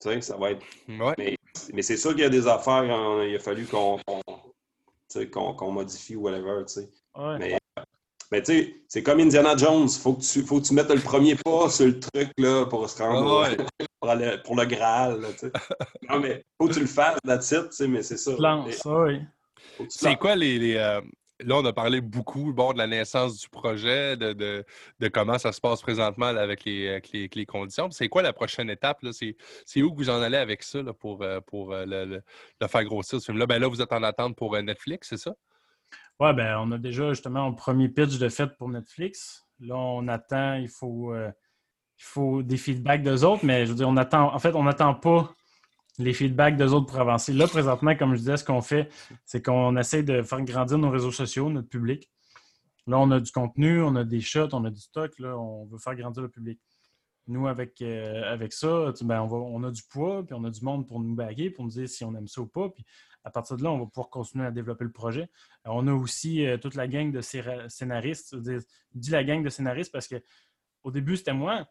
[0.00, 0.62] Tu sais, ça va être.
[0.88, 1.36] Ouais.
[1.72, 3.98] Mais c'est sûr qu'il y a des affaires, hein, il a fallu qu'on
[5.32, 6.64] qu'on- qu'on modifie ou whatever.
[6.66, 6.90] tu sais.
[7.16, 7.38] Ouais.
[7.38, 7.58] Mais,
[8.30, 9.88] mais tu sais, c'est comme Indiana Jones.
[9.88, 12.88] Faut que tu, faut que tu mettes le premier pas sur le truc là, pour
[12.88, 13.56] se rendre Ah ouais.
[14.00, 15.20] pour, le, pour le Graal.
[15.20, 15.52] Là, tu sais.
[16.10, 18.32] non, mais faut que tu le fasses, that's it, tu sais, mais c'est ça.
[18.36, 19.20] Oui.
[19.88, 20.58] C'est quoi les.
[20.58, 21.00] les, euh,
[21.44, 24.64] Là, on a parlé beaucoup bon, de la naissance du projet, de, de,
[24.98, 27.88] de comment ça se passe présentement là, avec, les, avec les, avec les conditions.
[27.92, 29.00] C'est quoi la prochaine étape?
[29.02, 29.12] là?
[29.12, 32.06] C'est c'est où que vous en allez avec ça là, pour, euh, pour euh, le,
[32.06, 32.22] le-
[32.60, 33.46] le faire grossir, ce film-là?
[33.46, 35.32] Ben là, vous êtes en attente pour Netflix, c'est ça?
[36.20, 39.46] Ouais, ben, on a déjà justement un premier pitch de fait pour Netflix.
[39.60, 41.30] Là, on attend, il faut, euh,
[41.98, 44.64] il faut des feedbacks d'eux autres, mais je veux dire, on attend, en fait, on
[44.64, 45.32] n'attend pas
[45.98, 47.32] les feedbacks d'eux autres pour avancer.
[47.32, 48.88] Là, présentement, comme je disais, ce qu'on fait,
[49.24, 52.10] c'est qu'on essaie de faire grandir nos réseaux sociaux, notre public.
[52.88, 55.66] Là, on a du contenu, on a des shots, on a du stock, là, on
[55.66, 56.60] veut faire grandir le public.
[57.26, 60.50] Nous, avec, euh, avec ça, ben, on, va, on a du poids, puis on a
[60.50, 62.70] du monde pour nous baguer, pour nous dire si on aime ça ou pas.
[62.70, 62.84] Puis
[63.24, 65.22] à partir de là, on va pouvoir continuer à développer le projet.
[65.66, 68.36] Euh, On a aussi euh, toute la gang de scénaristes.
[68.44, 68.60] Je
[68.94, 70.16] dis la gang de scénaristes parce que
[70.84, 71.66] au début, c'était moi.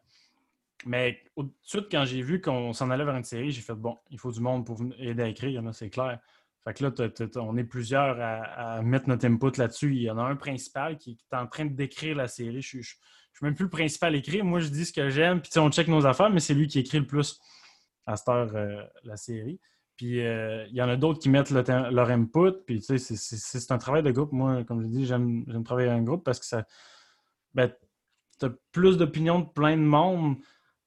[0.85, 3.73] Mais tout de suite, quand j'ai vu qu'on s'en allait vers une série, j'ai fait
[3.73, 6.19] bon, il faut du monde pour aider à écrire, là, c'est clair.
[6.63, 6.91] Fait que là,
[7.37, 9.95] on est plusieurs à, mettre notre input là-dessus.
[9.95, 12.61] Il y en a un principal qui, est en train de décrire la série.
[12.61, 14.43] Je, je suis même plus le principal à écrire.
[14.43, 16.79] Moi, je dis ce que j'aime, puis on check nos affaires, mais c'est lui qui
[16.79, 17.39] écrit le plus
[18.05, 19.59] à cette heure euh, la série.
[19.97, 22.53] Puis euh, il y en a d'autres qui mettent leur input.
[22.65, 24.31] Puis tu sais, c'est- un travail de groupe.
[24.31, 26.65] Moi, comme je dis, j'aime travailler en groupe parce que ça.
[27.55, 27.73] Ben,
[28.39, 30.37] tu as plus d'opinions de plein de monde.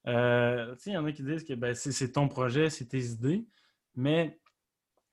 [0.07, 3.45] Euh, il y en a qui disent que ben, c'est ton projet, c'est tes idées.
[3.95, 4.39] Mais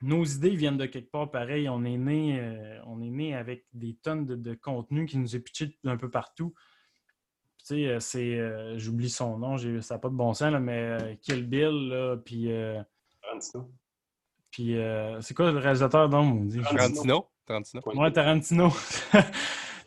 [0.00, 1.68] nos idées viennent de quelque part pareil.
[1.68, 5.40] On est né, euh, on est né avec des tonnes de, contenu qui nous est
[5.40, 6.54] pitché d'un peu partout.
[7.58, 8.38] Tu sais, euh, c'est.
[8.38, 12.20] euh, J'oublie son nom, ça n'a pas de bon sens, là, mais euh, Kill Bill,
[12.24, 12.52] puis.
[12.52, 12.80] euh.
[14.58, 16.60] Puis euh, c'est quoi le réalisateur donc on dit?
[16.60, 17.28] Tarantino.
[17.46, 17.80] Tarantino?
[17.84, 18.02] Tarantino?
[18.02, 18.70] Ouais, Tarantino.
[19.12, 19.18] tu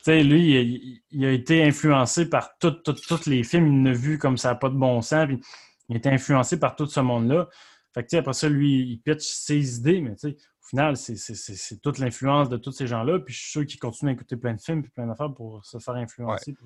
[0.02, 3.86] sais, lui, il, il a été influencé par tous les films.
[3.86, 5.28] Il a vu comme ça n'a pas de bon sens.
[5.28, 5.42] Puis
[5.90, 7.50] il a été influencé par tout ce monde-là.
[7.94, 10.66] Fait que, tu sais, après ça, lui, il pitch ses idées, mais tu sais, au
[10.70, 13.20] final, c'est- c'est c'est- c'est toute l'influence de tous ces gens-là.
[13.20, 15.66] Puis je suis sûr qu'ils continuent à écouter plein de films et plein d'affaires pour
[15.66, 16.54] se faire influencer.
[16.54, 16.66] tout-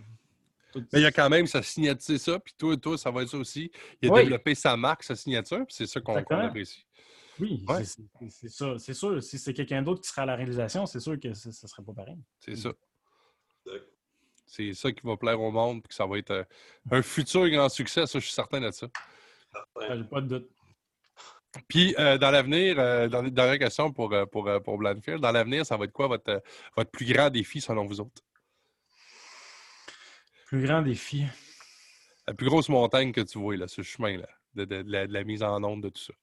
[0.93, 3.29] Mais il y a quand même sa signature, ça, puis toi, toi, ça va être
[3.29, 3.71] ça aussi.
[4.01, 4.23] Il a Oui.
[4.23, 6.84] développé sa marque, sa signature, puis c'est ça qu'on apprécie.
[7.39, 7.83] Oui, Ouais.
[7.83, 8.77] c'est- ça.
[8.79, 9.21] C'est sûr.
[9.21, 11.83] Si c'est quelqu'un d'autre qui sera à la réalisation, c'est sûr que ce ne serait
[11.83, 12.17] pas pareil.
[12.39, 12.71] C'est ça.
[14.47, 16.43] C'est ça qui va plaire au monde, puis que ça va être euh,
[16.91, 18.87] un futur grand succès, ça, je suis certain de ça.
[19.53, 20.49] Ah, J'ai pas de doute.
[21.67, 25.65] Puis, euh, dans l'avenir, euh, dans, dernière question pour, euh, pour, pour Blandfield, dans l'avenir,
[25.65, 26.43] ça va être quoi votre,
[26.75, 28.21] votre plus grand défi selon vous autres?
[30.47, 31.25] Plus grand défi.
[32.27, 35.13] La plus grosse montagne que tu vois, là, ce chemin-là, de, de- de la, de
[35.13, 36.13] la mise en onde de tout ça.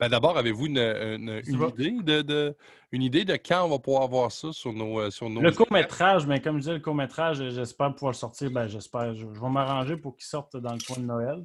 [0.00, 2.56] Ben, D'abord, avez-vous une, idée de, de-
[2.92, 5.50] une idée de quand on va pouvoir voir ça sur nos, euh, sur nos Le
[5.50, 8.50] court-métrage, mais comme je disais, le court-métrage, j'espère pouvoir le sortir.
[8.50, 9.14] Ben, j'espère.
[9.14, 11.44] Je, je vais m'arranger pour qu'il sorte dans le coin de Noël.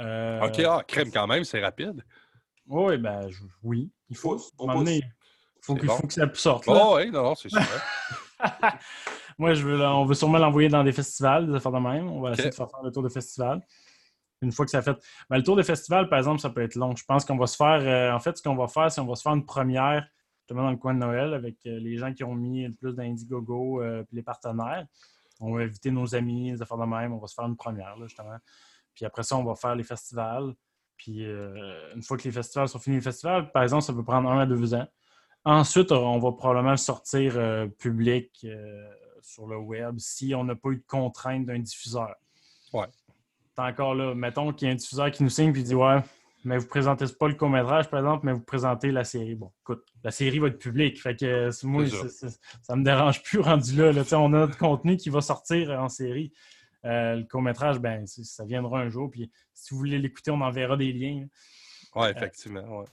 [0.00, 2.02] Euh, OK, ah, crème quand même, c'est rapide.
[2.66, 3.90] Oui, ben, je- oui.
[4.08, 4.40] Il faut.
[4.58, 5.04] On donné, il
[5.60, 5.98] faut, bon.
[6.00, 6.66] que ça sorte.
[6.66, 6.72] là.
[6.74, 7.60] Oh, oui, non, non, c'est sûr.
[9.38, 12.08] Moi, je veux, on veut sûrement l'envoyer dans des festivals, des affaires de même.
[12.08, 13.60] On va essayer de faire faire le tour de festival.
[14.44, 14.96] Une fois que ça fait.
[15.30, 16.94] Ben, le tour de festival, par exemple, ça peut être long.
[16.94, 17.80] Je pense qu'on va se faire.
[17.80, 20.06] euh, en fait, ce qu'on va faire, c'est qu'on va se faire une première,
[20.40, 22.94] justement, dans le coin de Noël, avec euh, les gens qui ont mis le plus
[22.94, 24.86] d'Indiegogo euh, puis les partenaires.
[25.40, 27.14] On va inviter nos amis, des affaires de même.
[27.14, 28.36] On va se faire une première, là, justement.
[28.94, 30.54] Puis après ça, on va faire les festivals.
[30.98, 34.04] Puis euh, une fois que les festivals sont finis, les festivals, par exemple, ça peut
[34.04, 34.86] prendre un à deux ans.
[35.44, 37.34] Ensuite, on va probablement le sortir
[37.78, 38.46] public
[39.20, 42.14] sur le web si on n'a pas eu de contrainte d'un diffuseur.
[42.72, 42.86] Ouais.
[43.56, 44.14] T'es encore là.
[44.14, 45.98] Mettons qu'il y a un diffuseur qui nous signe et dit Ouais,
[46.44, 49.34] mais vous présentez pas le court-métrage, par exemple, mais vous présentez la série.
[49.34, 51.00] Bon, écoute, la série va être publique.
[51.00, 52.08] Fait que euh, moi, ça.
[52.08, 53.92] c'est- c'est- ça me dérange plus rendu là.
[53.92, 54.02] là.
[54.12, 56.32] On a notre contenu qui va sortir en série.
[56.84, 59.10] Euh, le court-métrage, ben, ça viendra un jour.
[59.10, 61.26] Puis si vous voulez l'écouter, on enverra des liens.
[61.94, 62.80] Oui, effectivement.
[62.80, 62.86] ouais.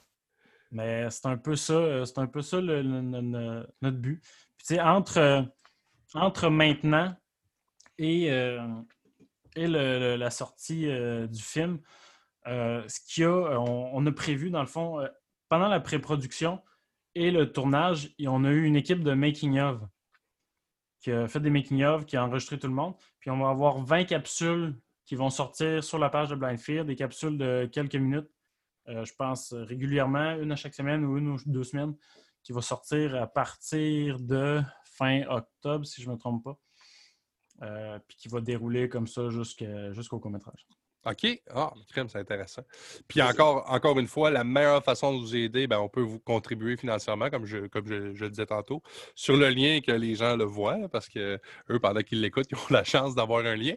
[0.72, 3.98] Mais c'est un peu ça, euh, c'est un peu ça le- le- le- le- notre
[3.98, 4.22] but.
[4.58, 5.42] Puis entre, euh,
[6.14, 7.14] entre maintenant
[7.98, 8.60] et, euh,
[9.56, 11.80] et la sortie euh, du film,
[12.48, 15.06] euh, ce qu'il y a, euh, on, a prévu, dans le fond,
[15.50, 16.62] pendant la pré-production
[17.16, 19.82] et le tournage, on a eu une équipe de making-of
[21.02, 22.94] qui a fait des making-of, qui a enregistré tout le monde.
[23.20, 26.86] Puis on va avoir 20 capsules qui vont sortir sur la page de Blind Fear,
[26.86, 28.30] des capsules de quelques minutes
[28.88, 31.96] je pense, régulièrement, une à chaque semaine ou une ou deux semaines,
[32.44, 36.58] qui va sortir à partir de fin octobre, si je ne me trompe pas.
[37.62, 40.66] Euh, puis qui va dérouler comme ça jusqu'au court-métrage.
[41.06, 41.42] OK.
[41.50, 42.62] Ah, crème, c'est intéressant.
[43.08, 46.20] Puis encore, encore une fois, la meilleure façon de vous aider, ben, on peut vous
[46.20, 48.84] contribuer financièrement, comme je, le disais tantôt,
[49.16, 51.40] sur le lien que les gens le voient, parce que
[51.72, 53.74] eux, pendant qu'ils l'écoutent, ils ont la chance d'avoir un lien.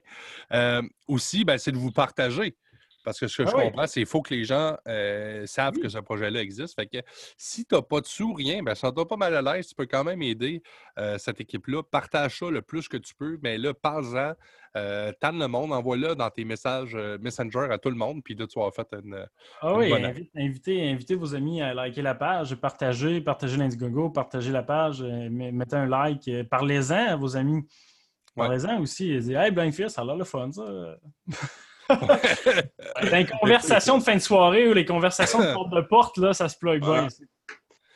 [0.53, 2.57] Euh, aussi, ben, c'est de vous partager.
[3.05, 3.62] Parce que ce que Ah je oui.
[3.64, 6.74] comprends, c'est qu'il faut que les gens euh, savent que ce projet-là existe.
[6.74, 6.98] Fait que
[7.36, 9.66] si tu n'as pas de sous, rien, ben, ça pas mal à l'aise.
[9.68, 10.62] Tu peux quand même aider
[10.98, 11.82] euh, cette équipe-là.
[11.82, 14.32] Partage ça le plus que tu peux, mais là, parle-en.
[14.76, 18.46] Euh, tanne le monde, envoie-le dans tes messages Messenger à tout le monde, puis là,
[18.48, 19.24] tu vas fait une.
[19.61, 23.57] Ah Une oui, bonne invite- invitez, invitez vos amis à liker la page, partager, partager
[23.57, 27.62] l'Indiegogo, partager la page, met- mettez un like, parlez-en à vos amis.
[28.36, 28.48] Ouais.
[28.48, 29.16] Parlez-en aussi.
[29.20, 30.96] Dites, Hey, Fear, ça a l'air le fun, ça.
[31.89, 36.32] Dans les conversations de fin de soirée ou les conversations de porte de porte, là,
[36.32, 37.01] ça se plug Ouais.
[37.01, 37.09] bien.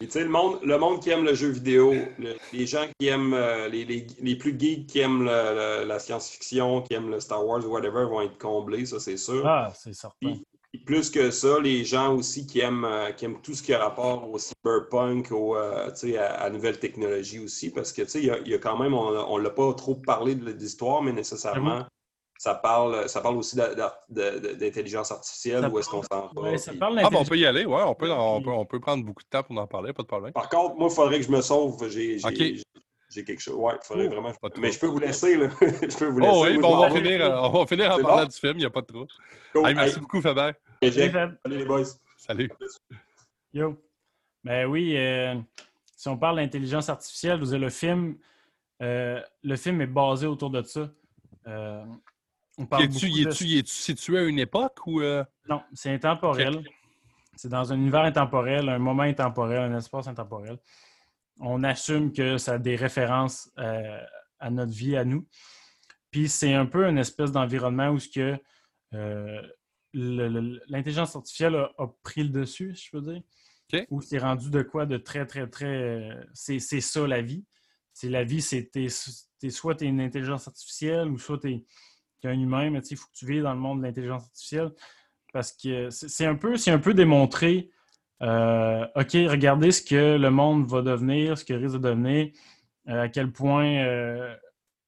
[0.01, 2.87] Et tu sais, le monde, le monde qui aime le jeu vidéo, le- les gens
[3.01, 6.95] qui aiment, euh, les, les- les plus geeks qui aiment le- le- la science-fiction, qui
[6.95, 9.45] aiment le Star Wars ou whatever, vont être comblés, ça c'est sûr.
[9.45, 10.35] Ah, c'est certain.
[10.71, 13.75] Puis plus que ça, les gens aussi qui aiment, euh, qui aiment tout ce qui
[13.75, 18.03] a rapport au cyberpunk, au, euh, tu sais, à, à nouvelle technologie aussi, parce que
[18.03, 19.97] tu sais, il y a, il y a quand même, on ne l'a pas trop
[19.97, 21.85] parlé de l'histoire, mais nécessairement,
[22.39, 23.57] ça parle, ça parle aussi
[24.09, 26.41] d'intelligence artificielle, Ça où est-ce qu'on s'en va.
[26.41, 27.83] Ouais, ça puis- parle Ah, ben, on peut y aller, ouais.
[27.85, 30.07] On peut, on, peut, on peut prendre beaucoup de temps pour en parler, pas de
[30.09, 30.33] problème.
[30.33, 31.89] Par contre, moi, il faudrait que je me sauve.
[31.89, 33.55] J'ai quelque chose.
[33.57, 34.33] Ouais, il faudrait Oh, vraiment.
[34.59, 35.49] Mais je peux vous laisser, là.
[35.61, 36.33] je peux vous laisser.
[36.33, 38.29] Oh oui, bon, je on, va finir, on va finir en parlant bon?
[38.29, 39.67] du film, il n'y a pas de.
[39.67, 40.53] Hey, merci Hey, beaucoup, Faber.
[40.83, 41.85] Salut les boys.
[42.17, 42.51] Salut.
[43.53, 43.77] Yo.
[44.45, 45.35] Ben oui, euh,
[45.97, 48.17] si on parle d'intelligence artificielle, vous avez le film,
[48.83, 50.89] euh, le film est basé autour de ça.
[51.47, 51.85] Euh,
[52.59, 55.01] on parle y de- situé à une époque ou.
[55.01, 56.63] euh, Non, c'est intemporel.
[57.37, 60.59] C'est dans un univers intemporel, un moment intemporel, un espace intemporel.
[61.41, 64.01] On assume que ça a des références euh,
[64.41, 65.27] à notre vie, à nous.
[66.11, 68.37] Puis c'est un peu une espèce d'environnement où ce que
[68.95, 69.43] euh,
[69.93, 73.23] l'intelligence artificielle a, a pris le dessus, si je peux dire.
[73.73, 73.87] OK.
[73.91, 76.19] Où c'est rendu de quoi de très, très, très.
[76.35, 77.45] c'est ça la vie.
[77.93, 78.71] C'est la vie, c'est
[79.51, 81.65] soit tu es une intelligence artificielle ou soit tu es,
[82.25, 84.73] un humain, mais il faut que tu vives dans le monde de l'intelligence artificielle
[85.33, 86.95] parce que c'est un peu, c'est un peu
[88.23, 92.33] euh, OK, regardez ce que le monde va devenir, ce qu'il risque de devenir,
[92.89, 94.35] euh, à quel point euh,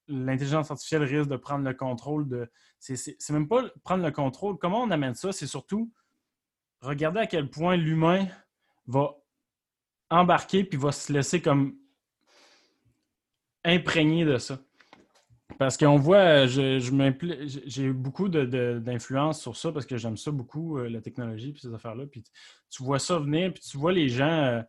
[0.08, 2.50] l'intelligence artificielle risque de prendre le contrôle de.
[2.78, 4.56] C'est même pas prendre le contrôle.
[4.58, 5.32] Comment on amène ça?
[5.32, 5.92] C'est surtout
[6.80, 8.26] regarder à quel point l'humain
[8.86, 9.14] va
[10.08, 11.76] embarquer puis va se laisser comme
[13.64, 14.58] imprégné de ça.
[15.58, 20.30] Parce qu'on voit, je, je j'ai eu beaucoup d'influence sur ça parce que j'aime ça
[20.30, 22.06] beaucoup, euh, la technologie puis ces affaires-là.
[22.06, 22.24] Puis
[22.70, 24.62] tu vois ça venir, puis tu vois les gens, euh,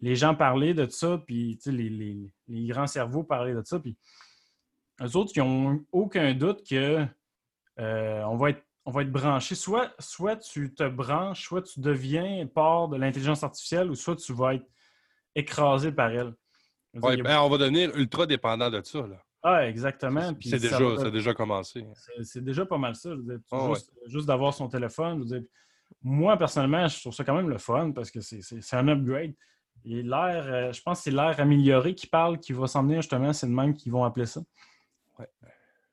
[0.00, 3.78] les gens parler de ça, puis les, les, les, grands cerveaux parler de ça.
[3.80, 3.96] Puis
[5.02, 7.06] eux autres, ils n'ont aucun doute que
[7.78, 9.54] euh, on, va être, on va être branché.
[9.54, 14.32] Soit, soit tu te branches, soit tu deviens part de l'intelligence artificielle, ou soit tu
[14.32, 14.66] vas être
[15.34, 16.34] écrasé par elle.
[16.94, 19.00] Ouais, ben, on va devenir ultra dépendant de ça.
[19.00, 19.22] Là.
[19.48, 20.32] Ah, exactement.
[20.40, 21.86] C'est déjà, déjà commencé.
[22.24, 23.10] C'est déjà pas mal ça.
[23.52, 23.72] Ah,
[24.08, 25.24] juste, d'avoir son téléphone.
[26.02, 29.34] moi, personnellement, je trouve ça quand même le fun parce que c'est un upgrade.
[29.84, 33.02] Et l'air, euh, je pense que c'est l'air amélioré qui parle, qui va s'en venir
[33.02, 33.32] justement.
[33.32, 34.42] C'est le même qui vont appeler ça.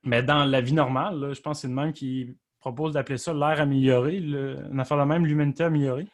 [0.02, 3.36] Mais dans la vie normale, je pense que c'est le même qui propose d'appeler ça
[3.36, 6.08] l'air amélioré, une affaire de même, l'humanité améliorée,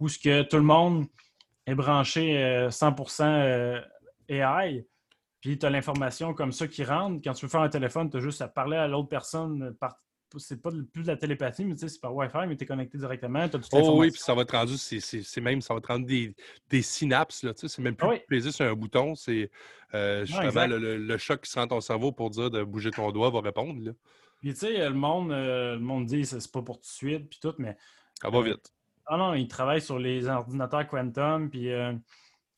[0.00, 1.06] où ce que tout le monde
[1.66, 3.80] est branché 100% euh,
[4.28, 4.84] AI,
[5.44, 7.20] puis tu as l'information comme ça qui rentre.
[7.22, 9.74] Quand tu veux faire un téléphone, tu as juste à parler à l'autre personne.
[9.78, 10.00] Par...
[10.38, 13.46] C'est pas plus de la télépathie, mais c'est par Wi-Fi, mais tu es connecté directement.
[13.72, 16.34] oh oui, puis ça va te rendre, c'est même, ça va te rendre des,
[16.70, 17.46] des synapses.
[17.54, 19.14] C'est même plus plaisir sur un bouton.
[19.14, 19.50] C'est
[19.92, 23.28] euh, justement le, choc qui se rend ton cerveau pour dire de bouger ton doigt
[23.28, 23.84] va répondre.
[23.84, 23.92] Là.
[24.40, 27.28] Puis tu sais, le monde, euh, le monde dit c'est pas pour tout de suite,
[27.28, 27.76] puis tout, mais.
[28.20, 28.72] Ça va vite.
[29.04, 31.92] Ah non, ils travaillent sur les ordinateurs quantum, puis euh,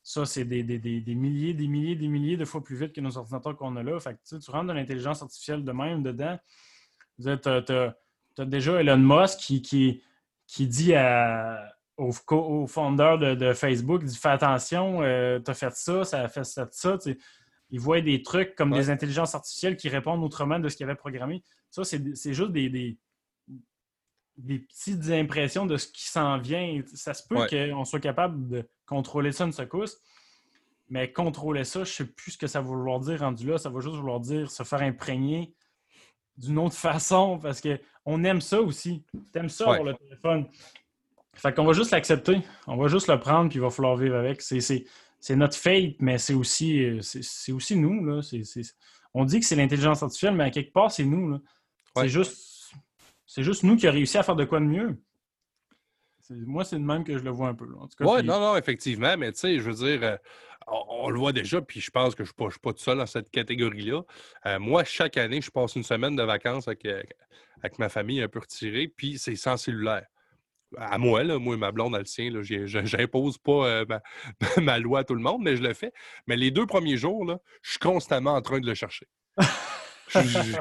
[0.07, 3.57] ça, c'est des, milliers, des milliers, des milliers de fois plus vite que nos ordinateurs
[3.57, 3.99] qu'on a là.
[3.99, 6.39] Fait que, tu rentres dans l'intelligence artificielle de même dedans.
[7.21, 10.01] Tu as, déjà Elon Musk qui,
[10.47, 10.93] qui, dit
[11.97, 16.29] au, au fondeur de, Facebook, dit Fais attention, euh, tu as fait ça, ça a
[16.29, 16.97] fait ça, ça.
[17.69, 20.95] Il voit des trucs comme des intelligences artificielles qui répondent autrement de ce qu'il avait
[20.95, 21.43] programmé.
[21.69, 22.97] Ça, c'est juste des, des
[24.37, 26.81] petites impressions de ce qui s'en vient.
[26.93, 29.99] Ça se peut qu'on soit capable de contrôler ça une secousse,
[30.89, 33.57] mais contrôler ça, je ne sais plus ce que ça va vouloir dire rendu là.
[33.57, 35.53] Ça va juste vouloir dire se faire imprégner
[36.37, 39.03] d'une autre façon parce qu'on aime ça aussi.
[39.33, 40.47] Tu aimes ça pour le téléphone.
[41.33, 42.41] Fait qu'on va juste l'accepter.
[42.65, 44.41] On va juste le prendre puis il va falloir vivre avec.
[44.41, 48.05] C'est notre fate, mais c'est aussi, c'est aussi nous.
[48.05, 48.21] Là.
[49.13, 51.39] On dit que c'est l'intelligence artificielle, mais à quelque part, c'est nous.
[51.95, 52.56] C'est juste
[53.27, 54.97] c'est juste nous qui avons réussi à faire de quoi de mieux.
[56.29, 57.67] Moi, c'est de même que je le vois un peu.
[58.01, 60.17] Oui, non, non, effectivement, mais tu sais, je veux dire, euh,
[60.67, 63.05] on, le voit déjà, puis je pense que je ne suis, pas tout seul dans
[63.05, 64.01] cette catégorie-là.
[64.45, 67.01] Euh, moi, chaque année, je passe une semaine de vacances avec, euh,
[67.61, 70.05] avec ma famille un peu retirée, puis c'est sans cellulaire.
[70.77, 72.29] À moi, là, moi et ma blonde, elle le sien,
[72.65, 73.85] je n'impose pas
[74.57, 75.93] ma, loi à tout le monde, mais je le fais.
[76.27, 79.07] Mais les deux premiers jours, là, je suis constamment en train de le chercher.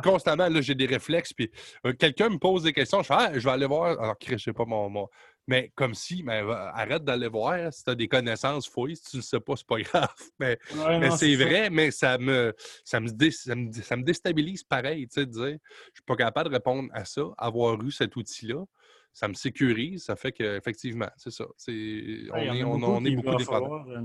[0.02, 1.32] constamment, là, j'ai des réflexes.
[1.32, 1.50] Puis
[1.84, 3.98] euh, quelqu'un me pose des questions, je fais ah, je vais aller voir.
[4.00, 5.08] Alors, je sais pas mon,
[5.46, 6.42] Mais comme si, mais
[6.74, 7.72] arrête d'aller voir.
[7.72, 8.96] Si tu as des connaissances, fouille.
[8.96, 10.14] Si tu ne sais pas, c'est pas grave.
[10.38, 12.54] Mais, mais c'est vrai, mais ça me,
[12.84, 13.54] ça, me ça,
[13.96, 15.58] me, déstabilise pareil, tu sais, de dire
[15.88, 18.64] je suis pas capable de répondre à ça, avoir eu cet outil-là.
[19.12, 21.46] Ça me sécurise, ça fait qu'effectivement, c'est ça.
[21.46, 23.30] on, est, on, est beaucoup.
[23.30, 24.02] Euh,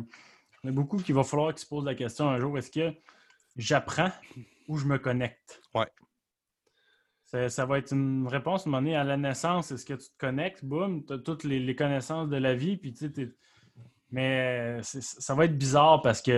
[0.64, 2.72] il y a beaucoup qui va falloir qu'ils se posent la question un jour est-ce
[2.72, 2.94] que
[3.58, 4.12] j'apprends
[4.68, 5.62] où je me connecte.
[5.74, 5.88] Ouais.
[7.50, 9.72] Ça, va être une réponse à la naissance.
[9.72, 10.66] Est-ce que tu te connectes?
[10.66, 12.76] Boum, tu as toutes les, connaissances de la vie.
[12.76, 12.94] Puis,
[14.10, 16.32] Mais ça va être bizarre parce que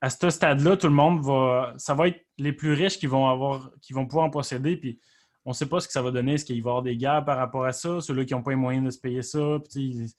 [0.00, 1.74] à ce stade-là, tout le monde va.
[1.78, 4.76] Ça va être les plus riches qui vont avoir qui vont pouvoir en posséder.
[4.76, 5.00] Puis
[5.44, 6.34] on ne sait pas ce que ça va donner.
[6.34, 8.00] Est-ce qu'il va y avoir des guerres par rapport à ça?
[8.02, 9.58] Ceux-là qui n'ont pas les moyens de se payer ça.
[9.72, 10.12] Puis,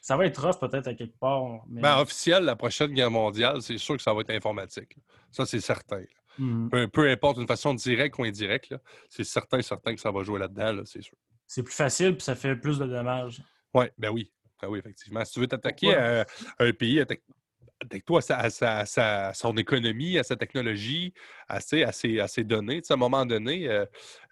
[0.00, 1.62] ça va être rough peut-être à quelque part.
[1.68, 1.82] Mais...
[1.82, 4.96] Ben, officiel, la prochaine guerre mondiale, c'est sûr que ça va être informatique.
[5.30, 6.02] Ça, c'est certain.
[6.38, 6.88] Mm-hmm.
[6.88, 8.74] Peu, importe, une façon directe ou indirecte,
[9.08, 11.16] c'est certain, certain que ça va jouer là-dedans, c'est sûr.
[11.46, 13.42] C'est plus facile, puis ça fait plus de dommages.
[13.74, 14.30] Ouais, ben oui,
[14.62, 15.24] ben oui, effectivement.
[15.24, 16.26] Si tu veux t'attaquer à,
[16.58, 21.12] un pays, attaque-toi à, son économie, à sa technologie,
[21.48, 21.92] à ses, à
[22.28, 22.82] ses, données.
[22.88, 23.84] à un moment donné, euh,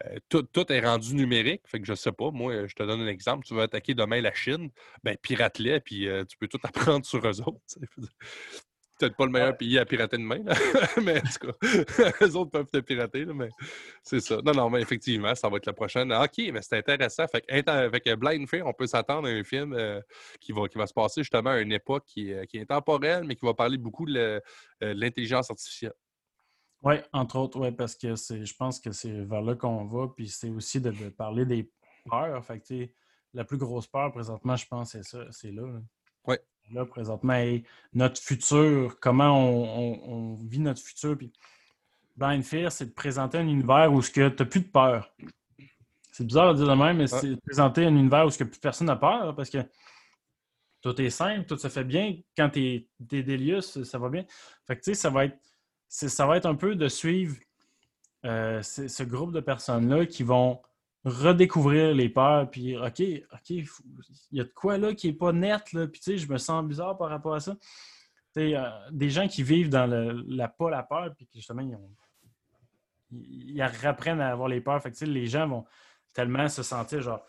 [0.05, 1.63] euh, tout, est rendu numérique.
[1.67, 3.47] Fait que je sais pas, moi, je te donne un exemple.
[3.47, 4.71] Tu veux attaquer demain la Chine,
[5.03, 7.61] ben pirate-les, puis euh, tu peux tout apprendre sur eux autres
[8.99, 10.41] peut-être pas le meilleur pays à pirater de main,
[11.03, 13.49] mais en tout cas, les autres peuvent te pirater, mais
[14.03, 14.41] c'est ça.
[14.45, 16.13] Non, non, mais effectivement, ça va être la prochaine.
[16.13, 17.27] OK, mais c'est intéressant.
[17.29, 20.01] Fait avec Blind Fear, on peut s'attendre à un film euh,
[20.41, 23.25] qui, va, qui va se passer justement à une époque qui, euh, qui est intemporelle,
[23.25, 24.41] mais qui va parler beaucoup de euh,
[24.81, 25.95] l'intelligence artificielle.
[26.83, 30.29] Oui, entre autres, oui, parce que je pense que c'est vers là qu'on va, puis
[30.29, 31.71] c'est aussi de, parler des
[32.09, 32.45] peurs.
[32.45, 32.93] Fait
[33.35, 35.63] la plus grosse peur présentement, je pense, c'est ça, c'est là.
[35.63, 35.81] là.
[36.27, 36.37] Oui
[36.73, 37.43] là présentement
[37.93, 41.17] notre futur, comment on, vit notre futur.
[41.17, 41.33] Puis
[42.17, 45.15] Blind Fear, c'est de présenter un univers où tu n'as plus de peur.
[46.13, 48.89] C'est bizarre de dire de même, mais c'est de présenter un univers où plus personne
[48.89, 49.59] n'a peur parce que
[50.81, 52.17] tout est simple, tout se fait bien.
[52.37, 54.25] Quand tu es, Delius, ça va bien.
[54.67, 55.39] Fait que tu sais, ça va être
[55.89, 57.37] ça va être un peu de suivre
[58.25, 60.61] euh, ce groupe de personnes-là qui vont
[61.09, 63.03] redécouvrir les peurs, puis OK,
[63.33, 63.67] OK, il
[64.33, 66.39] y a de quoi là qui n'est pas net, là, puis tu sais, je me
[66.39, 67.57] sens bizarre par rapport à ça.
[68.35, 68.57] Tu sais,
[68.93, 71.91] des gens qui vivent dans la pas la peur, puis justement, ils, ont,
[73.11, 74.83] ils, apprennent à avoir les peurs.
[74.83, 75.65] Fait que, les gens vont
[76.13, 77.25] tellement se sentir genre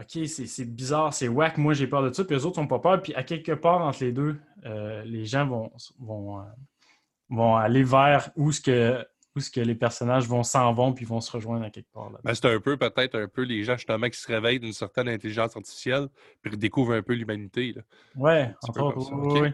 [0.00, 2.78] OK, c'est bizarre, c'est whack, moi j'ai peur de ça, puis les autres n'ont pas
[2.78, 3.02] peur.
[3.02, 6.44] Puis à quelque part entre les deux, euh, les gens vont, vont, euh,
[7.28, 9.06] vont aller vers où ce que
[9.40, 12.10] où ce que les personnages vont s'en vont puis vont se rejoindre à quelque part.
[12.10, 12.18] Là.
[12.22, 15.08] Ben, c'est un peu peut-être un peu les gens justement qui se réveillent d'une certaine
[15.08, 16.08] intelligence artificielle
[16.42, 17.74] puis découvrent un peu l'humanité.
[18.16, 19.48] Ouais, entre autres, oui.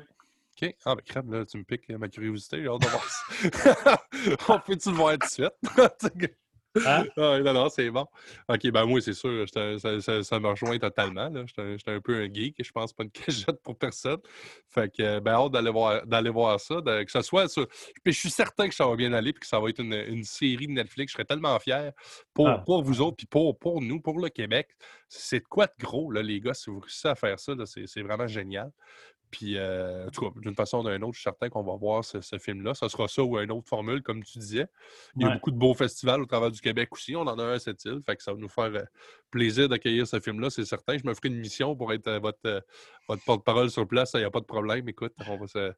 [0.63, 0.75] OK.
[0.85, 2.63] Ah, ben, crème, là, tu me piques ma curiosité.
[2.63, 4.03] J'ai hâte de voir ça.
[4.49, 6.31] On peut-tu le voir tout de suite?
[6.87, 8.07] Ah, non, non, c'est bon.
[8.49, 11.31] OK, ben moi, c'est sûr, ça, ça, me rejoint totalement.
[11.47, 14.19] J'étais un peu un geek et je pense pas une cagette pour personne.
[14.69, 16.77] Fait que, ben, hâte d'aller voir, voir ça.
[16.85, 17.63] que ce soit ça.
[18.05, 20.25] Puis je suis certain que ça va bien aller puis que ça va être une,
[20.25, 21.13] série de Netflix.
[21.13, 21.93] Je serais tellement fier
[22.35, 22.63] pour, ah.
[22.65, 24.69] pour vous autres puis pour, pour nous, pour le Québec.
[25.09, 28.03] C'est de quoi de gros, là, les gars, si vous réussissez à faire ça, c'est
[28.03, 28.71] vraiment génial.
[29.31, 31.77] Puis, euh, en tout cas, d'une façon ou d'une autre, je suis certain qu'on va
[31.77, 32.75] voir ce, film-là.
[32.75, 34.67] Ce sera ça ou une autre formule, comme tu disais.
[35.17, 37.17] Il y a beaucoup de beaux festivals au travers du Québec aussi.
[37.17, 38.01] On en a un à cette île.
[38.05, 38.85] Fait que ça va nous faire euh,
[39.31, 40.97] plaisir d'accueillir ce film-là, c'est certain.
[40.97, 42.65] Je me ferai une mission pour être euh, votre,
[43.09, 44.13] votre porte-parole sur place.
[44.15, 44.89] Il n'y a pas de problème.
[44.89, 45.73] Écoute, on va se.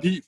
[0.00, 0.22] Puis,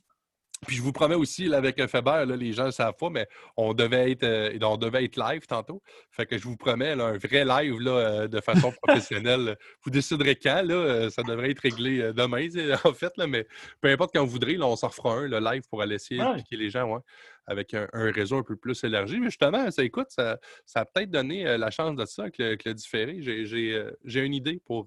[0.65, 3.27] puis je vous promets aussi, avec Faber, les gens ne savent pas, mais
[3.57, 5.83] on devait être euh, on devait être live tantôt.
[6.11, 9.57] Fait que je vous promets un vrai live là, euh, de façon professionnelle.
[9.83, 12.47] vous déciderez quand, là, euh, ça devrait être réglé demain,
[12.85, 13.47] en fait, là, mais
[13.81, 16.21] peu importe quand vous voudrez, là, on s'en fera un, le live, pour aller essayer
[16.21, 17.01] d'expliquer les gens, ouais,
[17.47, 19.19] avec un, réseau un peu plus élargi.
[19.21, 22.75] Mais justement, ça écoute, ça, ça a peut-être donné la chance de ça avec le,
[22.75, 23.19] différé.
[23.21, 24.87] J'ai une idée pour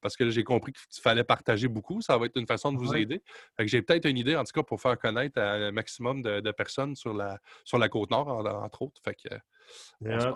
[0.00, 2.00] parce que j'ai compris qu'il fallait partager beaucoup.
[2.00, 3.22] Ça va être une façon de vous aider.
[3.58, 7.14] j'ai peut-être une idée, en tout cas, pour faire connaître un maximum de, personnes sur
[7.14, 9.00] la, sur la côte nord, entre autres.
[9.04, 9.34] Fait que,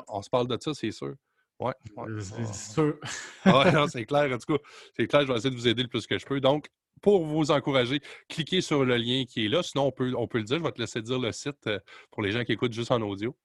[0.09, 1.15] on, se, parle de ça, c'est sûr.
[1.61, 2.99] Oui, euh, c'est sûr.
[3.45, 4.31] ah, c'est clair.
[4.33, 4.63] En tout cas,
[4.97, 6.41] c'est clair, je vais essayer de vous aider le plus que je peux.
[6.41, 6.69] Donc,
[7.01, 9.63] pour vous encourager, cliquez sur le lien qui est là.
[9.63, 10.59] Sinon, on peut, on peut le dire.
[10.59, 11.79] Je vais te laisser dire le site euh,
[12.11, 13.37] pour les gens qui écoutent juste en audio.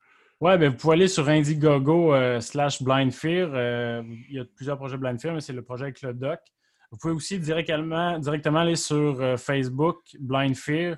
[0.42, 3.50] Oui, ben, vous pouvez aller sur Indiegogo euh, slash Blind Fear.
[3.54, 6.40] Euh, il y a plusieurs projets Blind Fear, mais c'est le projet avec le doc.
[6.92, 10.96] Vous pouvez aussi directement, directement aller sur euh, Facebook, Blind Fear.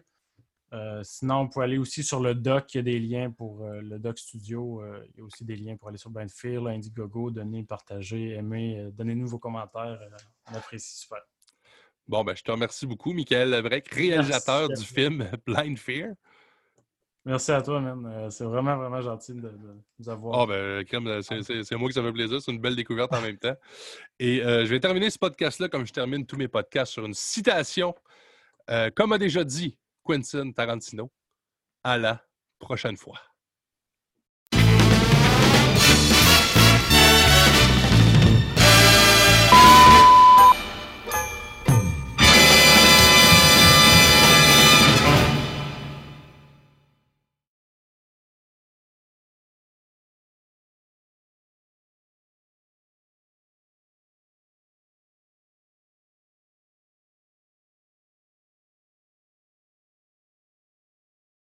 [1.02, 2.72] sinon, vous pouvez aller aussi sur le doc.
[2.76, 4.84] Il y a des liens pour le doc studio.
[5.06, 8.90] il y a aussi des liens pour aller sur Blind Fear, Indiegogo, donner, partager, aimer,
[8.94, 10.00] donnez-nous vos commentaires.
[10.52, 11.20] on apprécie super.
[12.08, 16.14] Bon, ben, je te remercie beaucoup, Michael Lebrec, réalisateur du film Blind Fear.
[17.24, 18.04] Merci à toi, man.
[18.06, 19.52] Euh, c'est vraiment, vraiment gentil de,
[20.00, 20.42] nous avoir.
[20.42, 22.42] Ah, ben, crème, c'est moi qui ça fait plaisir.
[22.42, 23.56] C'est une belle découverte en même temps.
[24.18, 27.14] Et euh, je vais terminer ce podcast-là comme je termine tous mes podcasts sur une
[27.14, 27.94] citation.
[28.70, 31.12] Euh, comme a déjà dit Quentin Tarantino,
[31.84, 32.24] à la
[32.60, 33.20] prochaine fois.